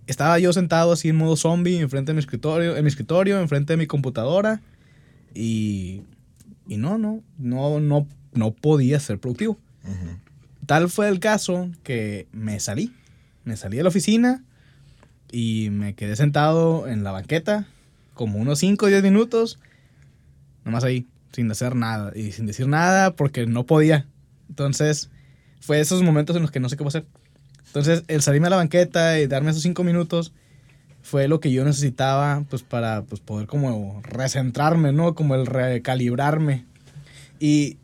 estaba 0.07 0.39
yo 0.39 0.53
sentado 0.53 0.93
así 0.93 1.11
en 1.11 1.17
modo 1.17 1.37
zombie 1.37 1.81
enfrente 1.81 2.11
de 2.11 2.15
mi 2.15 2.21
escritorio, 2.21 2.77
en 2.77 2.85
mi 2.85 2.89
escritorio, 2.89 3.41
enfrente 3.41 3.75
de 3.75 3.77
mi 3.77 3.87
computadora 3.87 4.63
y, 5.35 6.03
y 6.67 6.79
no, 6.79 6.97
no, 6.97 7.23
no, 7.39 7.81
no, 7.81 8.07
no 8.33 8.51
podía 8.53 8.99
ser 8.99 9.19
productivo. 9.19 9.59
Tal 10.67 10.89
fue 10.89 11.09
el 11.09 11.21
caso 11.21 11.71
que 11.83 12.29
me 12.33 12.61
salí. 12.61 12.95
Me 13.51 13.57
salí 13.57 13.79
de 13.79 13.83
la 13.83 13.89
oficina 13.89 14.45
y 15.33 15.71
me 15.73 15.97
quedé 15.97 16.15
sentado 16.15 16.87
en 16.87 17.03
la 17.03 17.11
banqueta 17.11 17.67
como 18.15 18.39
unos 18.39 18.61
5 18.61 18.87
o 18.87 18.89
10 18.89 19.03
minutos, 19.03 19.59
nomás 20.65 20.85
ahí, 20.85 21.09
sin 21.33 21.51
hacer 21.51 21.75
nada 21.75 22.13
y 22.15 22.31
sin 22.31 22.47
decir 22.47 22.69
nada 22.69 23.17
porque 23.17 23.47
no 23.47 23.67
podía. 23.67 24.07
Entonces, 24.49 25.11
fue 25.61 25.81
esos 25.81 26.01
momentos 26.05 26.37
en 26.37 26.43
los 26.43 26.53
que 26.53 26.61
no 26.61 26.69
sé 26.69 26.77
qué 26.77 26.85
hacer. 26.85 27.07
Entonces, 27.67 28.05
el 28.07 28.23
salirme 28.23 28.47
a 28.47 28.51
la 28.51 28.57
banqueta 28.57 29.19
y 29.19 29.27
darme 29.27 29.51
esos 29.51 29.65
5 29.65 29.83
minutos 29.83 30.33
fue 31.03 31.27
lo 31.27 31.41
que 31.41 31.51
yo 31.51 31.65
necesitaba 31.65 32.45
pues 32.49 32.63
para 32.63 33.03
pues, 33.03 33.21
poder 33.21 33.49
como 33.49 34.01
recentrarme, 34.05 34.93
¿no? 34.93 35.17
Como 35.17 35.35
el 35.35 35.47
recalibrarme. 35.47 36.67
Y 37.41 37.79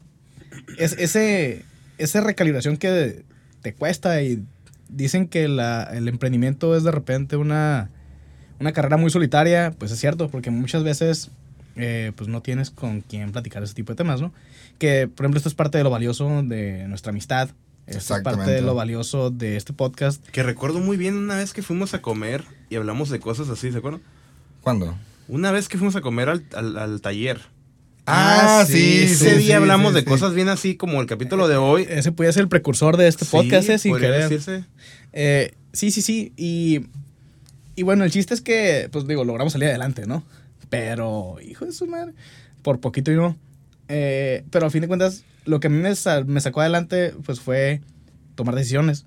es, 0.79 0.93
ese, 0.93 1.65
esa 1.99 2.21
recalibración 2.21 2.77
que 2.77 3.25
te 3.63 3.75
cuesta 3.75 4.23
y 4.23 4.45
dicen 4.89 5.29
que 5.29 5.49
la- 5.49 5.85
el 5.85 6.09
emprendimiento 6.09 6.77
es 6.77 6.83
de 6.85 6.91
repente 6.91 7.37
una, 7.37 7.91
una 8.61 8.73
carrera 8.73 8.97
muy 8.97 9.11
solitaria, 9.11 9.75
pues 9.79 9.91
es 9.93 9.99
cierto, 10.01 10.29
porque 10.29 10.51
muchas 10.51 10.83
veces 10.85 11.31
eh, 11.77 12.13
pues 12.17 12.29
no 12.29 12.41
tienes 12.41 12.71
con 12.71 13.03
quién 13.03 13.33
platicar 13.33 13.63
ese 13.63 13.75
tipo 13.75 13.93
de 13.93 13.97
temas, 13.97 14.21
¿no? 14.23 14.33
Que, 14.79 15.09
por 15.09 15.25
ejemplo, 15.25 15.37
esto 15.39 15.49
es 15.51 15.55
parte 15.55 15.77
de 15.79 15.85
lo 15.85 15.91
valioso 15.91 16.43
de 16.43 16.87
nuestra 16.89 17.11
amistad. 17.11 17.51
Esto 17.87 17.99
es 18.17 18.23
parte 18.25 18.51
de 18.51 18.61
lo 18.63 18.75
valioso 18.75 19.31
de 19.31 19.57
este 19.57 19.73
podcast. 19.73 20.27
Que 20.29 20.43
recuerdo 20.43 20.81
muy 20.81 20.97
bien 20.97 21.17
una 21.17 21.37
vez 21.37 21.53
que 21.53 21.63
fuimos 21.63 21.93
a 21.95 22.01
comer 22.03 22.45
y 22.71 22.77
hablamos 22.77 23.11
de 23.11 23.21
cosas 23.21 23.49
así, 23.51 23.71
¿se 23.71 23.79
acuerdan? 23.79 24.01
¿Cuándo? 24.63 24.97
Una 25.29 25.51
vez 25.53 25.69
que 25.69 25.77
fuimos 25.79 25.95
a 25.97 26.01
comer 26.01 26.29
al, 26.31 26.45
al- 26.55 26.79
al 26.79 27.01
taller. 27.01 27.41
Ah, 28.07 28.65
sí, 28.67 29.03
Ese 29.05 29.31
sí, 29.31 29.37
día 29.37 29.47
sí, 29.47 29.53
hablamos 29.53 29.91
sí, 29.91 29.95
de 29.97 30.01
sí. 30.01 30.07
cosas 30.07 30.33
bien 30.35 30.49
así 30.49 30.77
como 30.77 31.01
el 31.01 31.07
capítulo 31.07 31.49
de 31.49 31.57
hoy. 31.57 31.87
Ese 31.89 32.13
puede 32.13 32.33
ser 32.33 32.43
el 32.43 32.49
precursor 32.49 32.97
de 32.97 33.09
este 33.09 33.25
podcast, 33.25 33.67
Sí, 33.67 33.73
eh, 33.73 33.79
sin 33.79 33.97
querer. 33.97 34.23
decirse. 34.23 34.65
Eh, 35.13 35.55
sí, 35.73 35.91
sí, 35.91 36.03
sí. 36.03 36.33
Y, 36.37 36.87
y 37.75 37.83
bueno, 37.83 38.05
el 38.05 38.11
chiste 38.11 38.33
es 38.35 38.41
que, 38.41 38.89
pues 38.93 39.07
digo, 39.07 39.25
logramos 39.25 39.53
salir 39.53 39.69
adelante, 39.69 40.07
¿no? 40.07 40.23
Pero, 40.71 41.37
hijo 41.45 41.65
de 41.65 41.73
su 41.73 41.87
madre, 41.87 42.13
por 42.63 42.81
poquito 42.81 43.11
y 43.11 43.17
no. 43.17 43.37
Eh, 43.89 44.45
pero 44.51 44.67
a 44.67 44.71
fin 44.71 44.83
de 44.83 44.89
cuentas, 44.89 45.25
lo 45.45 45.59
que 45.61 45.67
a 45.69 45.71
mí 45.71 45.79
me, 45.79 45.91
me 46.27 46.41
sacó 46.41 46.61
adelante, 46.61 47.13
pues 47.25 47.41
fue 47.41 47.81
tomar 48.35 48.55
decisiones. 48.55 49.05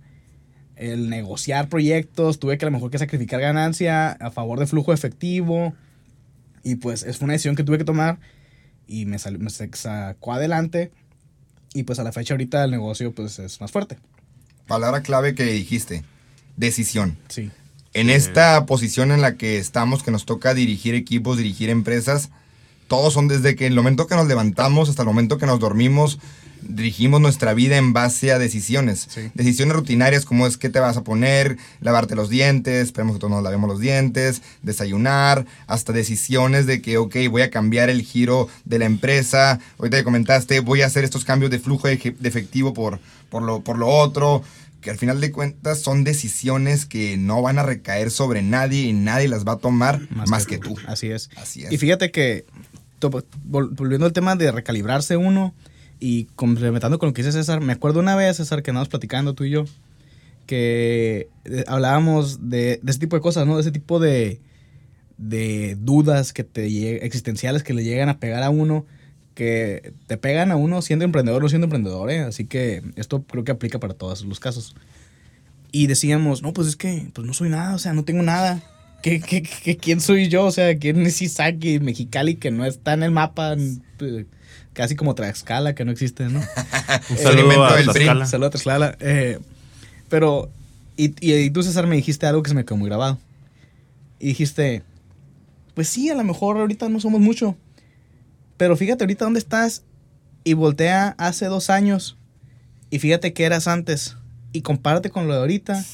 El 0.75 1.09
negociar 1.09 1.67
proyectos, 1.67 2.39
tuve 2.39 2.57
que 2.57 2.65
a 2.65 2.67
lo 2.69 2.71
mejor 2.71 2.89
que 2.91 2.97
sacrificar 2.97 3.41
ganancia 3.41 4.11
a 4.11 4.31
favor 4.31 4.59
de 4.59 4.67
flujo 4.67 4.93
efectivo. 4.93 5.73
Y 6.63 6.75
pues 6.75 7.03
es 7.03 7.21
una 7.21 7.33
decisión 7.33 7.55
que 7.55 7.63
tuve 7.63 7.77
que 7.77 7.83
tomar 7.85 8.19
y 8.89 9.05
me, 9.05 9.19
salió- 9.19 9.39
me 9.39 9.49
sacó 9.49 10.33
adelante. 10.33 10.91
Y 11.73 11.83
pues 11.83 11.99
a 11.99 12.03
la 12.03 12.11
fecha 12.11 12.33
ahorita 12.33 12.63
el 12.65 12.71
negocio 12.71 13.13
pues 13.13 13.37
es 13.39 13.61
más 13.61 13.71
fuerte. 13.71 13.97
Palabra 14.67 15.01
clave 15.01 15.35
que 15.35 15.43
dijiste. 15.45 16.03
Decisión. 16.57 17.17
Sí. 17.29 17.51
En 17.93 18.09
esta 18.09 18.65
posición 18.65 19.11
en 19.11 19.21
la 19.21 19.35
que 19.35 19.57
estamos, 19.57 20.03
que 20.03 20.11
nos 20.11 20.25
toca 20.25 20.53
dirigir 20.53 20.93
equipos, 20.95 21.37
dirigir 21.37 21.69
empresas, 21.69 22.29
todos 22.89 23.13
son 23.13 23.29
desde 23.29 23.55
que 23.55 23.67
el 23.67 23.75
momento 23.75 24.07
que 24.07 24.15
nos 24.15 24.27
levantamos 24.27 24.89
hasta 24.89 25.03
el 25.03 25.07
momento 25.07 25.37
que 25.37 25.45
nos 25.45 25.59
dormimos, 25.59 26.19
dirigimos 26.61 27.21
nuestra 27.21 27.53
vida 27.53 27.77
en 27.77 27.93
base 27.93 28.31
a 28.31 28.39
decisiones. 28.39 29.07
Sí. 29.09 29.31
Decisiones 29.35 29.75
rutinarias 29.75 30.25
como 30.25 30.47
es 30.47 30.57
qué 30.57 30.69
te 30.69 30.79
vas 30.79 30.97
a 30.97 31.03
poner, 31.03 31.57
lavarte 31.79 32.15
los 32.15 32.29
dientes, 32.29 32.87
esperemos 32.87 33.15
que 33.15 33.19
todos 33.19 33.31
nos 33.31 33.43
lavemos 33.43 33.69
los 33.69 33.79
dientes, 33.79 34.41
desayunar, 34.63 35.45
hasta 35.67 35.93
decisiones 35.93 36.65
de 36.65 36.81
que, 36.81 36.97
ok, 36.97 37.15
voy 37.29 37.43
a 37.43 37.51
cambiar 37.51 37.89
el 37.89 38.01
giro 38.01 38.49
de 38.65 38.79
la 38.79 38.85
empresa. 38.85 39.59
Ahorita 39.77 39.97
ya 39.97 40.03
comentaste, 40.03 40.59
voy 40.59 40.81
a 40.81 40.87
hacer 40.87 41.03
estos 41.03 41.23
cambios 41.23 41.51
de 41.51 41.59
flujo 41.59 41.87
de 41.87 41.93
efectivo 42.23 42.73
por, 42.73 42.99
por, 43.29 43.43
lo, 43.43 43.61
por 43.61 43.77
lo 43.77 43.87
otro 43.87 44.43
que 44.81 44.89
al 44.89 44.97
final 44.97 45.19
de 45.19 45.31
cuentas 45.31 45.81
son 45.81 46.03
decisiones 46.03 46.85
que 46.85 47.17
no 47.17 47.41
van 47.41 47.59
a 47.59 47.63
recaer 47.63 48.11
sobre 48.11 48.41
nadie 48.41 48.83
y 48.83 48.93
nadie 48.93 49.27
las 49.27 49.45
va 49.45 49.53
a 49.53 49.57
tomar 49.57 49.99
más, 50.09 50.45
que, 50.45 50.57
tú. 50.57 50.77
Así 50.87 51.11
es. 51.11 51.29
Así 51.35 51.63
es. 51.63 51.71
Y 51.71 51.77
fíjate 51.77 52.11
que, 52.11 52.45
volviendo 53.43 54.05
al 54.05 54.13
tema 54.13 54.35
de 54.35 54.51
recalibrarse 54.51 55.17
uno 55.17 55.53
y 55.99 56.25
complementando 56.35 56.99
con 56.99 57.09
lo 57.09 57.13
que 57.13 57.23
dice 57.23 57.31
César, 57.31 57.61
me 57.61 57.73
acuerdo 57.73 57.99
una 57.99 58.15
vez, 58.15 58.37
César, 58.37 58.63
que 58.63 58.71
andábamos 58.71 58.89
platicando 58.89 59.33
tú 59.33 59.43
y 59.43 59.51
yo, 59.51 59.65
que 60.45 61.29
eh, 61.45 61.63
hablábamos 61.67 62.49
de, 62.49 62.79
de 62.81 62.91
ese 62.91 62.99
tipo 62.99 63.15
de 63.15 63.21
cosas, 63.21 63.45
¿no? 63.45 63.55
De 63.55 63.61
ese 63.61 63.71
tipo 63.71 63.99
de, 63.99 64.41
de 65.19 65.77
dudas 65.79 66.31
que 66.33 66.43
te 66.43 67.05
existenciales 67.05 67.61
que 67.63 67.73
le 67.73 67.83
llegan 67.83 68.09
a 68.09 68.19
pegar 68.19 68.41
a 68.41 68.49
uno, 68.49 68.85
que 69.35 69.93
te 70.07 70.17
pegan 70.17 70.51
a 70.51 70.55
uno 70.55 70.81
siendo 70.81 71.05
emprendedor 71.05 71.41
o 71.41 71.43
no 71.43 71.49
siendo 71.49 71.65
emprendedor, 71.65 72.09
¿eh? 72.09 72.21
Así 72.21 72.45
que 72.45 72.81
esto 72.95 73.23
creo 73.23 73.43
que 73.43 73.51
aplica 73.51 73.79
para 73.79 73.93
todos 73.93 74.23
los 74.23 74.39
casos. 74.39 74.75
Y 75.71 75.87
decíamos, 75.87 76.41
no, 76.41 76.53
pues 76.53 76.67
es 76.67 76.75
que 76.75 77.09
pues 77.13 77.27
no 77.27 77.33
soy 77.33 77.49
nada, 77.49 77.75
o 77.75 77.79
sea, 77.79 77.93
no 77.93 78.03
tengo 78.03 78.23
nada. 78.23 78.63
¿Qué, 79.01 79.19
qué, 79.21 79.41
qué- 79.43 79.77
quién 79.77 80.01
soy 80.01 80.27
yo? 80.27 80.45
O 80.45 80.51
sea, 80.51 80.77
¿quién 80.77 81.05
es 81.05 81.21
Isaki, 81.21 81.79
Mexicali, 81.79 82.35
que 82.35 82.51
no 82.51 82.65
está 82.65 82.93
en 82.93 83.03
el 83.03 83.11
mapa? 83.11 83.55
eh, 83.99 84.25
Casi 84.73 84.95
como 84.95 85.15
Tlaxcala, 85.15 85.73
que 85.75 85.83
no 85.85 85.91
existe, 85.91 86.25
¿no? 86.25 86.39
Un 87.09 87.17
saludo 87.17 87.29
alimento 87.29 87.63
a. 87.65 87.77
Tlaxcala. 87.83 88.25
Saludos 88.25 88.47
a 88.47 88.51
Tlaxcala. 88.51 88.97
Eh, 88.99 89.39
pero, 90.09 90.49
y, 90.97 91.13
y, 91.25 91.33
y 91.35 91.49
tú, 91.49 91.63
César, 91.63 91.87
me 91.87 91.95
dijiste 91.95 92.25
algo 92.27 92.43
que 92.43 92.49
se 92.49 92.55
me 92.55 92.65
quedó 92.65 92.77
muy 92.77 92.87
grabado. 92.89 93.17
Y 94.19 94.27
dijiste, 94.27 94.83
pues 95.75 95.87
sí, 95.89 96.09
a 96.09 96.15
lo 96.15 96.23
mejor 96.23 96.57
ahorita 96.57 96.89
no 96.89 96.99
somos 96.99 97.21
mucho. 97.21 97.55
Pero 98.57 98.75
fíjate 98.75 99.03
ahorita 99.05 99.23
dónde 99.25 99.39
estás 99.39 99.83
y 100.43 100.53
voltea 100.53 101.15
hace 101.17 101.45
dos 101.45 101.69
años 101.69 102.17
y 102.89 102.99
fíjate 102.99 103.31
qué 103.33 103.45
eras 103.45 103.67
antes 103.67 104.15
y 104.51 104.61
compárate 104.61 105.09
con 105.09 105.27
lo 105.27 105.33
de 105.33 105.39
ahorita 105.39 105.85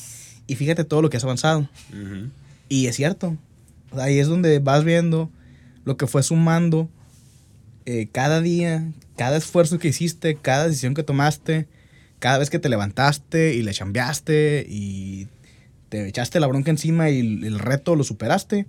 y 0.48 0.56
fíjate 0.56 0.84
todo 0.84 1.02
lo 1.04 1.10
que 1.12 1.18
has 1.18 1.24
avanzado. 1.24 1.68
Ujú. 1.92 2.30
Y 2.70 2.88
es 2.88 2.96
cierto. 2.96 3.38
Ahí 3.92 4.20
es 4.20 4.28
donde 4.28 4.60
vas 4.60 4.84
viendo 4.84 5.30
lo 5.84 5.98
que 5.98 6.08
fue 6.08 6.24
sumando 6.24 6.90
eh, 7.86 8.08
cada 8.12 8.42
día, 8.42 8.92
cada 9.16 9.38
esfuerzo 9.38 9.78
que 9.80 9.90
hiciste, 9.90 10.36
cada 10.36 10.68
decisión 10.68 10.94
que 10.94 11.04
tomaste, 11.04 11.68
cada 12.20 12.40
vez 12.40 12.50
que 12.50 12.60
te 12.60 12.70
levantaste 12.70 13.54
y 13.54 13.62
le 13.62 13.74
chambeaste 13.74 14.66
y 14.68 15.28
te 15.90 16.08
echaste 16.08 16.40
la 16.40 16.48
bronca 16.48 16.72
encima 16.72 17.10
y 17.10 17.20
el, 17.20 17.44
el 17.44 17.60
reto 17.60 17.96
lo 17.96 18.04
superaste. 18.04 18.66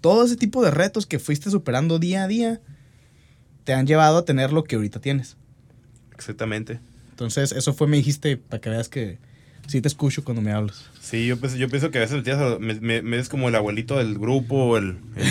Todo 0.00 0.24
ese 0.24 0.36
tipo 0.36 0.62
de 0.62 0.70
retos 0.70 1.06
que 1.06 1.18
fuiste 1.18 1.50
superando 1.50 1.98
día 1.98 2.22
a 2.22 2.28
día 2.28 2.60
te 3.64 3.74
han 3.74 3.86
llevado 3.86 4.18
a 4.18 4.24
tener 4.24 4.52
lo 4.52 4.64
que 4.64 4.76
ahorita 4.76 5.00
tienes. 5.00 5.36
Exactamente. 6.14 6.80
Entonces, 7.10 7.50
eso 7.52 7.74
fue, 7.74 7.88
me 7.88 7.96
dijiste, 7.96 8.36
para 8.36 8.60
que 8.60 8.70
veas 8.70 8.88
que 8.88 9.18
sí 9.68 9.80
te 9.80 9.86
escucho 9.88 10.24
cuando 10.24 10.42
me 10.42 10.50
hablas. 10.50 10.90
Sí, 11.00 11.26
yo, 11.28 11.36
pienso- 11.38 11.56
yo 11.56 11.68
pienso 11.68 11.90
que 11.92 11.98
a 11.98 12.00
veces 12.00 12.24
me, 12.24 12.58
me, 12.58 12.80
me- 12.80 13.02
me 13.02 13.16
ves 13.18 13.28
como 13.28 13.48
el 13.48 13.54
abuelito 13.54 13.96
del 13.98 14.18
grupo, 14.18 14.76
el, 14.76 14.98
el, 15.14 15.26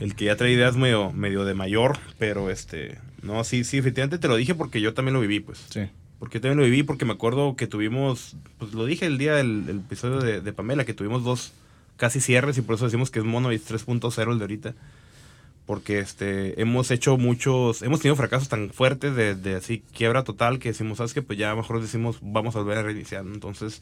el 0.00 0.14
que 0.14 0.24
ya 0.24 0.36
trae 0.36 0.52
ideas 0.52 0.76
medio, 0.76 1.12
medio 1.12 1.44
de 1.44 1.52
mayor, 1.54 1.98
pero 2.18 2.48
este, 2.50 2.98
no, 3.22 3.44
sí, 3.44 3.64
sí, 3.64 3.76
efectivamente 3.78 4.18
te 4.18 4.28
lo 4.28 4.36
dije 4.36 4.54
porque 4.54 4.80
yo 4.80 4.94
también 4.94 5.12
lo 5.14 5.20
viví, 5.20 5.40
pues. 5.40 5.62
Sí. 5.68 5.82
Porque 6.18 6.38
yo 6.38 6.42
también 6.42 6.58
lo 6.58 6.64
viví 6.64 6.82
porque 6.84 7.04
me 7.04 7.12
acuerdo 7.12 7.54
que 7.56 7.66
tuvimos, 7.66 8.36
pues 8.58 8.72
lo 8.72 8.86
dije 8.86 9.04
el 9.04 9.18
día 9.18 9.34
del 9.34 9.64
el 9.68 9.76
episodio 9.78 10.20
de, 10.20 10.40
de 10.40 10.52
Pamela, 10.54 10.84
que 10.86 10.94
tuvimos 10.94 11.22
dos 11.22 11.52
casi 11.96 12.20
cierres 12.20 12.56
y 12.58 12.62
por 12.62 12.76
eso 12.76 12.86
decimos 12.86 13.10
que 13.10 13.18
es 13.18 13.24
Mono 13.24 13.52
y 13.52 13.56
3.0 13.58 14.32
el 14.32 14.38
de 14.38 14.44
ahorita. 14.44 14.74
Porque 15.66 15.98
este, 15.98 16.60
hemos 16.60 16.90
hecho 16.90 17.16
muchos, 17.16 17.82
hemos 17.82 18.00
tenido 18.00 18.16
fracasos 18.16 18.48
tan 18.48 18.70
fuertes 18.70 19.16
de, 19.16 19.34
de 19.34 19.56
así 19.56 19.82
quiebra 19.94 20.22
total 20.22 20.58
que 20.58 20.68
decimos, 20.68 20.98
¿sabes 20.98 21.14
qué? 21.14 21.22
Pues 21.22 21.38
ya 21.38 21.54
mejor 21.54 21.80
decimos, 21.80 22.18
vamos 22.20 22.54
a 22.54 22.58
volver 22.58 22.78
a 22.78 22.82
reiniciar. 22.82 23.24
Entonces, 23.24 23.80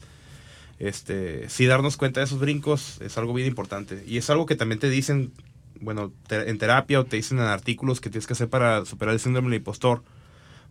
este, 0.79 1.49
sí 1.49 1.65
darnos 1.65 1.97
cuenta 1.97 2.19
de 2.19 2.25
esos 2.25 2.39
brincos 2.39 2.99
es 3.01 3.17
algo 3.17 3.33
bien 3.33 3.47
importante. 3.47 4.03
Y 4.07 4.17
es 4.17 4.29
algo 4.29 4.45
que 4.45 4.55
también 4.55 4.79
te 4.79 4.89
dicen, 4.89 5.31
bueno, 5.79 6.11
en 6.29 6.57
terapia 6.57 6.99
o 6.99 7.05
te 7.05 7.17
dicen 7.17 7.39
en 7.39 7.45
artículos 7.45 8.01
que 8.01 8.09
tienes 8.09 8.27
que 8.27 8.33
hacer 8.33 8.49
para 8.49 8.85
superar 8.85 9.13
el 9.13 9.19
síndrome 9.19 9.49
del 9.49 9.59
impostor. 9.59 10.03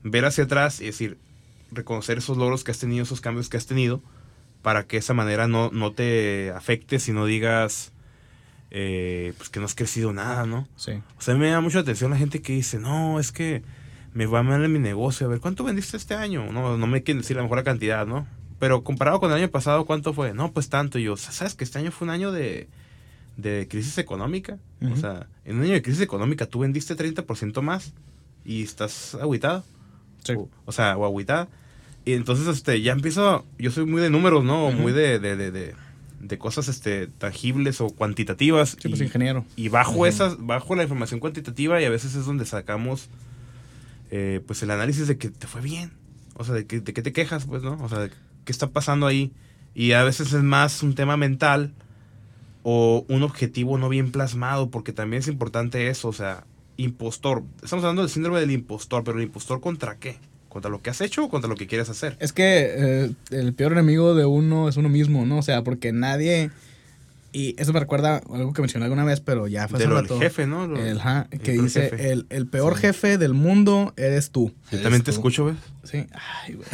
Ver 0.02 0.24
hacia 0.24 0.44
atrás 0.44 0.80
y 0.80 0.86
decir, 0.86 1.18
reconocer 1.70 2.18
esos 2.18 2.36
logros 2.36 2.64
que 2.64 2.70
has 2.70 2.78
tenido, 2.78 3.02
esos 3.02 3.20
cambios 3.20 3.48
que 3.48 3.56
has 3.56 3.66
tenido, 3.66 4.02
para 4.62 4.86
que 4.86 4.96
de 4.96 5.00
esa 5.00 5.14
manera 5.14 5.46
no, 5.48 5.70
no 5.70 5.92
te 5.92 6.50
afecte 6.50 6.98
si 6.98 7.12
no 7.12 7.26
digas, 7.26 7.91
eh, 8.74 9.34
pues 9.36 9.50
que 9.50 9.60
no 9.60 9.66
has 9.66 9.74
crecido 9.74 10.14
nada, 10.14 10.46
¿no? 10.46 10.66
Sí. 10.76 10.92
O 11.18 11.20
sea, 11.20 11.34
me 11.34 11.50
da 11.50 11.60
mucha 11.60 11.80
atención 11.80 12.10
la 12.10 12.16
gente 12.16 12.40
que 12.40 12.54
dice, 12.54 12.78
no, 12.78 13.20
es 13.20 13.30
que 13.30 13.62
me 14.14 14.24
va 14.24 14.42
mal 14.42 14.64
en 14.64 14.72
mi 14.72 14.78
negocio. 14.78 15.26
A 15.26 15.30
ver, 15.30 15.40
¿cuánto 15.40 15.62
vendiste 15.62 15.98
este 15.98 16.14
año? 16.14 16.50
No, 16.50 16.78
no 16.78 16.86
me 16.86 17.02
quieren 17.02 17.20
decir 17.20 17.36
a 17.36 17.40
lo 17.40 17.44
mejor 17.44 17.58
la 17.58 17.64
cantidad, 17.64 18.06
¿no? 18.06 18.26
Pero 18.58 18.82
comparado 18.82 19.20
con 19.20 19.30
el 19.30 19.36
año 19.36 19.50
pasado, 19.50 19.84
¿cuánto 19.84 20.14
fue? 20.14 20.32
No, 20.32 20.52
pues 20.52 20.70
tanto. 20.70 20.98
Y 20.98 21.02
yo, 21.02 21.18
¿sabes 21.18 21.54
que 21.54 21.64
este 21.64 21.80
año 21.80 21.90
fue 21.90 22.06
un 22.06 22.12
año 22.12 22.32
de, 22.32 22.68
de 23.36 23.68
crisis 23.68 23.98
económica? 23.98 24.56
O 24.90 24.96
sea, 24.96 25.26
en 25.44 25.56
un 25.56 25.64
año 25.64 25.74
de 25.74 25.82
crisis 25.82 26.00
económica 26.00 26.46
tú 26.46 26.60
vendiste 26.60 26.96
30% 26.96 27.60
más 27.60 27.92
y 28.42 28.62
estás 28.62 29.16
agüitado. 29.16 29.64
Sí. 30.24 30.32
O, 30.32 30.48
o 30.64 30.72
sea, 30.72 30.96
o 30.96 31.04
agüitada. 31.04 31.48
Y 32.06 32.14
entonces, 32.14 32.48
este, 32.48 32.80
ya 32.80 32.92
empiezo, 32.92 33.44
yo 33.58 33.70
soy 33.70 33.84
muy 33.84 34.00
de 34.00 34.08
números, 34.08 34.44
¿no? 34.44 34.72
Muy 34.72 34.92
de, 34.92 35.18
de, 35.18 35.36
de, 35.36 35.50
de, 35.50 35.74
de 36.22 36.38
cosas, 36.38 36.68
este, 36.68 37.08
tangibles 37.08 37.80
o 37.80 37.88
cuantitativas. 37.90 38.76
Sí, 38.80 38.88
pues 38.88 39.00
y- 39.00 39.04
ingeniero. 39.04 39.44
y 39.56 39.68
bajo 39.68 40.06
esas, 40.06 40.36
bajo 40.38 40.74
la 40.74 40.84
información 40.84 41.20
cuantitativa 41.20 41.82
y 41.82 41.84
a 41.84 41.90
veces 41.90 42.14
es 42.14 42.24
donde 42.24 42.46
sacamos 42.46 43.08
eh, 44.10 44.40
pues 44.46 44.62
el 44.62 44.70
análisis 44.70 45.08
de 45.08 45.18
que 45.18 45.28
te 45.30 45.46
fue 45.46 45.60
bien. 45.60 45.90
O 46.34 46.44
sea, 46.44 46.54
de 46.54 46.66
que, 46.66 46.80
de 46.80 46.92
qué 46.94 47.02
te 47.02 47.12
quejas, 47.12 47.44
pues, 47.44 47.62
¿no? 47.62 47.76
O 47.82 47.88
sea, 47.88 47.98
de 47.98 48.10
qué 48.44 48.52
está 48.52 48.68
pasando 48.70 49.06
ahí. 49.06 49.32
Y 49.74 49.92
a 49.92 50.02
veces 50.04 50.32
es 50.32 50.42
más 50.42 50.82
un 50.82 50.94
tema 50.94 51.16
mental 51.16 51.72
o 52.62 53.04
un 53.08 53.22
objetivo 53.22 53.76
no 53.78 53.88
bien 53.88 54.12
plasmado, 54.12 54.70
porque 54.70 54.92
también 54.92 55.20
es 55.20 55.28
importante 55.28 55.88
eso, 55.88 56.08
o 56.08 56.12
sea, 56.12 56.44
impostor. 56.76 57.42
Estamos 57.62 57.84
hablando 57.84 58.02
del 58.02 58.10
síndrome 58.10 58.38
del 58.40 58.50
impostor, 58.52 59.02
pero 59.04 59.18
el 59.18 59.24
impostor 59.24 59.60
contra 59.60 59.96
qué? 59.98 60.18
¿Contra 60.52 60.70
lo 60.70 60.82
que 60.82 60.90
has 60.90 61.00
hecho 61.00 61.24
o 61.24 61.28
contra 61.30 61.48
lo 61.48 61.56
que 61.56 61.66
quieres 61.66 61.88
hacer? 61.88 62.14
Es 62.20 62.34
que 62.34 62.74
eh, 62.76 63.10
el 63.30 63.54
peor 63.54 63.72
enemigo 63.72 64.14
de 64.14 64.26
uno 64.26 64.68
es 64.68 64.76
uno 64.76 64.90
mismo, 64.90 65.24
¿no? 65.24 65.38
O 65.38 65.42
sea, 65.42 65.64
porque 65.64 65.92
nadie... 65.92 66.50
Y 67.32 67.54
eso 67.58 67.72
me 67.72 67.80
recuerda 67.80 68.20
algo 68.30 68.52
que 68.52 68.60
mencioné 68.60 68.84
alguna 68.84 69.04
vez, 69.06 69.20
pero 69.20 69.48
ya 69.48 69.66
fue 69.66 69.78
De 69.78 69.86
lo 69.86 70.04
jefe, 70.20 70.46
¿no? 70.46 70.66
Lo- 70.66 70.76
El, 70.76 71.00
que 71.42 71.52
dice, 71.52 71.88
jefe. 71.88 72.12
el, 72.12 72.26
el 72.28 72.46
peor 72.46 72.74
Sí. 72.74 72.82
jefe 72.82 73.16
del 73.16 73.32
mundo 73.32 73.94
eres 73.96 74.28
tú. 74.30 74.52
Yo 74.70 74.80
también 74.82 75.00
te 75.02 75.06
tú. 75.06 75.12
escucho, 75.12 75.46
¿ves? 75.46 75.56
Sí. 75.84 76.04
Ay, 76.12 76.52
güey. 76.56 76.66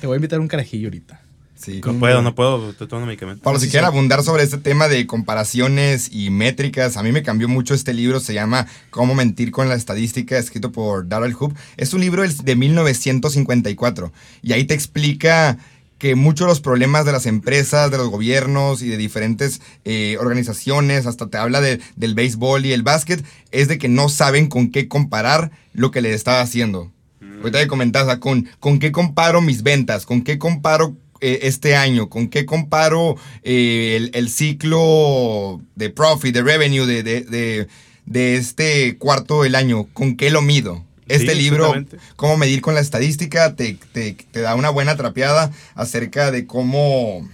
Te 0.00 0.06
voy 0.06 0.14
a 0.14 0.18
invitar 0.18 0.38
un 0.38 0.46
carajillo 0.46 0.86
ahorita. 0.86 1.20
Sí. 1.56 1.80
No 1.84 1.94
puedo, 1.98 2.20
no 2.20 2.34
puedo, 2.34 2.72
tomo 2.74 3.02
un 3.02 3.06
medicamento. 3.06 3.42
Pablo, 3.42 3.58
si 3.60 3.66
Sí, 3.66 3.70
quieren 3.72 3.88
sí. 3.88 3.94
abundar 3.96 4.22
sobre 4.22 4.42
este 4.42 4.58
tema 4.58 4.88
de 4.88 5.06
comparaciones 5.06 6.10
y 6.12 6.28
métricas, 6.30 6.96
a 6.96 7.02
mí 7.02 7.10
me 7.12 7.22
cambió 7.22 7.48
mucho 7.48 7.74
este 7.74 7.94
libro, 7.94 8.20
se 8.20 8.34
llama 8.34 8.66
Cómo 8.90 9.14
mentir 9.14 9.50
con 9.50 9.68
la 9.68 9.74
estadística, 9.74 10.36
escrito 10.36 10.72
por 10.72 11.08
Darrell 11.08 11.34
Hoop. 11.38 11.54
Es 11.76 11.94
un 11.94 12.00
libro 12.02 12.22
de 12.22 12.56
1954 12.56 14.12
y 14.42 14.52
ahí 14.52 14.64
te 14.64 14.74
explica 14.74 15.56
que 15.98 16.16
muchos 16.16 16.46
de 16.46 16.50
los 16.50 16.60
problemas 16.60 17.06
de 17.06 17.12
las 17.12 17.24
empresas, 17.24 17.90
de 17.90 17.96
los 17.98 18.08
gobiernos 18.10 18.82
y 18.82 18.88
de 18.88 18.96
diferentes 18.96 19.62
eh, 19.84 20.16
organizaciones, 20.20 21.06
hasta 21.06 21.28
te 21.28 21.38
habla 21.38 21.60
de- 21.60 21.80
del 21.96 22.14
béisbol 22.14 22.66
y 22.66 22.72
el 22.72 22.82
básquet, 22.82 23.24
es 23.52 23.68
de 23.68 23.78
que 23.78 23.88
no 23.88 24.08
saben 24.08 24.48
con 24.48 24.70
qué 24.70 24.88
comparar 24.88 25.50
lo 25.72 25.90
que 25.90 26.02
les 26.02 26.14
está 26.14 26.40
haciendo. 26.40 26.90
Ahorita 27.38 27.60
que 27.60 27.68
comentabas, 27.68 28.06
o 28.08 28.10
sea, 28.10 28.20
con, 28.20 28.48
con 28.58 28.78
qué 28.78 28.90
comparo 28.92 29.40
mis 29.40 29.62
ventas, 29.62 30.04
con 30.04 30.22
qué 30.22 30.38
comparo 30.38 30.96
eh, 31.26 31.38
este 31.42 31.74
año, 31.76 32.08
con 32.08 32.28
qué 32.28 32.44
comparo 32.44 33.16
eh, 33.42 33.94
el, 33.96 34.10
el 34.14 34.28
ciclo 34.28 35.60
de 35.74 35.90
profit, 35.90 36.34
de 36.34 36.42
revenue 36.42 36.86
de, 36.86 37.02
de, 37.02 37.20
de- 37.22 37.68
de 38.06 38.36
este 38.36 38.98
cuarto 38.98 39.42
del 39.44 39.54
año, 39.54 39.84
con 39.94 40.16
qué 40.16 40.28
lo 40.30 40.42
mido. 40.42 40.84
Este 41.08 41.32
Sí, 41.34 41.38
libro. 41.42 41.72
Cómo 42.16 42.36
medir 42.36 42.60
con 42.60 42.74
la 42.74 42.80
estadística, 42.80 43.56
te, 43.56 43.78
te- 43.92 44.12
te 44.30 44.40
da 44.40 44.54
una 44.54 44.68
buena 44.70 44.94
trapeada 44.96 45.50
acerca 45.74 46.30
de 46.30 46.46
cómo 46.46 47.26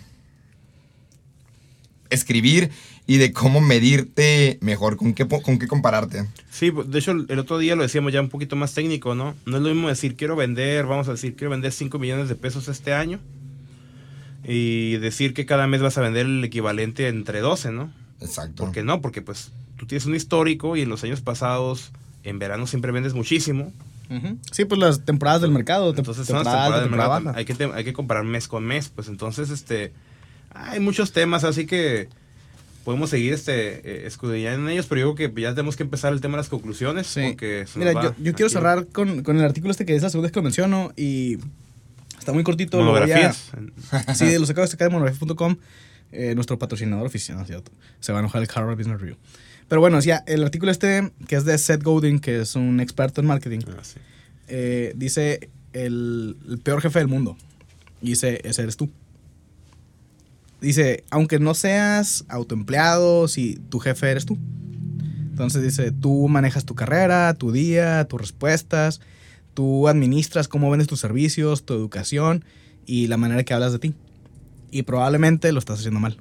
escribir 2.11 2.70
y 3.07 3.16
de 3.18 3.32
cómo 3.32 3.61
medirte 3.61 4.59
mejor, 4.61 4.97
con 4.97 5.14
qué, 5.14 5.26
con 5.26 5.59
qué 5.59 5.66
compararte. 5.66 6.26
Sí, 6.51 6.70
pues, 6.70 6.88
de 6.91 6.99
hecho 6.99 7.12
el 7.12 7.38
otro 7.38 7.59
día 7.59 7.74
lo 7.76 7.82
decíamos 7.82 8.12
ya 8.12 8.20
un 8.20 8.28
poquito 8.28 8.55
más 8.57 8.72
técnico, 8.74 9.14
¿no? 9.14 9.34
No 9.47 9.57
es 9.57 9.62
lo 9.62 9.70
mismo 9.70 9.88
decir 9.88 10.14
quiero 10.16 10.36
vender, 10.36 10.86
vamos 10.86 11.09
a 11.09 11.12
decir 11.12 11.34
quiero 11.34 11.51
vender 11.51 11.72
5 11.72 11.99
millones 11.99 12.28
de 12.28 12.34
pesos 12.36 12.68
este 12.68 12.93
año 12.93 13.18
y 14.45 14.97
decir 14.99 15.34
que 15.34 15.47
cada 15.47 15.66
mes 15.66 15.82
vas 15.82 15.99
a 15.99 16.01
vender 16.01 16.26
el 16.26 16.43
equivalente 16.45 17.09
entre 17.09 17.41
12, 17.41 17.72
¿no? 17.72 17.93
Exacto. 18.20 18.64
¿Por 18.64 18.72
qué 18.72 18.82
no? 18.82 19.01
Porque 19.01 19.22
pues 19.22 19.51
tú 19.76 19.86
tienes 19.86 20.07
un 20.07 20.14
histórico 20.14 20.76
y 20.76 20.82
en 20.82 20.88
los 20.88 21.03
años 21.05 21.20
pasados 21.20 21.93
en 22.24 22.38
verano 22.38 22.66
siempre 22.66 22.93
vendes 22.93 23.14
muchísimo. 23.14 23.72
Sí, 24.51 24.64
pues 24.64 24.80
las 24.80 25.05
temporadas 25.05 25.41
del 25.41 25.53
mercado. 25.53 25.91
Entonces 25.97 26.26
son 26.26 26.36
las 26.36 26.45
temporadas 26.45 26.74
de 26.80 26.80
temporada 26.86 27.20
mercado. 27.20 27.38
Hay 27.38 27.45
que, 27.45 27.55
te- 27.55 27.72
hay 27.72 27.84
que 27.84 27.93
comparar 27.93 28.24
mes 28.24 28.49
con 28.49 28.64
mes. 28.64 28.88
Pues 28.88 29.07
entonces, 29.07 29.51
este, 29.51 29.93
hay 30.53 30.80
muchos 30.80 31.12
temas, 31.12 31.45
así 31.45 31.64
que 31.64 32.09
podemos 32.84 33.09
seguir 33.11 33.32
este, 33.32 33.53
eh, 33.88 34.07
escudriñando 34.09 34.66
en 34.66 34.72
ellos, 34.72 34.86
pero 34.86 35.01
yo 35.03 35.14
creo 35.14 35.30
que 35.32 35.41
ya 35.41 35.51
tenemos 35.55 35.76
que 35.76 35.84
empezar 35.84 36.12
el 36.12 36.20
tema 36.20 36.32
de 36.32 36.38
las 36.38 36.49
conclusiones. 36.49 37.07
Sí. 37.07 37.20
Porque 37.28 37.66
Mira, 37.76 37.93
yo, 37.93 38.12
yo 38.20 38.34
quiero 38.34 38.49
cerrar 38.49 38.88
con, 38.88 39.22
con 39.22 39.38
el 39.38 39.45
artículo 39.45 39.70
este 39.70 39.86
que 39.86 39.95
es 39.95 40.03
la 40.03 40.11
segunda 40.11 40.26
vez 40.26 40.32
que 40.32 40.41
lo 40.41 40.45
menciono 40.45 40.93
y 40.97 41.38
está 42.20 42.32
muy 42.32 42.44
cortito. 42.44 42.76
lo 42.78 42.84
a- 42.84 43.00
Monografías. 43.00 43.50
Sí, 44.14 44.38
los 44.38 44.48
acabo 44.50 44.64
de 44.66 44.70
sacar 44.70 44.88
de 44.88 44.94
eh, 46.12 46.34
nuestro 46.36 46.58
patrocinador 46.58 47.04
oficial, 47.06 47.36
¿no 47.36 47.42
es 47.42 47.48
cierto? 47.48 47.72
Se 47.98 48.12
va 48.12 48.18
a 48.18 48.20
enojar 48.20 48.42
el 48.42 48.48
Harvard 48.54 48.76
Business 48.76 49.00
Review. 49.00 49.16
Pero 49.68 49.80
bueno, 49.80 49.98
ya, 50.00 50.22
el 50.26 50.42
artículo 50.44 50.70
este, 50.72 51.12
que 51.28 51.36
es 51.36 51.44
de 51.44 51.56
Seth 51.58 51.82
Godin, 51.82 52.18
que 52.20 52.40
es 52.40 52.54
un 52.56 52.80
experto 52.80 53.20
en 53.20 53.26
marketing, 53.28 53.60
Ah, 53.68 53.80
sí. 53.82 53.98
eh, 54.48 54.92
dice 54.96 55.50
el, 55.72 56.36
el 56.48 56.58
peor 56.58 56.80
jefe 56.80 56.98
del 57.00 57.08
mundo. 57.08 57.36
Y 58.02 58.08
dice, 58.10 58.40
ese 58.44 58.62
eres 58.62 58.76
tú. 58.76 58.90
Dice, 60.60 61.04
aunque 61.10 61.38
no 61.38 61.54
seas 61.54 62.24
autoempleado, 62.28 63.28
si 63.28 63.54
tu 63.70 63.78
jefe 63.78 64.10
eres 64.10 64.26
tú. 64.26 64.36
Entonces 65.30 65.62
dice, 65.62 65.90
tú 65.90 66.28
manejas 66.28 66.64
tu 66.66 66.74
carrera, 66.74 67.32
tu 67.34 67.50
día, 67.52 68.04
tus 68.08 68.20
respuestas, 68.20 69.00
tú 69.61 69.88
administras 69.88 70.48
cómo 70.48 70.70
vendes 70.70 70.88
tus 70.88 71.00
servicios, 71.00 71.66
tu 71.66 71.74
educación 71.74 72.46
y 72.86 73.08
la 73.08 73.18
manera 73.18 73.44
que 73.44 73.52
hablas 73.52 73.72
de 73.72 73.78
ti. 73.78 73.94
Y 74.70 74.84
probablemente 74.84 75.52
lo 75.52 75.58
estás 75.58 75.80
haciendo 75.80 76.00
mal. 76.00 76.16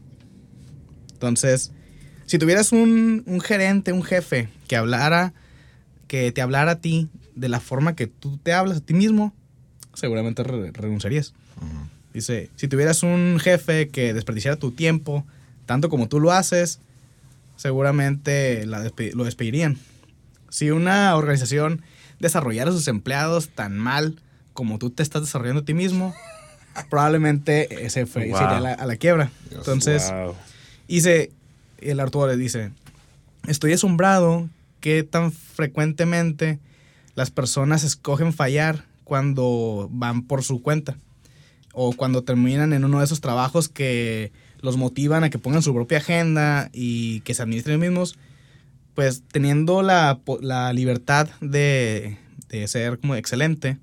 Entonces, 1.14 1.72
si 2.26 2.38
tuvieras 2.38 2.74
un, 2.74 3.24
un 3.26 3.40
gerente, 3.40 3.94
un 3.94 4.04
jefe 4.04 4.50
que 4.68 4.76
hablara, 4.76 5.32
que 6.10 6.34
te 6.34 6.42
hablara 6.42 6.72
a 6.72 6.82
ti 6.82 7.08
de 7.34 7.48
la 7.48 7.62
forma 7.62 7.96
que 7.96 8.08
tú 8.08 8.38
te 8.44 8.52
hablas 8.52 8.80
a 8.80 8.82
ti 8.82 8.94
mismo, 8.94 9.34
seguramente 9.94 10.44
re- 10.44 10.72
renunciarías. 10.74 11.34
Dice, 12.14 12.50
si 12.58 12.68
tuvieras 12.68 13.04
un 13.04 13.38
jefe 13.42 13.88
que 13.88 14.14
desperdiciara 14.14 14.58
tu 14.58 14.72
tiempo, 14.72 15.26
tanto 15.66 15.88
como 15.88 16.10
tú 16.10 16.20
lo 16.20 16.34
haces, 16.34 16.82
seguramente 17.56 18.66
la 18.66 18.84
despe- 18.86 19.14
lo 19.14 19.24
despedirían. 19.24 19.78
Si 20.50 20.72
una 20.72 21.16
organización 21.16 21.84
desarrollara 22.20 22.70
a 22.70 22.74
sus 22.74 22.88
empleados 22.88 23.50
tan 23.50 23.78
mal 23.78 24.20
como 24.54 24.78
tú 24.78 24.90
te 24.90 25.04
estás 25.04 25.22
desarrollando 25.22 25.62
a 25.62 25.66
ti 25.66 25.74
mismo, 25.74 26.14
probablemente 26.90 27.86
ese 27.86 28.06
fue, 28.06 28.28
Wow. 28.30 28.38
se 28.38 28.44
iría 28.44 28.58
a 28.58 28.62
la, 28.62 28.74
a 28.74 28.86
la 28.86 28.96
quiebra. 28.98 29.32
Dios, 29.50 29.60
Entonces, 29.68 30.12
Wow. 30.12 30.36
el 31.82 32.00
Arturo 32.00 32.28
le 32.28 32.38
dice, 32.38 32.72
estoy 33.48 33.74
asombrado 33.74 34.50
que 34.82 35.04
tan 35.04 35.32
frecuentemente 35.32 36.60
las 37.16 37.32
personas 37.32 37.84
escogen 37.84 38.34
fallar 38.34 38.86
cuando 39.04 39.88
van 39.92 40.24
por 40.24 40.44
su 40.44 40.62
cuenta 40.62 40.96
o 41.74 41.94
cuando 41.94 42.24
terminan 42.24 42.74
en 42.74 42.84
uno 42.86 43.00
de 43.00 43.06
esos 43.06 43.22
trabajos 43.22 43.70
que 43.70 44.32
los 44.62 44.78
motivan 44.78 45.24
a 45.24 45.30
que 45.30 45.38
pongan 45.40 45.62
su 45.62 45.74
propia 45.74 46.00
agenda 46.00 46.70
y 46.74 47.22
que 47.22 47.34
se 47.34 47.42
administren 47.42 47.76
ellos 47.82 47.90
mismos, 47.90 48.18
pues 48.96 49.24
teniendo 49.32 49.82
la, 49.82 50.20
la 50.42 50.74
libertad 50.74 51.30
de, 51.42 52.18
de 52.50 52.68
ser 52.68 53.00
como 53.00 53.16
excelente, 53.16 53.78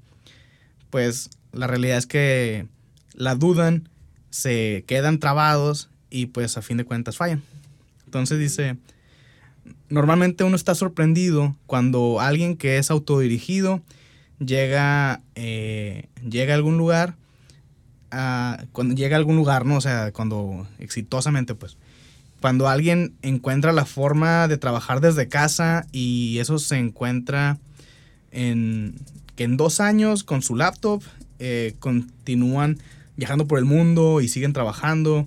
pues 0.90 1.30
la 1.52 1.66
realidad 1.66 1.98
es 1.98 2.06
que 2.06 2.66
la 3.14 3.34
dudan, 3.34 3.88
se 4.30 4.84
quedan 4.86 5.18
trabados 5.18 5.88
y 6.10 6.26
pues 6.26 6.56
a 6.58 6.62
fin 6.62 6.76
de 6.76 6.84
cuentas 6.84 7.16
fallan. 7.16 7.42
Entonces 8.04 8.38
dice, 8.38 8.76
normalmente 9.88 10.44
uno 10.44 10.56
está 10.56 10.74
sorprendido 10.74 11.56
cuando 11.66 12.20
alguien 12.20 12.56
que 12.56 12.78
es 12.78 12.90
autodirigido 12.90 13.82
llega, 14.38 15.22
eh, 15.34 16.08
llega 16.28 16.52
a 16.52 16.56
algún 16.56 16.76
lugar, 16.76 17.14
a- 18.10 18.64
cuando 18.72 18.94
llega 18.94 19.16
a 19.16 19.18
algún 19.18 19.36
lugar, 19.36 19.64
¿no? 19.64 19.76
O 19.76 19.80
sea, 19.80 20.12
cuando 20.12 20.66
exitosamente, 20.78 21.54
pues, 21.54 21.76
cuando 22.40 22.68
alguien 22.68 23.14
encuentra 23.22 23.72
la 23.72 23.84
forma 23.84 24.48
de 24.48 24.58
trabajar 24.58 25.00
desde 25.00 25.28
casa 25.28 25.86
y 25.92 26.38
eso 26.38 26.58
se 26.58 26.78
encuentra 26.78 27.58
en 28.30 28.94
que 29.34 29.44
en 29.44 29.56
dos 29.56 29.80
años 29.80 30.24
con 30.24 30.42
su 30.42 30.56
laptop 30.56 31.02
eh, 31.38 31.74
continúan 31.78 32.78
viajando 33.16 33.46
por 33.46 33.58
el 33.58 33.64
mundo 33.64 34.20
y 34.20 34.28
siguen 34.28 34.52
trabajando. 34.52 35.26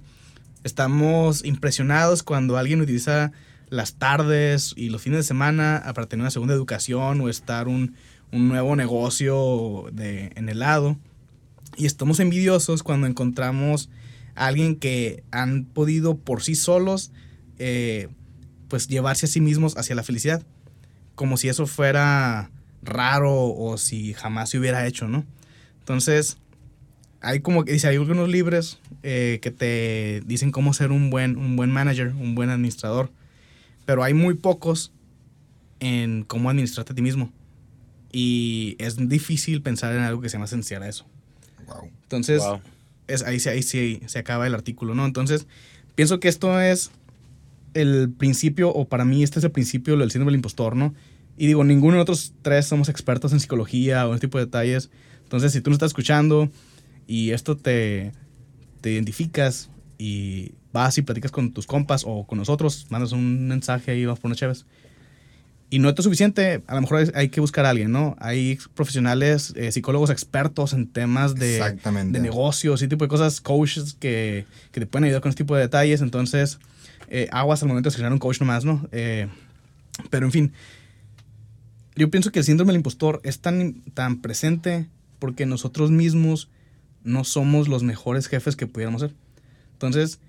Estamos 0.63 1.43
impresionados 1.45 2.23
cuando 2.23 2.57
alguien 2.57 2.81
utiliza 2.81 3.31
las 3.69 3.93
tardes 3.93 4.73
y 4.75 4.89
los 4.89 5.01
fines 5.01 5.19
de 5.19 5.23
semana 5.23 5.81
para 5.93 6.07
tener 6.07 6.23
una 6.23 6.31
segunda 6.31 6.53
educación 6.53 7.21
o 7.21 7.29
estar 7.29 7.67
un, 7.67 7.95
un 8.31 8.47
nuevo 8.47 8.75
negocio 8.75 9.85
de, 9.91 10.31
en 10.35 10.49
el 10.49 10.59
lado. 10.59 10.97
Y 11.77 11.85
estamos 11.85 12.19
envidiosos 12.19 12.83
cuando 12.83 13.07
encontramos 13.07 13.89
alguien 14.39 14.75
que 14.77 15.23
han 15.31 15.65
podido 15.65 16.17
por 16.17 16.41
sí 16.41 16.55
solos 16.55 17.11
eh, 17.59 18.07
pues 18.69 18.87
llevarse 18.87 19.25
a 19.25 19.29
sí 19.29 19.41
mismos 19.41 19.77
hacia 19.77 19.95
la 19.95 20.03
felicidad. 20.03 20.43
Como 21.15 21.37
si 21.37 21.49
eso 21.49 21.67
fuera 21.67 22.49
raro 22.81 23.53
o 23.53 23.77
si 23.77 24.13
jamás 24.13 24.49
se 24.49 24.57
hubiera 24.57 24.87
hecho, 24.87 25.07
¿no? 25.07 25.25
Entonces, 25.79 26.37
hay 27.19 27.41
como 27.41 27.65
que 27.65 27.73
dice, 27.73 27.89
hay 27.89 27.97
algunos 27.97 28.29
libros 28.29 28.79
eh, 29.03 29.39
que 29.41 29.51
te 29.51 30.21
dicen 30.25 30.51
cómo 30.51 30.73
ser 30.73 30.91
un 30.91 31.09
buen, 31.09 31.35
un 31.35 31.57
buen 31.57 31.71
manager, 31.71 32.13
un 32.13 32.35
buen 32.35 32.49
administrador, 32.49 33.11
pero 33.85 34.03
hay 34.03 34.13
muy 34.13 34.35
pocos 34.35 34.93
en 35.81 36.23
cómo 36.23 36.49
administrarte 36.49 36.93
a 36.93 36.95
ti 36.95 37.01
mismo. 37.01 37.31
Y 38.11 38.77
es 38.79 38.95
difícil 39.09 39.61
pensar 39.61 39.93
en 39.93 40.01
algo 40.01 40.21
que 40.21 40.29
sea 40.29 40.39
más 40.39 40.51
esencial 40.51 40.83
a 40.83 40.87
eso. 40.87 41.05
Wow. 41.67 41.89
Entonces, 42.03 42.41
Wow. 42.41 42.61
Es, 43.09 43.23
ahí, 43.23 43.39
ahí 43.47 43.63
sí 43.63 44.01
se 44.05 44.19
acaba 44.19 44.47
el 44.47 44.55
artículo, 44.55 44.95
¿no? 44.95 45.05
Entonces, 45.05 45.47
pienso 45.95 46.19
que 46.19 46.27
esto 46.27 46.59
es 46.61 46.91
el 47.73 48.11
principio, 48.11 48.69
o 48.69 48.87
para 48.87 49.05
mí 49.05 49.23
este 49.23 49.39
es 49.39 49.45
el 49.45 49.51
principio 49.51 49.97
del 49.97 50.11
síndrome 50.11 50.31
del 50.31 50.37
impostor, 50.37 50.75
¿no? 50.75 50.93
Y 51.37 51.47
digo, 51.47 51.63
ninguno 51.63 51.93
de 51.93 51.97
nosotros 51.99 52.33
tres 52.41 52.65
somos 52.65 52.89
expertos 52.89 53.31
en 53.33 53.39
psicología 53.39 54.05
o 54.05 54.09
en 54.09 54.15
este 54.15 54.27
tipo 54.27 54.37
de 54.37 54.45
detalles. 54.45 54.89
Entonces, 55.23 55.51
si 55.51 55.61
tú 55.61 55.69
nos 55.69 55.75
estás 55.75 55.91
escuchando 55.91 56.49
y 57.07 57.31
esto 57.31 57.55
te, 57.55 58.11
te 58.81 58.91
identificas 58.91 59.69
y 59.97 60.53
vas 60.73 60.97
y 60.97 61.01
platicas 61.01 61.31
con 61.31 61.53
tus 61.53 61.65
compas 61.65 62.03
o 62.05 62.25
con 62.25 62.37
nosotros, 62.37 62.87
mandas 62.89 63.11
un 63.11 63.47
mensaje 63.47 63.91
ahí, 63.91 64.05
vamos 64.05 64.19
por 64.19 64.29
unas 64.29 64.37
chéves. 64.37 64.65
Y 65.71 65.77
no 65.79 65.89
es 65.89 65.95
suficiente, 66.03 66.63
a 66.65 66.73
lo 66.75 66.81
mejor 66.81 67.11
hay- 67.13 67.29
que 67.29 67.39
buscar 67.41 67.65
a 67.65 67.69
alguien, 67.69 67.91
¿no? 67.91 68.15
Hay 68.19 68.57
profesionales, 68.73 69.53
eh, 69.55 69.71
psicólogos 69.71 70.09
expertos 70.09 70.73
en 70.73 70.87
temas 70.87 71.35
de, 71.35 71.59
de 72.11 72.19
negocios 72.23 72.81
y 72.81 72.87
tipo 72.87 73.05
de 73.05 73.09
cosas, 73.09 73.39
coaches 73.39 73.95
que, 73.99 74.45
que 74.71 74.79
te 74.79 74.87
pueden 74.87 75.03
ayudar 75.05 75.21
con 75.21 75.29
este 75.29 75.43
tipo 75.43 75.55
de 75.55 75.61
detalles. 75.61 76.01
Entonces, 76.01 76.57
eh, 77.07 77.27
aguas 77.31 77.61
al 77.61 77.67
momento 77.67 77.87
de 77.89 77.91
seleccionar 77.91 78.13
un 78.13 78.19
coach 78.19 78.39
nomás, 78.39 78.65
¿no? 78.65 78.87
Eh, 78.91 79.27
pero 80.09 80.25
en 80.25 80.31
fin, 80.31 80.53
yo 81.95 82.09
pienso 82.09 82.31
que 82.31 82.39
el 82.39 82.45
síndrome 82.45 82.71
del 82.71 82.77
impostor 82.79 83.19
es 83.23 83.39
tan, 83.39 83.81
tan 83.93 84.21
presente 84.21 84.87
porque 85.19 85.45
nosotros 85.45 85.91
mismos 85.91 86.49
no 87.03 87.23
somos 87.23 87.67
los 87.67 87.83
mejores 87.83 88.27
jefes 88.27 88.55
que 88.55 88.67
pudiéramos 88.67 89.01
ser. 89.01 89.13
Entonces, 89.73 90.19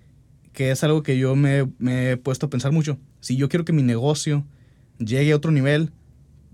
que 0.53 0.71
es 0.71 0.83
algo 0.85 1.03
que 1.03 1.17
yo 1.17 1.37
me, 1.37 1.69
me 1.79 2.11
he 2.13 2.17
puesto 2.17 2.47
a 2.47 2.51
pensar 2.51 2.73
mucho. 2.73 2.99
Si 3.21 3.37
yo 3.37 3.49
quiero 3.49 3.65
que 3.65 3.73
mi 3.73 3.83
negocio 3.83 4.45
llegue 5.01 5.33
a 5.33 5.37
otro 5.37 5.51
nivel, 5.51 5.91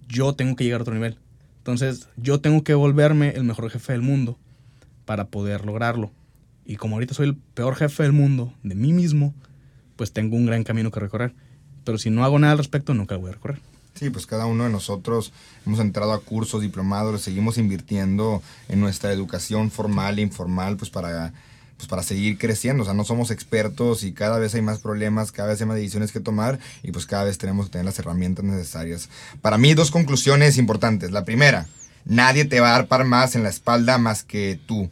yo 0.09 0.35
tengo 0.35 0.57
que 0.57 0.65
llegar 0.65 0.81
a 0.81 0.83
otro 0.83 0.95
nivel. 0.95 1.19
Entonces, 1.59 2.09
yo 2.17 2.41
tengo 2.41 2.63
que 2.65 2.75
volverme 2.75 3.31
el 3.31 3.45
mejor 3.45 3.71
jefe 3.71 3.93
del 3.93 4.03
mundo 4.03 4.39
para 5.05 5.29
poder 5.29 5.67
lograrlo. 5.67 6.13
Y 6.65 6.77
como 6.77 6.97
ahorita 6.97 7.15
soy 7.15 7.29
el 7.29 7.37
peor 7.37 7.77
jefe 7.77 8.05
del 8.05 8.13
mundo, 8.13 8.53
de 8.63 8.75
mí 8.75 8.93
mismo, 8.93 9.35
pues 9.97 10.13
tengo 10.13 10.37
un 10.37 10.47
gran 10.47 10.65
camino 10.65 10.91
que 10.91 11.01
recorrer. 11.01 11.35
Pero 11.85 11.99
si 11.99 12.11
no 12.11 12.25
hago 12.25 12.39
nada 12.39 12.53
al 12.53 12.59
respecto, 12.59 12.95
nunca 12.95 13.15
lo 13.15 13.23
voy 13.23 13.31
a 13.31 13.35
recorrer. 13.35 13.61
Sí, 13.95 14.11
pues 14.11 14.27
cada 14.27 14.47
uno 14.47 14.65
de 14.65 14.71
nosotros 14.71 15.33
hemos 15.65 15.81
entrado 15.81 16.13
a 16.13 16.21
cursos, 16.21 16.61
diplomados, 16.61 17.23
seguimos 17.23 17.57
invirtiendo 17.57 18.43
en 18.69 18.81
nuestra 18.81 19.11
educación 19.13 19.71
formal 19.71 20.19
e 20.19 20.23
informal, 20.23 20.77
pues 20.77 20.91
para, 20.91 21.33
pues 21.77 21.89
para 21.89 22.03
seguir 22.03 22.39
creciendo. 22.39 22.83
O 22.83 22.87
sea, 22.87 22.95
no 22.95 23.05
somos 23.05 23.31
expertos 23.31 24.03
y 24.03 24.13
cada 24.13 24.39
vez 24.39 24.55
hay 24.55 24.63
más 24.63 24.79
problemas, 24.79 25.33
cada 25.33 25.51
vez 25.51 25.61
hay 25.61 25.67
más 25.67 25.77
decisiones 25.77 26.13
que 26.13 26.21
tomar 26.21 26.59
y 26.83 26.93
pues 26.93 27.07
cada 27.07 27.25
vez 27.25 27.39
tenemos 27.39 27.67
que 27.67 27.73
tener 27.73 27.85
las 27.85 27.99
herramientas 27.99 28.45
necesarias. 28.45 29.09
Para 29.43 29.59
mí, 29.59 29.75
dos 29.75 29.91
conclusiones 29.91 30.59
importantes. 30.59 31.11
La 31.11 31.25
primera, 31.25 31.67
nadie 32.05 32.45
te 32.45 32.61
va 32.61 32.69
a 32.69 32.73
dar 32.73 32.89
par 32.89 33.05
más 33.05 33.35
en 33.35 33.43
la 33.43 33.51
espalda 33.51 33.99
más 33.99 34.23
que 34.23 34.59
tú. 34.67 34.91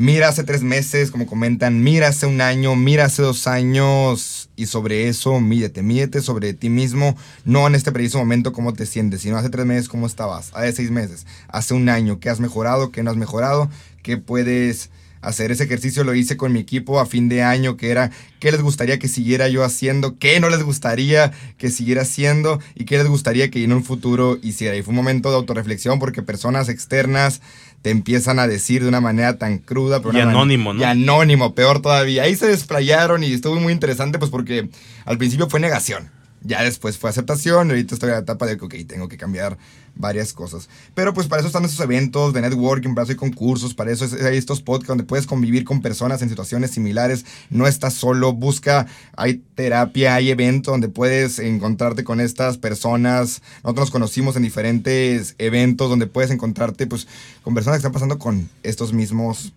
Mira 0.00 0.28
hace 0.28 0.44
tres 0.44 0.62
meses, 0.62 1.10
como 1.10 1.26
comentan, 1.26 1.82
mira 1.82 2.06
hace 2.06 2.26
un 2.26 2.40
año, 2.40 2.76
mira 2.76 3.06
hace 3.06 3.20
dos 3.20 3.48
años 3.48 4.48
y 4.54 4.66
sobre 4.66 5.08
eso 5.08 5.40
mídete, 5.40 5.82
mídete 5.82 6.20
sobre 6.20 6.54
ti 6.54 6.68
mismo, 6.68 7.16
no 7.44 7.66
en 7.66 7.74
este 7.74 7.90
preciso 7.90 8.18
momento 8.18 8.52
cómo 8.52 8.74
te 8.74 8.86
sientes, 8.86 9.22
sino 9.22 9.36
hace 9.36 9.50
tres 9.50 9.66
meses 9.66 9.88
cómo 9.88 10.06
estabas, 10.06 10.52
hace 10.54 10.72
seis 10.72 10.92
meses, 10.92 11.26
hace 11.48 11.74
un 11.74 11.88
año, 11.88 12.20
qué 12.20 12.30
has 12.30 12.38
mejorado, 12.38 12.92
qué 12.92 13.02
no 13.02 13.10
has 13.10 13.16
mejorado, 13.16 13.68
qué 14.04 14.18
puedes 14.18 14.90
hacer. 15.20 15.50
Ese 15.50 15.64
ejercicio 15.64 16.04
lo 16.04 16.14
hice 16.14 16.36
con 16.36 16.52
mi 16.52 16.60
equipo 16.60 17.00
a 17.00 17.06
fin 17.06 17.28
de 17.28 17.42
año, 17.42 17.76
que 17.76 17.90
era 17.90 18.10
qué 18.40 18.52
les 18.52 18.62
gustaría 18.62 18.98
que 18.98 19.08
siguiera 19.08 19.48
yo 19.48 19.64
haciendo, 19.64 20.18
qué 20.18 20.40
no 20.40 20.48
les 20.48 20.62
gustaría 20.62 21.32
que 21.56 21.70
siguiera 21.70 22.02
haciendo 22.02 22.60
y 22.74 22.84
qué 22.84 22.98
les 22.98 23.08
gustaría 23.08 23.50
que 23.50 23.64
en 23.64 23.72
un 23.72 23.84
futuro 23.84 24.38
hiciera. 24.42 24.76
Y 24.76 24.82
fue 24.82 24.90
un 24.90 24.96
momento 24.96 25.30
de 25.30 25.36
autorreflexión 25.36 25.98
porque 25.98 26.22
personas 26.22 26.68
externas 26.68 27.40
te 27.82 27.90
empiezan 27.90 28.38
a 28.38 28.48
decir 28.48 28.82
de 28.82 28.88
una 28.88 29.00
manera 29.00 29.38
tan 29.38 29.58
cruda. 29.58 30.00
pero 30.02 30.16
Y 30.16 30.20
anónimo, 30.20 30.72
¿no? 30.72 30.80
Y 30.80 30.84
anónimo, 30.84 31.54
peor 31.54 31.80
todavía. 31.80 32.24
Ahí 32.24 32.36
se 32.36 32.46
desplayaron 32.46 33.22
y 33.22 33.32
estuvo 33.32 33.56
muy 33.56 33.72
interesante 33.72 34.18
pues 34.18 34.30
porque 34.30 34.68
al 35.04 35.18
principio 35.18 35.48
fue 35.48 35.60
negación. 35.60 36.10
Ya 36.42 36.62
después 36.62 36.98
fue 36.98 37.10
aceptación 37.10 37.70
ahorita 37.70 37.94
estoy 37.94 38.10
en 38.10 38.14
la 38.14 38.20
etapa 38.20 38.46
de 38.46 38.56
que, 38.56 38.84
tengo 38.84 39.08
que 39.08 39.16
cambiar 39.16 39.58
varias 39.96 40.32
cosas. 40.32 40.68
Pero 40.94 41.12
pues 41.12 41.26
para 41.26 41.40
eso 41.40 41.48
están 41.48 41.64
esos 41.64 41.80
eventos 41.80 42.32
de 42.32 42.40
networking, 42.40 42.94
para 42.94 43.02
eso 43.02 43.12
hay 43.12 43.16
concursos, 43.16 43.74
para 43.74 43.90
eso 43.90 44.04
es- 44.04 44.12
hay 44.12 44.36
estos 44.36 44.62
podcasts 44.62 44.88
donde 44.88 45.04
puedes 45.04 45.26
convivir 45.26 45.64
con 45.64 45.82
personas 45.82 46.22
en 46.22 46.28
situaciones 46.28 46.70
similares. 46.70 47.24
No 47.50 47.66
estás 47.66 47.94
solo, 47.94 48.32
busca, 48.32 48.86
hay 49.16 49.42
terapia, 49.56 50.14
hay 50.14 50.30
eventos 50.30 50.72
donde 50.72 50.88
puedes 50.88 51.40
encontrarte 51.40 52.04
con 52.04 52.20
estas 52.20 52.58
personas. 52.58 53.42
Nosotros 53.64 53.86
nos 53.86 53.90
conocimos 53.90 54.36
en 54.36 54.42
diferentes 54.44 55.34
eventos 55.38 55.90
donde 55.90 56.06
puedes 56.06 56.30
encontrarte 56.30 56.86
pues 56.86 57.08
con 57.42 57.54
personas 57.54 57.76
que 57.78 57.80
están 57.80 57.92
pasando 57.92 58.18
con 58.18 58.48
estos 58.62 58.92
mismos 58.92 59.52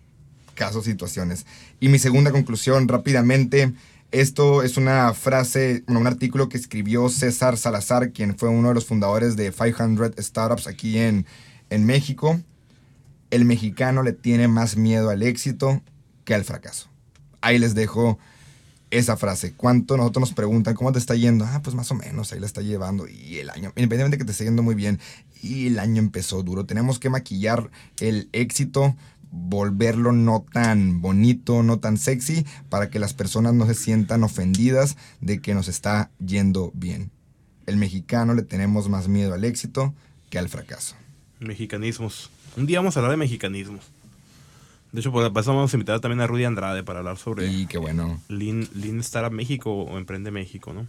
casos, 0.54 0.84
situaciones. 0.84 1.46
Y 1.80 1.88
mi 1.88 1.98
segunda 1.98 2.30
conclusión 2.30 2.88
rápidamente 2.88 3.72
Esto 4.12 4.62
es 4.62 4.76
una 4.76 5.14
frase, 5.14 5.84
un 5.88 6.06
artículo 6.06 6.50
que 6.50 6.58
escribió 6.58 7.08
César 7.08 7.56
Salazar, 7.56 8.12
quien 8.12 8.36
fue 8.36 8.50
uno 8.50 8.68
de 8.68 8.74
los 8.74 8.84
fundadores 8.84 9.36
de 9.36 9.50
500 9.50 10.12
Startups 10.18 10.66
aquí 10.66 10.98
en, 10.98 11.24
en 11.70 11.86
México. 11.86 12.38
El 13.30 13.46
mexicano 13.46 14.02
le 14.02 14.12
tiene 14.12 14.48
más 14.48 14.76
miedo 14.76 15.08
al 15.08 15.22
éxito 15.22 15.80
que 16.26 16.34
al 16.34 16.44
fracaso. 16.44 16.90
Ahí 17.40 17.58
les 17.58 17.74
dejo 17.74 18.18
esa 18.90 19.16
frase. 19.16 19.54
¿Cuánto 19.54 19.96
nosotros 19.96 20.20
nos 20.20 20.34
preguntan 20.34 20.74
cómo 20.74 20.92
te 20.92 20.98
está 20.98 21.14
yendo? 21.14 21.46
Ah, 21.46 21.62
pues 21.64 21.74
más 21.74 21.90
o 21.90 21.94
menos, 21.94 22.34
ahí 22.34 22.40
la 22.40 22.44
está 22.44 22.60
llevando. 22.60 23.08
Y 23.08 23.38
el 23.38 23.48
año, 23.48 23.72
independientemente 23.76 24.16
de 24.16 24.18
que 24.18 24.26
te 24.26 24.32
esté 24.32 24.44
yendo 24.44 24.62
muy 24.62 24.74
bien, 24.74 25.00
y 25.40 25.68
el 25.68 25.78
año 25.78 26.00
empezó 26.00 26.42
duro. 26.42 26.66
Tenemos 26.66 26.98
que 26.98 27.08
maquillar 27.08 27.70
el 27.98 28.28
éxito, 28.32 28.94
volverlo 29.32 30.12
no 30.12 30.44
tan 30.52 31.00
bonito, 31.00 31.62
no 31.62 31.80
tan 31.80 31.96
sexy, 31.96 32.46
para 32.68 32.90
que 32.90 32.98
las 32.98 33.14
personas 33.14 33.54
no 33.54 33.66
se 33.66 33.74
sientan 33.74 34.22
ofendidas 34.22 34.96
de 35.20 35.40
que 35.40 35.54
nos 35.54 35.68
está 35.68 36.10
yendo 36.24 36.70
bien. 36.74 37.10
El 37.66 37.78
mexicano 37.78 38.34
le 38.34 38.42
tenemos 38.42 38.88
más 38.88 39.08
miedo 39.08 39.34
al 39.34 39.44
éxito 39.44 39.94
que 40.30 40.38
al 40.38 40.48
fracaso. 40.48 40.94
Mexicanismos. 41.40 42.30
Un 42.56 42.66
día 42.66 42.78
vamos 42.78 42.96
a 42.96 43.00
hablar 43.00 43.12
de 43.12 43.16
mexicanismos. 43.16 43.80
De 44.92 45.00
hecho, 45.00 45.10
pues 45.10 45.46
vamos 45.46 45.72
a 45.72 45.76
invitar 45.76 46.00
también 46.00 46.20
a 46.20 46.26
Rudy 46.26 46.44
Andrade 46.44 46.82
para 46.84 46.98
hablar 46.98 47.16
sobre 47.16 47.46
Y 47.46 47.66
qué 47.66 47.78
bueno. 47.78 48.20
Lean, 48.28 48.68
Lean 48.74 49.00
Startup 49.00 49.32
México 49.32 49.72
o 49.72 49.96
Emprende 49.96 50.30
México, 50.30 50.74
¿no? 50.74 50.86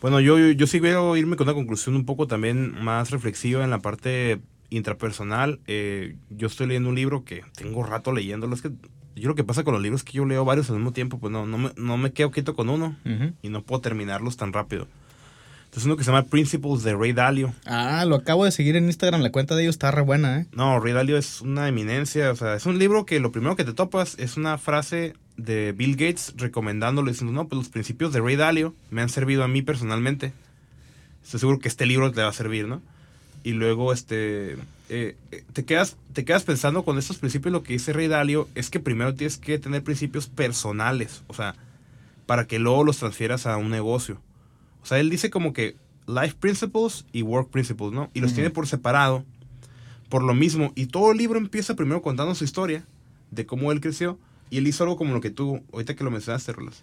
Bueno, 0.00 0.20
yo, 0.20 0.38
yo, 0.38 0.50
yo 0.52 0.66
sí 0.66 0.80
quiero 0.80 1.14
irme 1.18 1.36
con 1.36 1.46
una 1.46 1.54
conclusión 1.54 1.94
un 1.94 2.06
poco 2.06 2.26
también 2.26 2.82
más 2.82 3.10
reflexiva 3.10 3.62
en 3.62 3.68
la 3.68 3.80
parte 3.80 4.40
intrapersonal. 4.70 5.60
Eh, 5.66 6.16
yo 6.30 6.46
estoy 6.46 6.68
leyendo 6.68 6.88
un 6.88 6.94
libro 6.94 7.24
que 7.24 7.42
tengo 7.56 7.82
rato 7.82 8.12
leyéndolo. 8.12 8.54
Es 8.54 8.62
que 8.62 8.70
yo 9.16 9.28
lo 9.28 9.34
que 9.34 9.44
pasa 9.44 9.64
con 9.64 9.74
los 9.74 9.82
libros 9.82 10.00
es 10.00 10.04
que 10.04 10.12
yo 10.12 10.24
leo 10.24 10.44
varios 10.44 10.70
al 10.70 10.76
mismo 10.76 10.92
tiempo, 10.92 11.18
pues 11.18 11.32
no, 11.32 11.46
no, 11.46 11.58
me, 11.58 11.70
no 11.76 11.96
me 11.96 12.12
quedo 12.12 12.30
quieto 12.30 12.54
con 12.54 12.70
uno 12.70 12.96
y 13.42 13.48
no 13.48 13.62
puedo 13.62 13.80
terminarlos 13.80 14.36
tan 14.36 14.52
rápido. 14.52 14.86
Entonces 15.64 15.86
uno 15.86 15.96
que 15.96 16.02
se 16.02 16.10
llama 16.10 16.24
Principles 16.24 16.82
de 16.82 16.96
Ray 16.96 17.12
Dalio. 17.12 17.54
Ah, 17.64 18.04
lo 18.04 18.16
acabo 18.16 18.44
de 18.44 18.50
seguir 18.50 18.74
en 18.74 18.86
Instagram. 18.86 19.20
La 19.20 19.30
cuenta 19.30 19.54
de 19.54 19.62
ellos 19.62 19.76
está 19.76 19.92
re 19.92 20.02
buena, 20.02 20.40
¿eh? 20.40 20.46
No, 20.50 20.80
Ray 20.80 20.94
Dalio 20.94 21.16
es 21.16 21.42
una 21.42 21.68
eminencia. 21.68 22.32
O 22.32 22.34
sea, 22.34 22.56
es 22.56 22.66
un 22.66 22.80
libro 22.80 23.06
que 23.06 23.20
lo 23.20 23.30
primero 23.30 23.54
que 23.54 23.64
te 23.64 23.72
topas 23.72 24.18
es 24.18 24.36
una 24.36 24.58
frase 24.58 25.14
de 25.36 25.70
Bill 25.70 25.92
Gates 25.92 26.34
recomendándolo, 26.36 27.08
diciendo, 27.08 27.32
no, 27.32 27.46
pues 27.46 27.58
los 27.58 27.68
principios 27.68 28.12
de 28.12 28.20
Ray 28.20 28.34
Dalio 28.34 28.74
me 28.90 29.00
han 29.00 29.08
servido 29.08 29.44
a 29.44 29.48
mí 29.48 29.62
personalmente. 29.62 30.32
Estoy 31.22 31.38
seguro 31.38 31.60
que 31.60 31.68
este 31.68 31.86
libro 31.86 32.10
te 32.10 32.20
va 32.20 32.28
a 32.28 32.32
servir, 32.32 32.66
¿no? 32.66 32.82
Y 33.42 33.52
luego, 33.52 33.92
este, 33.92 34.52
eh, 34.88 35.16
eh, 35.30 35.44
te, 35.52 35.64
quedas, 35.64 35.96
te 36.12 36.24
quedas 36.24 36.44
pensando 36.44 36.84
con 36.84 36.98
estos 36.98 37.18
principios, 37.18 37.52
lo 37.52 37.62
que 37.62 37.74
dice 37.74 37.92
Ray 37.92 38.08
Dalio 38.08 38.48
es 38.54 38.70
que 38.70 38.80
primero 38.80 39.14
tienes 39.14 39.38
que 39.38 39.58
tener 39.58 39.82
principios 39.82 40.26
personales, 40.26 41.22
o 41.26 41.34
sea, 41.34 41.54
para 42.26 42.46
que 42.46 42.58
luego 42.58 42.84
los 42.84 42.98
transfieras 42.98 43.46
a 43.46 43.56
un 43.56 43.70
negocio. 43.70 44.20
O 44.82 44.86
sea, 44.86 44.98
él 44.98 45.10
dice 45.10 45.30
como 45.30 45.52
que 45.52 45.76
life 46.06 46.34
principles 46.38 47.04
y 47.12 47.22
work 47.22 47.50
principles, 47.50 47.92
¿no? 47.92 48.10
Y 48.14 48.20
los 48.20 48.34
tiene 48.34 48.50
por 48.50 48.66
separado, 48.66 49.24
por 50.08 50.22
lo 50.22 50.34
mismo. 50.34 50.72
Y 50.74 50.86
todo 50.86 51.12
el 51.12 51.18
libro 51.18 51.38
empieza 51.38 51.74
primero 51.74 52.02
contando 52.02 52.34
su 52.34 52.44
historia 52.44 52.84
de 53.30 53.46
cómo 53.46 53.72
él 53.72 53.80
creció. 53.80 54.18
Y 54.50 54.58
él 54.58 54.66
hizo 54.66 54.82
algo 54.82 54.96
como 54.96 55.14
lo 55.14 55.20
que 55.20 55.30
tú, 55.30 55.62
ahorita 55.72 55.94
que 55.94 56.02
lo 56.02 56.10
mencionaste, 56.10 56.52
Rolas, 56.52 56.82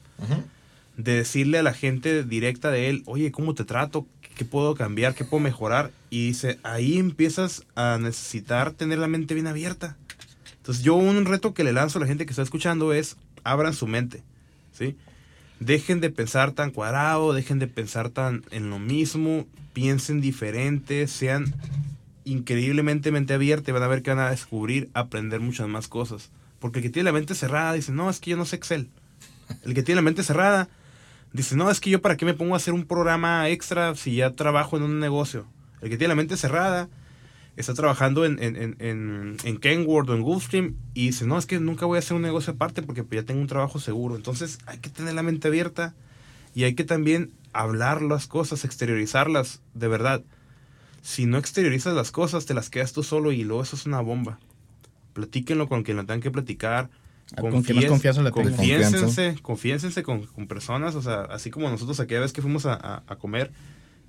de 0.95 1.17
decirle 1.17 1.59
a 1.59 1.63
la 1.63 1.73
gente 1.73 2.23
directa 2.23 2.71
de 2.71 2.89
él, 2.89 3.03
oye, 3.05 3.31
¿cómo 3.31 3.53
te 3.53 3.65
trato? 3.65 4.07
¿Qué 4.37 4.45
puedo 4.45 4.75
cambiar? 4.75 5.15
¿Qué 5.15 5.25
puedo 5.25 5.41
mejorar? 5.41 5.91
Y 6.11 6.27
dice, 6.27 6.59
ahí 6.61 6.99
empiezas 6.99 7.63
a 7.75 7.97
necesitar 7.99 8.71
tener 8.71 8.99
la 8.99 9.07
mente 9.07 9.33
bien 9.33 9.47
abierta. 9.47 9.97
Entonces 10.57 10.83
yo 10.83 10.93
un 10.93 11.25
reto 11.25 11.55
que 11.55 11.63
le 11.63 11.73
lanzo 11.73 11.97
a 11.97 12.01
la 12.01 12.07
gente 12.07 12.25
que 12.25 12.31
está 12.31 12.43
escuchando 12.43 12.93
es, 12.93 13.17
abran 13.43 13.73
su 13.73 13.87
mente, 13.87 14.23
¿sí? 14.71 14.95
Dejen 15.59 16.01
de 16.01 16.11
pensar 16.11 16.51
tan 16.51 16.69
cuadrado, 16.69 17.33
dejen 17.33 17.57
de 17.57 17.67
pensar 17.67 18.09
tan 18.09 18.43
en 18.51 18.69
lo 18.69 18.77
mismo, 18.77 19.47
piensen 19.73 20.21
diferente, 20.21 21.07
sean 21.07 21.55
increíblemente 22.23 23.11
mente 23.11 23.33
abierta 23.33 23.71
y 23.71 23.73
van 23.73 23.83
a 23.83 23.87
ver 23.87 24.03
que 24.03 24.11
van 24.11 24.19
a 24.19 24.29
descubrir, 24.29 24.89
aprender 24.93 25.39
muchas 25.39 25.67
más 25.67 25.87
cosas. 25.87 26.29
Porque 26.59 26.79
el 26.79 26.83
que 26.83 26.89
tiene 26.91 27.05
la 27.05 27.13
mente 27.13 27.33
cerrada 27.33 27.73
dice, 27.73 27.91
no, 27.91 28.07
es 28.09 28.19
que 28.19 28.31
yo 28.31 28.37
no 28.37 28.45
sé 28.45 28.57
Excel. 28.57 28.89
El 29.63 29.73
que 29.73 29.81
tiene 29.81 29.97
la 29.97 30.03
mente 30.03 30.21
cerrada 30.21 30.69
dice, 31.37 31.55
no, 31.55 31.69
es 31.69 31.79
que 31.79 31.89
yo 31.89 32.01
para 32.01 32.17
qué 32.17 32.25
me 32.25 32.33
pongo 32.33 32.53
a 32.53 32.57
hacer 32.57 32.73
un 32.73 32.85
programa 32.85 33.47
extra 33.49 33.95
si 33.95 34.15
ya 34.15 34.35
trabajo 34.35 34.75
en 34.77 34.83
un 34.83 34.99
negocio. 34.99 35.45
El 35.81 35.89
que 35.89 35.97
tiene 35.97 36.09
la 36.09 36.15
mente 36.15 36.35
cerrada 36.35 36.89
está 37.55 37.73
trabajando 37.73 38.25
en, 38.25 38.41
en, 38.41 38.55
en, 38.55 38.75
en, 38.79 39.37
en 39.43 39.57
Kenworth 39.57 40.09
o 40.09 40.15
en 40.15 40.21
Gulfstream 40.21 40.75
y 40.93 41.07
dice, 41.07 41.25
no, 41.25 41.37
es 41.37 41.45
que 41.45 41.59
nunca 41.59 41.85
voy 41.85 41.97
a 41.97 41.99
hacer 41.99 42.15
un 42.15 42.23
negocio 42.23 42.53
aparte 42.53 42.81
porque 42.81 43.03
pues, 43.03 43.21
ya 43.21 43.25
tengo 43.25 43.39
un 43.39 43.47
trabajo 43.47 43.79
seguro. 43.79 44.15
Entonces 44.15 44.57
hay 44.65 44.79
que 44.79 44.89
tener 44.89 45.13
la 45.13 45.23
mente 45.23 45.47
abierta 45.47 45.95
y 46.53 46.63
hay 46.63 46.73
que 46.73 46.83
también 46.83 47.31
hablar 47.53 48.01
las 48.01 48.27
cosas, 48.27 48.65
exteriorizarlas 48.65 49.61
de 49.73 49.87
verdad. 49.87 50.23
Si 51.01 51.25
no 51.25 51.37
exteriorizas 51.37 51.93
las 51.93 52.11
cosas, 52.11 52.45
te 52.45 52.53
las 52.53 52.69
quedas 52.69 52.93
tú 52.93 53.03
solo 53.03 53.31
y 53.31 53.43
luego 53.43 53.63
eso 53.63 53.75
es 53.75 53.85
una 53.85 54.01
bomba. 54.01 54.39
Platíquenlo 55.13 55.67
con 55.67 55.83
quien 55.83 55.97
lo 55.97 56.03
tengan 56.03 56.21
que 56.21 56.31
platicar. 56.31 56.89
Con 57.35 57.61
quien 57.63 57.75
más 57.77 57.85
confianza 57.89 58.21
le. 58.21 58.31
Confiénsense, 58.31 59.35
confiénsense 59.41 60.03
con, 60.03 60.25
con 60.27 60.47
personas, 60.47 60.95
o 60.95 61.01
sea, 61.01 61.21
así 61.23 61.49
como 61.51 61.69
nosotros 61.69 61.99
aquella 61.99 62.21
vez 62.21 62.31
que 62.33 62.41
fuimos 62.41 62.65
a, 62.65 62.73
a- 62.73 63.03
a 63.07 63.15
comer, 63.17 63.51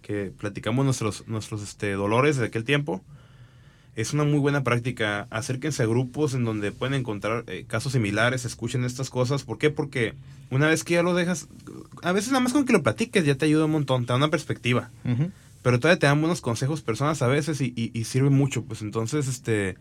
que 0.03 0.31
platicamos 0.39 0.85
nuestros, 0.85 1.27
nuestros 1.27 1.63
este, 1.63 1.93
dolores 1.93 2.37
de 2.37 2.47
aquel 2.47 2.65
tiempo, 2.65 3.03
es 3.97 4.13
una 4.13 4.23
muy 4.23 4.39
buena 4.39 4.63
práctica. 4.63 5.27
Acérquense 5.31 5.83
a 5.83 5.87
grupos 5.87 6.35
en 6.35 6.45
donde 6.45 6.71
pueden 6.71 6.95
encontrar 6.95 7.43
eh, 7.49 7.65
casos 7.67 7.93
similares, 7.93 8.45
escuchen 8.45 8.85
estas 8.85 9.11
cosas. 9.11 9.43
¿Por 9.43 9.59
qué? 9.59 9.71
Porque 9.71 10.15
una 10.51 10.69
vez 10.69 10.85
que 10.85 10.95
ya 10.95 11.03
lo 11.03 11.15
dejas, 11.15 11.49
a 12.05 12.13
veces 12.13 12.31
nada 12.31 12.41
más 12.45 12.53
con 12.53 12.65
que 12.65 12.73
lo 12.73 12.85
platiques 12.85 13.25
ya 13.25 13.35
te 13.35 13.47
ayuda 13.47 13.65
un 13.65 13.73
montón, 13.73 14.05
te 14.07 14.13
da 14.13 14.17
una 14.17 14.31
perspectiva 14.31 14.91
Ujú. 15.05 15.33
pero 15.63 15.81
todavía 15.81 15.99
te 15.99 16.07
dan 16.07 16.21
buenos 16.21 16.41
consejos 16.41 16.81
personas 16.83 17.21
a 17.23 17.27
veces 17.27 17.61
y, 17.61 17.73
y, 17.75 17.91
y 17.93 18.05
sirve 18.05 18.31
mucho. 18.31 18.63
Pues 18.63 18.81
entonces, 18.83 19.27
este, 19.27 19.77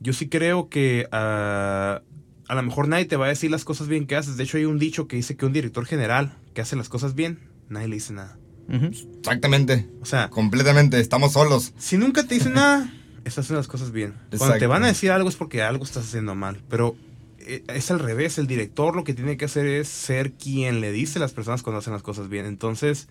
yo 0.00 0.12
sí 0.12 0.28
creo 0.28 0.68
que 0.68 1.06
ah, 1.12 2.02
a 2.50 2.56
lo 2.56 2.64
mejor 2.64 2.88
nadie 2.88 3.04
te 3.04 3.14
va 3.14 3.26
a 3.26 3.28
decir 3.28 3.48
las 3.48 3.64
cosas 3.64 3.86
bien 3.86 4.08
que 4.08 4.16
haces. 4.16 4.36
De 4.36 4.42
hecho, 4.42 4.56
hay 4.56 4.64
un 4.64 4.80
dicho 4.80 5.06
que 5.06 5.14
dice 5.14 5.36
que 5.36 5.46
un 5.46 5.52
director 5.52 5.86
general 5.86 6.36
que 6.52 6.60
hace 6.60 6.74
las 6.74 6.88
cosas 6.88 7.14
bien, 7.14 7.38
nadie 7.68 7.86
le 7.86 7.94
dice 7.94 8.12
nada. 8.12 8.38
Exactamente. 8.68 9.88
O 10.02 10.04
sea, 10.04 10.30
Completamente. 10.30 10.98
Estamos 10.98 11.34
solos. 11.34 11.72
si 11.78 11.96
nunca 11.96 12.24
te 12.24 12.34
dicen 12.34 12.54
nada, 12.54 12.92
estás 13.18 13.44
haciendo 13.44 13.60
las 13.60 13.68
cosas 13.68 13.92
bien. 13.92 14.14
Cuando 14.36 14.56
te 14.58 14.66
van 14.66 14.82
a 14.82 14.88
decir 14.88 15.12
algo 15.12 15.28
es 15.28 15.36
porque 15.36 15.62
algo 15.62 15.84
estás 15.84 16.06
haciendo 16.06 16.34
mal. 16.34 16.60
Pero 16.68 16.96
eh, 17.38 17.62
es 17.68 17.92
al 17.92 18.00
revés. 18.00 18.36
El 18.38 18.48
director 18.48 18.96
lo 18.96 19.04
que 19.04 19.14
tiene 19.14 19.36
que 19.36 19.44
hacer 19.44 19.66
es 19.66 19.86
ser 19.86 20.32
quien 20.32 20.80
le 20.80 20.90
dice 20.90 21.20
a 21.20 21.22
las 21.22 21.32
personas 21.32 21.62
cuando 21.62 21.78
hacen 21.78 21.92
las 21.92 22.02
cosas 22.02 22.28
bien. 22.28 22.46
Entonces, 22.46 23.06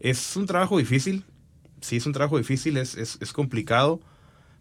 es 0.00 0.34
un 0.34 0.46
trabajo 0.46 0.78
difícil. 0.78 1.24
Sí, 1.80 1.98
es 1.98 2.06
un 2.06 2.12
trabajo 2.12 2.38
difícil, 2.38 2.76
es, 2.76 2.96
es, 2.96 3.18
es 3.20 3.32
complicado. 3.32 4.00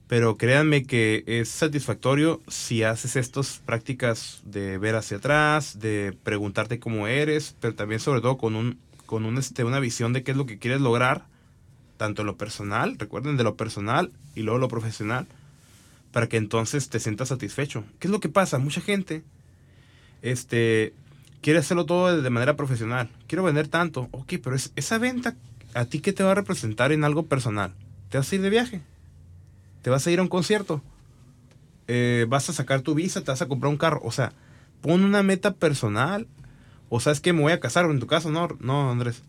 Pero 0.08 0.38
créanme 0.38 0.84
que 0.86 1.24
es 1.28 1.50
satisfactorio 1.50 2.42
si 2.48 2.84
haces 2.84 3.18
estas 3.18 3.62
prácticas 3.66 4.42
de 4.46 4.78
ver 4.78 4.96
hacia 4.96 5.18
atrás, 5.18 5.80
de 5.80 6.18
preguntarte 6.24 6.80
cómo 6.80 7.08
eres, 7.08 7.56
pero 7.60 7.76
también 7.76 8.00
sobre 8.00 8.22
todo 8.22 8.38
con 8.38 8.56
un 8.56 8.80
con 9.06 9.24
un, 9.26 9.38
este, 9.38 9.64
una 9.64 9.80
visión 9.80 10.12
de 10.12 10.24
qué 10.24 10.32
es 10.32 10.38
lo 10.38 10.46
que 10.46 10.60
quieres 10.60 10.82
lograr, 10.82 11.24
tanto 11.98 12.26
lo 12.26 12.36
personal, 12.36 12.98
recuerden 13.00 13.38
de 13.38 13.46
lo 13.46 13.56
personal 13.56 14.12
y 14.36 14.42
luego 14.42 14.60
lo 14.60 14.68
profesional, 14.68 15.28
para 16.12 16.28
que 16.28 16.38
entonces 16.38 16.90
te 16.90 17.00
sientas 17.00 17.30
satisfecho. 17.30 17.86
¿Qué 18.00 18.08
es 18.08 18.12
lo 18.12 18.20
que 18.20 18.30
pasa? 18.30 18.60
Mucha 18.60 18.82
gente 18.82 19.24
este, 20.22 20.94
quiere 21.42 21.60
hacerlo 21.60 21.86
todo 21.86 22.22
de- 22.22 22.30
manera 22.30 22.56
profesional. 22.56 23.10
Quiero 23.28 23.44
vender 23.44 23.68
tanto. 23.68 24.10
Ok, 24.12 24.34
pero 24.44 24.56
es, 24.56 24.72
esa 24.76 24.98
venta, 24.98 25.36
¿a 25.74 25.86
ti 25.86 26.00
qué 26.00 26.14
te 26.14 26.24
va 26.24 26.32
a 26.32 26.36
representar 26.36 26.92
en 26.92 27.04
algo 27.04 27.24
personal? 27.28 27.74
¿Te 28.10 28.18
vas 28.18 28.32
a 28.32 28.36
ir 28.36 28.42
de 28.42 28.50
viaje? 28.50 28.82
¿Te 29.88 29.92
vas 29.92 30.06
a 30.06 30.12
ir 30.12 30.20
a 30.20 30.22
un 30.22 30.28
concierto? 30.28 30.82
Eh, 31.88 32.26
¿Vas 32.28 32.50
a 32.50 32.52
sacar 32.52 32.82
tu 32.82 32.94
visa? 32.94 33.22
¿Te 33.22 33.32
vas 33.32 33.42
a 33.42 33.48
comprar 33.48 33.70
un 33.72 33.78
carro? 33.78 34.02
O 34.04 34.12
sea, 34.12 34.34
pon 34.82 35.02
una 35.06 35.24
meta 35.24 35.54
personal. 35.54 36.28
O 36.90 37.00
sabes 37.00 37.22
que 37.22 37.32
me 37.32 37.40
voy 37.40 37.54
a 37.54 37.62
casar, 37.62 37.86
en 37.86 37.98
tu 38.02 38.06
caso, 38.06 38.30
no, 38.30 38.50
no, 38.60 38.92
Andrés. 38.92 39.22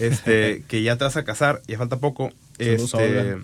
Este, 0.00 0.64
que 0.68 0.82
ya 0.82 0.98
te 0.98 1.04
vas 1.04 1.16
a 1.16 1.22
casar, 1.22 1.62
ya 1.68 1.78
falta 1.78 1.98
poco. 2.00 2.32
Saludos 2.58 2.94
Este. 2.94 3.36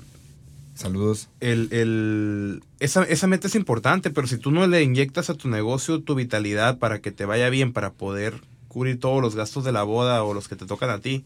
Saludos. 0.75 1.29
el, 1.39 1.69
el- 1.71 2.65
esa, 2.81 3.05
esa 3.05 3.29
meta 3.29 3.47
es 3.47 3.55
importante, 3.55 4.11
pero 4.11 4.27
si 4.27 4.37
tú 4.37 4.51
no 4.51 4.67
le 4.67 4.83
inyectas 4.83 5.31
a 5.31 5.35
tu 5.35 5.49
negocio 5.49 6.03
tu 6.03 6.17
vitalidad 6.17 6.79
para 6.79 7.01
que 7.01 7.13
te 7.13 7.25
vaya 7.25 7.51
bien, 7.51 7.73
para 7.73 7.93
poder 7.93 8.41
cubrir 8.67 8.99
todos 8.99 9.23
los 9.23 9.37
gastos 9.37 9.63
de 9.63 9.71
la 9.71 9.85
boda 9.85 10.25
o 10.25 10.35
los 10.35 10.49
que 10.49 10.57
te 10.57 10.67
tocan 10.67 10.91
a 10.91 10.99
ti, 10.99 11.25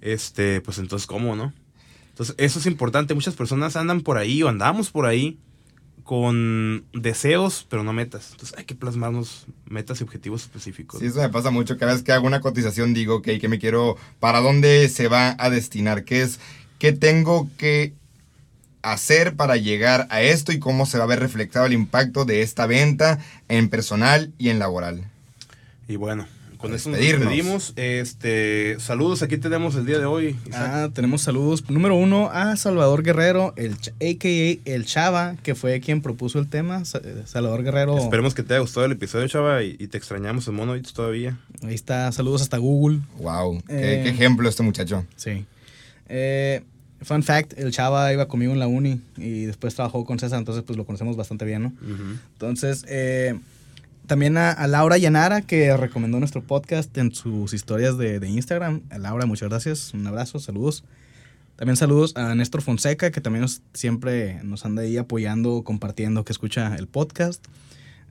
este, 0.00 0.60
pues 0.60 0.78
entonces, 0.78 1.08
¿cómo, 1.08 1.34
no? 1.34 1.52
Entonces, 2.14 2.36
eso 2.38 2.60
es 2.60 2.66
importante. 2.66 3.12
Muchas 3.12 3.34
personas 3.34 3.74
andan 3.74 4.00
por 4.00 4.18
ahí 4.18 4.40
o 4.44 4.48
andamos 4.48 4.92
por 4.92 5.04
ahí 5.04 5.36
con 6.04 6.84
deseos, 6.92 7.66
pero 7.68 7.82
no 7.82 7.92
metas. 7.92 8.28
Entonces, 8.30 8.56
hay 8.56 8.64
que 8.66 8.76
plasmarnos 8.76 9.46
metas 9.66 10.00
y 10.00 10.04
objetivos 10.04 10.42
específicos. 10.42 11.00
Sí, 11.00 11.06
eso 11.06 11.20
me 11.20 11.28
pasa 11.30 11.50
mucho. 11.50 11.76
Cada 11.76 11.92
vez 11.92 12.04
que 12.04 12.12
hago 12.12 12.28
una 12.28 12.40
cotización 12.40 12.94
digo, 12.94 13.16
ok, 13.16 13.30
que 13.40 13.48
me 13.48 13.58
quiero, 13.58 13.96
¿para 14.20 14.40
dónde 14.40 14.88
se 14.88 15.08
va 15.08 15.34
a 15.40 15.50
destinar? 15.50 16.04
¿Qué 16.04 16.22
es, 16.22 16.38
qué 16.78 16.92
tengo 16.92 17.50
que 17.58 17.94
hacer 18.82 19.34
para 19.34 19.56
llegar 19.56 20.06
a 20.10 20.22
esto 20.22 20.52
y 20.52 20.60
cómo 20.60 20.86
se 20.86 20.98
va 20.98 21.04
a 21.04 21.08
ver 21.08 21.18
reflejado 21.18 21.66
el 21.66 21.72
impacto 21.72 22.24
de 22.24 22.42
esta 22.42 22.66
venta 22.66 23.18
en 23.48 23.68
personal 23.70 24.32
y 24.38 24.50
en 24.50 24.60
laboral? 24.60 25.10
Y 25.88 25.96
bueno, 25.96 26.28
con 26.64 26.74
eso 26.74 26.90
nos 26.90 26.98
despedimos. 26.98 27.72
Este, 27.76 28.76
saludos, 28.80 29.22
aquí 29.22 29.38
tenemos 29.38 29.74
el 29.76 29.86
día 29.86 29.98
de 29.98 30.04
hoy. 30.06 30.36
Isaac. 30.46 30.70
Ah, 30.72 30.88
tenemos 30.92 31.22
saludos. 31.22 31.68
Número 31.70 31.94
uno 31.96 32.30
a 32.32 32.56
Salvador 32.56 33.02
Guerrero, 33.02 33.52
el 33.56 33.72
a.k.a. 33.74 34.58
El 34.70 34.84
Chava, 34.86 35.36
que 35.42 35.54
fue 35.54 35.80
quien 35.80 36.00
propuso 36.02 36.38
el 36.38 36.48
tema. 36.48 36.82
Eh, 37.02 37.22
Salvador 37.26 37.62
Guerrero. 37.62 37.98
Esperemos 37.98 38.34
que 38.34 38.42
te 38.42 38.54
haya 38.54 38.60
gustado 38.60 38.86
el 38.86 38.92
episodio, 38.92 39.28
chava, 39.28 39.62
y, 39.62 39.76
y 39.78 39.86
te 39.88 39.98
extrañamos 39.98 40.48
en 40.48 40.54
Monoliths 40.54 40.92
todavía. 40.92 41.38
Ahí 41.62 41.74
está. 41.74 42.10
Saludos 42.12 42.42
hasta 42.42 42.58
Google. 42.58 43.00
Wow, 43.18 43.62
qué, 43.66 44.00
Eh. 44.00 44.02
qué 44.04 44.08
ejemplo 44.10 44.48
este 44.48 44.62
muchacho. 44.62 45.04
Sí. 45.16 45.44
Eh, 46.08 46.62
fun 47.02 47.22
fact, 47.22 47.58
el 47.58 47.70
Chava 47.72 48.12
iba 48.12 48.26
conmigo 48.28 48.52
en 48.52 48.58
la 48.58 48.66
uni 48.66 49.00
y 49.16 49.44
después 49.44 49.74
trabajó 49.74 50.04
con 50.04 50.18
César, 50.18 50.38
entonces 50.38 50.64
pues 50.66 50.76
lo 50.78 50.84
conocemos 50.86 51.16
bastante 51.16 51.44
bien, 51.44 51.62
¿no? 51.64 51.72
Entonces, 52.32 52.84
eh, 52.88 53.38
también 54.06 54.36
a, 54.36 54.50
a 54.50 54.66
Laura 54.66 54.98
Yanara, 54.98 55.42
que 55.42 55.76
recomendó 55.76 56.18
nuestro 56.18 56.42
podcast 56.42 56.96
en 56.98 57.14
sus 57.14 57.52
historias 57.54 57.96
de, 57.98 58.20
de 58.20 58.28
Instagram. 58.28 58.82
A 58.90 58.98
Laura, 58.98 59.26
muchas 59.26 59.48
gracias. 59.48 59.92
Un 59.94 60.06
abrazo, 60.06 60.38
saludos. 60.38 60.84
También 61.56 61.76
saludos 61.76 62.16
a 62.16 62.34
Néstor 62.34 62.62
Fonseca, 62.62 63.10
que 63.10 63.20
también 63.20 63.42
nos- 63.42 63.62
siempre 63.72 64.40
nos 64.42 64.64
anda 64.64 64.82
ahí 64.82 64.96
apoyando, 64.96 65.62
compartiendo, 65.62 66.24
que 66.24 66.32
escucha 66.32 66.74
el 66.76 66.88
podcast. 66.88 67.44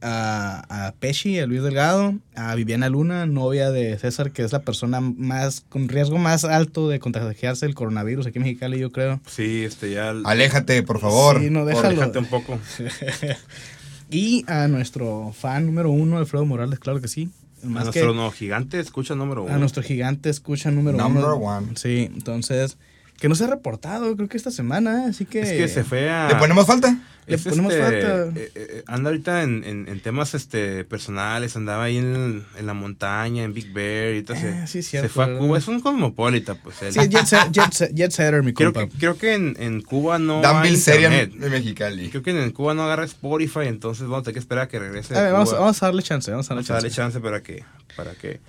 A, 0.06 0.88
a 0.88 0.92
Pesci, 0.96 1.40
a 1.40 1.46
Luis 1.46 1.62
Delgado, 1.64 2.16
a 2.36 2.54
Viviana 2.56 2.90
Luna, 2.90 3.26
novia 3.26 3.72
de 3.72 3.98
César, 3.98 4.32
que 4.32 4.44
es 4.44 4.52
la 4.52 4.60
persona 4.60 5.00
más 5.00 5.64
con 5.70 5.88
riesgo 5.88 6.18
más 6.18 6.44
alto 6.44 6.90
de 6.90 7.00
contagiarse 7.00 7.66
el 7.66 7.74
coronavirus 7.74 8.28
aquí 8.28 8.38
en 8.40 8.44
Mexicali, 8.44 8.80
yo 8.80 8.92
creo. 8.92 9.22
Sí, 9.28 9.64
este 9.64 9.92
ya. 9.92 10.10
Aléjate, 10.26 10.84
por 10.84 11.00
favor. 11.00 11.40
Sí, 11.40 11.50
no, 11.50 11.64
déjalo. 11.66 11.88
aléjate 11.88 12.20
un 12.20 12.26
poco. 12.26 12.60
Y 14.10 14.44
a 14.48 14.68
nuestro 14.68 15.34
fan 15.38 15.66
número 15.66 15.92
uno, 15.92 16.18
Alfredo 16.18 16.46
Morales, 16.46 16.80
claro 16.80 17.02
que 17.02 17.08
sí. 17.08 17.30
A 17.64 17.68
nuestro 17.68 17.94
que 17.94 18.14
no, 18.14 18.30
gigante 18.32 18.80
escucha 18.80 19.16
número 19.16 19.44
uno. 19.44 19.54
a 19.54 19.58
nuestro 19.58 19.82
gigante 19.84 20.30
escucha 20.30 20.70
número 20.70 20.98
Number 20.98 21.24
uno. 21.24 21.36
one. 21.36 21.68
Sí, 21.76 22.10
entonces, 22.14 22.78
que 23.20 23.30
no 23.30 23.36
se 23.36 23.46
ha 23.46 23.48
reportado, 23.48 24.16
creo 24.16 24.28
que 24.28 24.38
esta 24.38 24.52
semana, 24.52 25.06
así 25.08 25.26
que... 25.26 25.42
Es 25.42 25.52
que 25.52 25.68
se 25.68 25.84
fue 25.84 26.10
a. 26.10 26.28
¿Le 26.28 26.36
ponemos 26.36 26.66
falta? 26.68 26.98
Le 27.26 27.38
es 27.38 27.44
ponemos 27.44 27.72
este, 27.74 27.84
falta. 28.02 28.40
eh, 28.40 28.52
eh, 28.54 28.84
anda 28.86 29.10
ahorita 29.10 29.44
en, 29.44 29.64
en- 29.64 29.88
en 29.88 30.00
temas 30.02 30.34
este 30.34 30.84
personales, 30.84 31.56
andaba 31.56 31.84
ahí 31.86 31.98
en, 31.98 32.44
en 32.58 32.66
la 32.66 32.74
montaña, 32.74 33.44
en 33.44 33.54
Big 33.54 33.72
Bear, 33.72 34.08
y 34.08 34.08
ahorita 34.16 34.36
se, 34.36 34.50
Ah, 34.50 34.68
sí, 34.68 34.82
se 34.84 34.90
cierto, 34.90 35.08
fue 35.10 35.24
a. 35.24 35.38
Cuba. 35.38 35.58
Es 35.58 35.70
un 35.70 35.80
cosmopolita, 35.80 36.56
pues. 36.56 36.82
él. 36.82 36.92
Sí, 36.92 37.00
jet, 37.08 37.26
set- 37.26 37.50
jet 37.54 37.72
set- 37.72 37.94
jet 37.94 38.12
setter, 38.12 38.44
mi 38.44 38.52
creo, 38.52 38.74
compa. 38.74 38.92
que, 38.92 38.98
creo 39.00 39.18
que 39.18 39.36
en, 39.36 39.56
en 39.58 39.82
Cuba 39.82 40.20
no 40.20 40.38
hay 40.38 40.42
Danville 40.42 40.76
Seria 40.76 41.08
internet. 41.08 41.40
de 41.40 41.50
Mexicali. 41.50 42.10
Creo 42.10 42.24
que 42.24 42.32
en 42.32 42.52
Cuba 42.52 42.74
no 42.74 42.84
agarra 42.84 43.06
Spotify, 43.06 43.68
entonces 43.68 44.04
vamos 44.04 44.20
a 44.20 44.24
tener 44.24 44.34
que 44.34 44.40
esperar 44.40 44.66
a 44.66 44.68
que 44.68 44.80
regrese. 44.80 45.18
A 45.18 45.22
ver, 45.22 45.32
vamos, 45.32 45.54
vamos 45.54 45.82
a 45.82 45.86
darle 45.86 46.04
chance, 46.04 46.30
vamos 46.30 46.48
a 46.52 46.56
darle 46.56 46.68
Vamos 46.68 46.70
a 46.72 46.74
darle 46.74 46.90
chance. 46.90 47.02
chance 47.14 47.20
para 47.22 47.42
que, 47.42 47.64
para 47.96 48.14
que 48.14 48.40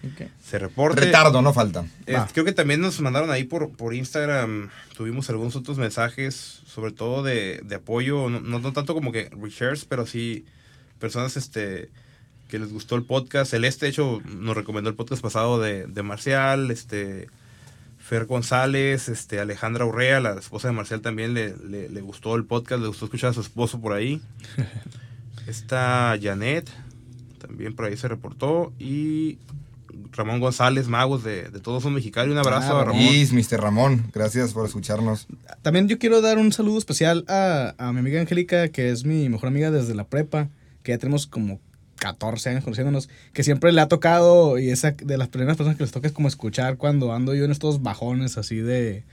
se 0.42 0.58
reporte. 0.58 1.00
Retardo, 1.00 1.42
no 1.42 1.52
falta. 1.52 1.84
Eh, 2.06 2.16
creo 2.32 2.44
que 2.44 2.52
también 2.52 2.80
nos 2.80 3.00
mandaron 3.00 3.30
ahí 3.30 3.44
por, 3.44 3.70
por 3.70 3.94
Instagram, 3.94 4.70
tuvimos 4.96 5.28
algunos 5.30 5.56
otros 5.56 5.78
mensajes, 5.78 6.62
sobre 6.66 6.92
todo 6.92 7.22
de, 7.22 7.60
de 7.64 7.74
apoyo, 7.76 8.28
no, 8.28 8.40
no, 8.40 8.58
no 8.58 8.72
tanto 8.72 8.94
como 8.94 9.12
que 9.12 9.30
reshares, 9.30 9.84
pero 9.84 10.06
sí 10.06 10.44
personas 10.98 11.36
este 11.36 11.90
que 12.48 12.58
les 12.58 12.72
gustó 12.72 12.96
el 12.96 13.04
podcast. 13.04 13.50
Celeste, 13.50 13.86
de 13.86 13.90
hecho, 13.90 14.22
nos 14.24 14.56
recomendó 14.56 14.90
el 14.90 14.96
podcast 14.96 15.22
pasado 15.22 15.60
de, 15.60 15.86
de 15.86 16.02
Marcial, 16.02 16.70
este 16.70 17.28
Fer 17.98 18.26
González, 18.26 19.08
este 19.08 19.40
Alejandra 19.40 19.86
Urrea, 19.86 20.20
la 20.20 20.34
esposa 20.34 20.68
de 20.68 20.74
Marcial 20.74 21.00
también 21.00 21.34
le, 21.34 21.56
le, 21.56 21.88
le 21.88 22.00
gustó 22.00 22.36
el 22.36 22.44
podcast, 22.44 22.82
le 22.82 22.88
gustó 22.88 23.06
escuchar 23.06 23.30
a 23.30 23.34
su 23.34 23.40
esposo 23.40 23.80
por 23.80 23.92
ahí. 23.92 24.20
Está 25.46 26.16
Janet, 26.20 26.70
también 27.46 27.74
por 27.74 27.86
ahí 27.86 27.96
se 27.96 28.08
reportó, 28.08 28.72
y 28.78 29.38
Ramón 30.12 30.40
González, 30.40 30.88
Magos 30.88 31.24
de, 31.24 31.44
de 31.50 31.60
Todos 31.60 31.82
Son 31.82 31.94
Mexicali. 31.94 32.30
Un 32.30 32.38
abrazo 32.38 32.76
Ah, 32.76 32.82
a 32.82 32.84
Ramón. 32.84 33.02
Y 33.02 33.26
Mr. 33.32 33.60
Ramón, 33.60 34.04
gracias 34.12 34.52
por 34.52 34.66
escucharnos. 34.66 35.26
También 35.62 35.88
yo 35.88 35.98
quiero 35.98 36.20
dar 36.20 36.38
un 36.38 36.52
saludo 36.52 36.78
especial 36.78 37.24
a, 37.28 37.74
a 37.78 37.92
mi 37.92 38.00
amiga 38.00 38.20
Angélica, 38.20 38.68
que 38.68 38.90
es 38.90 39.04
mi 39.04 39.28
mejor 39.28 39.48
amiga 39.48 39.70
desde 39.70 39.94
la 39.94 40.04
prepa, 40.04 40.48
que 40.82 40.92
ya 40.92 40.98
tenemos 40.98 41.26
como 41.26 41.60
14 41.96 42.50
años 42.50 42.64
conociéndonos, 42.64 43.08
que 43.32 43.44
siempre 43.44 43.72
le 43.72 43.80
ha 43.80 43.88
tocado, 43.88 44.58
y 44.58 44.70
esa 44.70 44.92
de 44.92 45.16
las 45.16 45.28
primeras 45.28 45.56
personas 45.56 45.76
que 45.76 45.84
les 45.84 45.92
toca 45.92 46.08
es 46.08 46.12
como 46.12 46.28
escuchar 46.28 46.76
cuando 46.76 47.12
ando 47.12 47.34
yo 47.34 47.44
en 47.44 47.50
estos 47.50 47.82
bajones 47.82 48.36
así 48.36 48.56
de, 48.56 49.04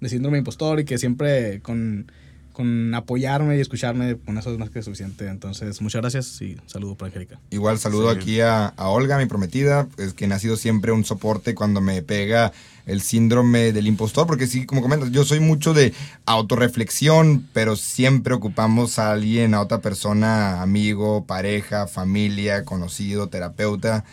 de 0.00 0.08
síndrome 0.08 0.38
impostor, 0.38 0.80
y 0.80 0.84
que 0.84 0.98
siempre 0.98 1.60
con, 1.60 2.10
con 2.58 2.92
apoyarme 2.92 3.56
y 3.56 3.60
escucharme, 3.60 4.16
con 4.18 4.36
eso 4.36 4.52
es 4.52 4.58
más 4.58 4.68
que 4.70 4.82
suficiente. 4.82 5.28
Entonces, 5.28 5.80
muchas 5.80 6.00
gracias 6.02 6.42
y 6.42 6.56
saludo 6.66 6.96
para 6.96 7.06
Angélica. 7.06 7.38
Igual 7.50 7.78
saludo 7.78 8.12
Sí. 8.12 8.18
aquí 8.18 8.40
a, 8.40 8.66
a 8.66 8.88
Olga, 8.88 9.16
mi 9.16 9.26
prometida, 9.26 9.86
es 9.96 10.12
quien 10.12 10.32
ha 10.32 10.40
sido 10.40 10.56
siempre 10.56 10.90
un 10.90 11.04
soporte 11.04 11.54
cuando 11.54 11.80
me 11.80 12.02
pega 12.02 12.52
el 12.84 13.00
síndrome 13.00 13.72
del 13.72 13.86
impostor, 13.86 14.26
porque 14.26 14.48
sí, 14.48 14.66
como 14.66 14.82
comentas, 14.82 15.12
yo 15.12 15.24
soy 15.24 15.38
mucho 15.38 15.72
de 15.72 15.94
autorreflexión, 16.26 17.46
pero 17.52 17.76
siempre 17.76 18.34
ocupamos 18.34 18.98
a 18.98 19.12
alguien, 19.12 19.54
a 19.54 19.60
otra 19.60 19.80
persona, 19.80 20.60
amigo, 20.60 21.24
pareja, 21.26 21.86
familia, 21.86 22.64
conocido, 22.64 23.28
terapeuta, 23.28 24.04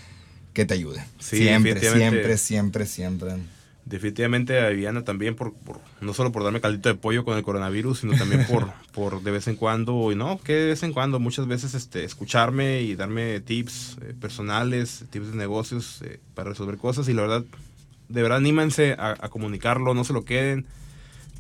que 0.54 0.66
te 0.66 0.74
ayude. 0.76 1.04
Sí, 1.20 1.38
siempre, 1.38 1.74
definitivamente. 1.74 2.38
siempre, 2.38 2.38
siempre, 2.38 2.86
siempre. 2.86 3.55
Definitivamente 3.86 4.60
a 4.60 4.70
Viviana 4.70 5.04
también, 5.04 5.36
por, 5.36 5.54
por- 5.54 5.80
no 6.02 6.14
solo 6.16 6.32
por 6.32 6.44
darme 6.44 6.60
caldito 6.60 6.90
de 6.90 6.96
pollo 6.96 7.24
con 7.24 7.38
el 7.38 7.44
coronavirus, 7.44 8.00
sino 8.00 8.18
también 8.18 8.46
por, 8.48 8.72
por 8.94 9.22
de 9.22 9.30
vez 9.30 9.48
en 9.48 9.56
cuando, 9.56 10.12
y 10.12 10.16
no, 10.16 10.40
que 10.42 10.54
de 10.54 10.66
vez 10.70 10.82
en 10.82 10.92
cuando, 10.92 11.20
muchas 11.20 11.46
veces 11.46 11.76
este, 11.76 12.04
escucharme 12.04 12.82
y 12.82 12.96
darme 12.96 13.40
tips 13.42 13.98
eh, 14.02 14.16
personales, 14.20 15.06
tips 15.12 15.32
de 15.32 15.38
negocios 15.38 16.02
eh, 16.04 16.20
para 16.34 16.50
resolver 16.50 16.78
cosas. 16.78 17.08
Y 17.10 17.14
la 17.14 17.22
verdad, 17.22 17.44
de 18.10 18.22
verdad, 18.24 18.40
anímense 18.40 18.94
a, 18.94 19.12
a 19.20 19.30
comunicarlo, 19.30 19.94
no 19.94 20.04
se 20.04 20.14
lo 20.14 20.26
queden. 20.26 20.66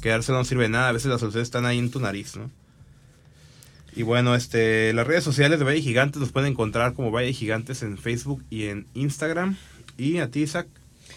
Quedarse 0.01 0.31
no 0.31 0.43
sirve 0.45 0.63
de 0.63 0.69
nada, 0.69 0.89
a 0.89 0.91
veces 0.91 1.09
las 1.09 1.19
soluciones 1.21 1.47
están 1.47 1.65
ahí 1.65 1.79
en 1.79 1.89
tu 1.89 1.99
nariz, 1.99 2.35
¿no? 2.35 2.51
Y 3.95 4.03
bueno, 4.03 4.35
este, 4.35 4.93
las 4.93 5.07
redes 5.07 5.23
sociales 5.23 5.57
de 5.57 5.65
Valle 5.65 5.81
Gigantes 5.81 6.19
los 6.19 6.31
pueden 6.31 6.51
encontrar 6.51 6.93
como 6.93 7.09
Valle 7.11 7.33
Gigantes 7.33 7.81
en 7.81 7.97
Facebook 7.97 8.43
y 8.51 8.65
en 8.65 8.85
Instagram. 8.93 9.55
Y 9.97 10.17
a 10.17 10.29
ti, 10.29 10.41
Isaac, 10.41 10.67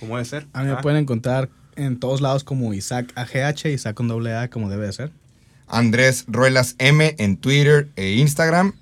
¿cómo 0.01 0.17
debe 0.17 0.25
ser? 0.29 0.47
A 0.53 0.63
mí 0.63 0.71
me 0.71 0.77
pueden 0.83 1.01
encontrar 1.01 1.49
en 1.77 1.99
todos 2.01 2.21
lados 2.21 2.45
como 2.45 2.75
Isaac 2.75 3.13
AGH, 3.15 3.67
Isaac 3.67 3.95
con 3.95 4.09
doble 4.09 4.35
A, 4.35 4.49
como 4.51 4.69
debe 4.71 4.87
de 4.87 4.93
ser. 4.93 5.13
Andrés 5.67 6.25
Ruelas 6.29 6.75
M 6.79 7.15
en 7.19 7.37
Twitter 7.37 7.89
e 7.97 8.13
Instagram. 8.15 8.73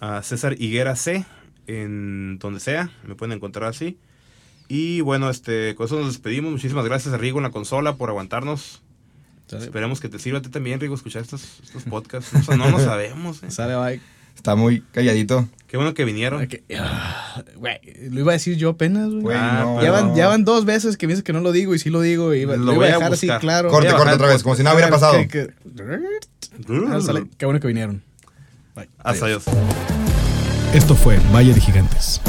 a 0.00 0.22
César 0.22 0.54
Higuera 0.60 0.96
C 0.96 1.24
en 1.66 2.38
donde 2.38 2.60
sea, 2.60 2.90
me 3.04 3.14
pueden 3.14 3.32
encontrar 3.36 3.70
así. 3.70 3.98
Y 4.68 5.00
bueno, 5.00 5.30
este, 5.30 5.74
con 5.74 5.86
eso 5.86 5.96
nos 5.98 6.08
despedimos. 6.08 6.52
Muchísimas 6.52 6.84
gracias 6.84 7.14
a 7.14 7.16
Rigo 7.18 7.38
en 7.38 7.44
la 7.44 7.50
consola 7.50 7.96
por 7.96 8.10
aguantarnos. 8.10 8.82
Esperemos 9.50 10.00
que 10.00 10.08
te 10.08 10.18
sirva 10.18 10.38
a 10.38 10.42
ti 10.42 10.48
también, 10.48 10.80
Rigo, 10.80 10.94
escuchar 10.94 11.22
estos, 11.22 11.60
estos 11.62 11.84
podcasts. 11.84 12.32
No, 12.48 12.56
no 12.56 12.70
lo 12.70 12.78
sabemos. 12.84 13.42
eh. 13.42 13.50
Sale, 13.50 13.76
bye. 13.76 14.00
Está 14.36 14.54
muy 14.56 14.82
calladito. 14.92 15.48
Qué 15.66 15.76
bueno 15.76 15.92
que 15.94 16.04
vinieron. 16.04 16.46
Ah, 16.78 17.42
Güey, 17.56 17.80
lo 18.10 18.20
iba 18.20 18.30
a 18.32 18.34
decir 18.34 18.56
yo 18.56 18.70
apenas, 18.70 19.10
güey. 19.10 19.36
Ah, 19.38 19.60
no. 19.64 19.82
Ya 19.82 19.90
van, 19.90 20.08
no. 20.08 20.16
ya 20.16 20.28
van 20.28 20.44
dos 20.44 20.64
veces 20.64 20.96
que 20.96 21.06
me 21.08 21.14
dices 21.14 21.24
que 21.24 21.32
no 21.32 21.40
lo 21.40 21.50
digo 21.50 21.74
y 21.74 21.78
sí 21.80 21.90
lo 21.90 22.00
digo. 22.00 22.32
Y 22.34 22.40
iba- 22.42 22.56
Lo 22.56 22.64
lo, 22.64 22.66
voy 22.72 22.76
voy 22.76 22.84
a 22.86 22.90
a 22.90 22.94
dejar 22.98 23.12
así, 23.12 23.26
claro. 23.40 23.70
Corte, 23.70 23.90
corte 23.92 24.12
otra 24.14 24.28
vez, 24.28 24.42
como 24.44 24.54
si 24.54 24.62
nada 24.62 24.76
hubiera 24.76 24.90
pasado. 24.90 25.14
que- 25.18 25.28
que- 25.28 25.50
Ah, 26.88 27.00
sale, 27.00 27.24
Qué 27.36 27.44
bueno 27.46 27.58
que 27.60 27.66
vinieron. 27.66 28.02
Hasta 29.02 29.26
adiós. 29.26 29.44
Esto 30.72 30.94
fue 30.94 31.18
Valle 31.32 31.54
de 31.54 31.60
Gigantes. 31.60 32.20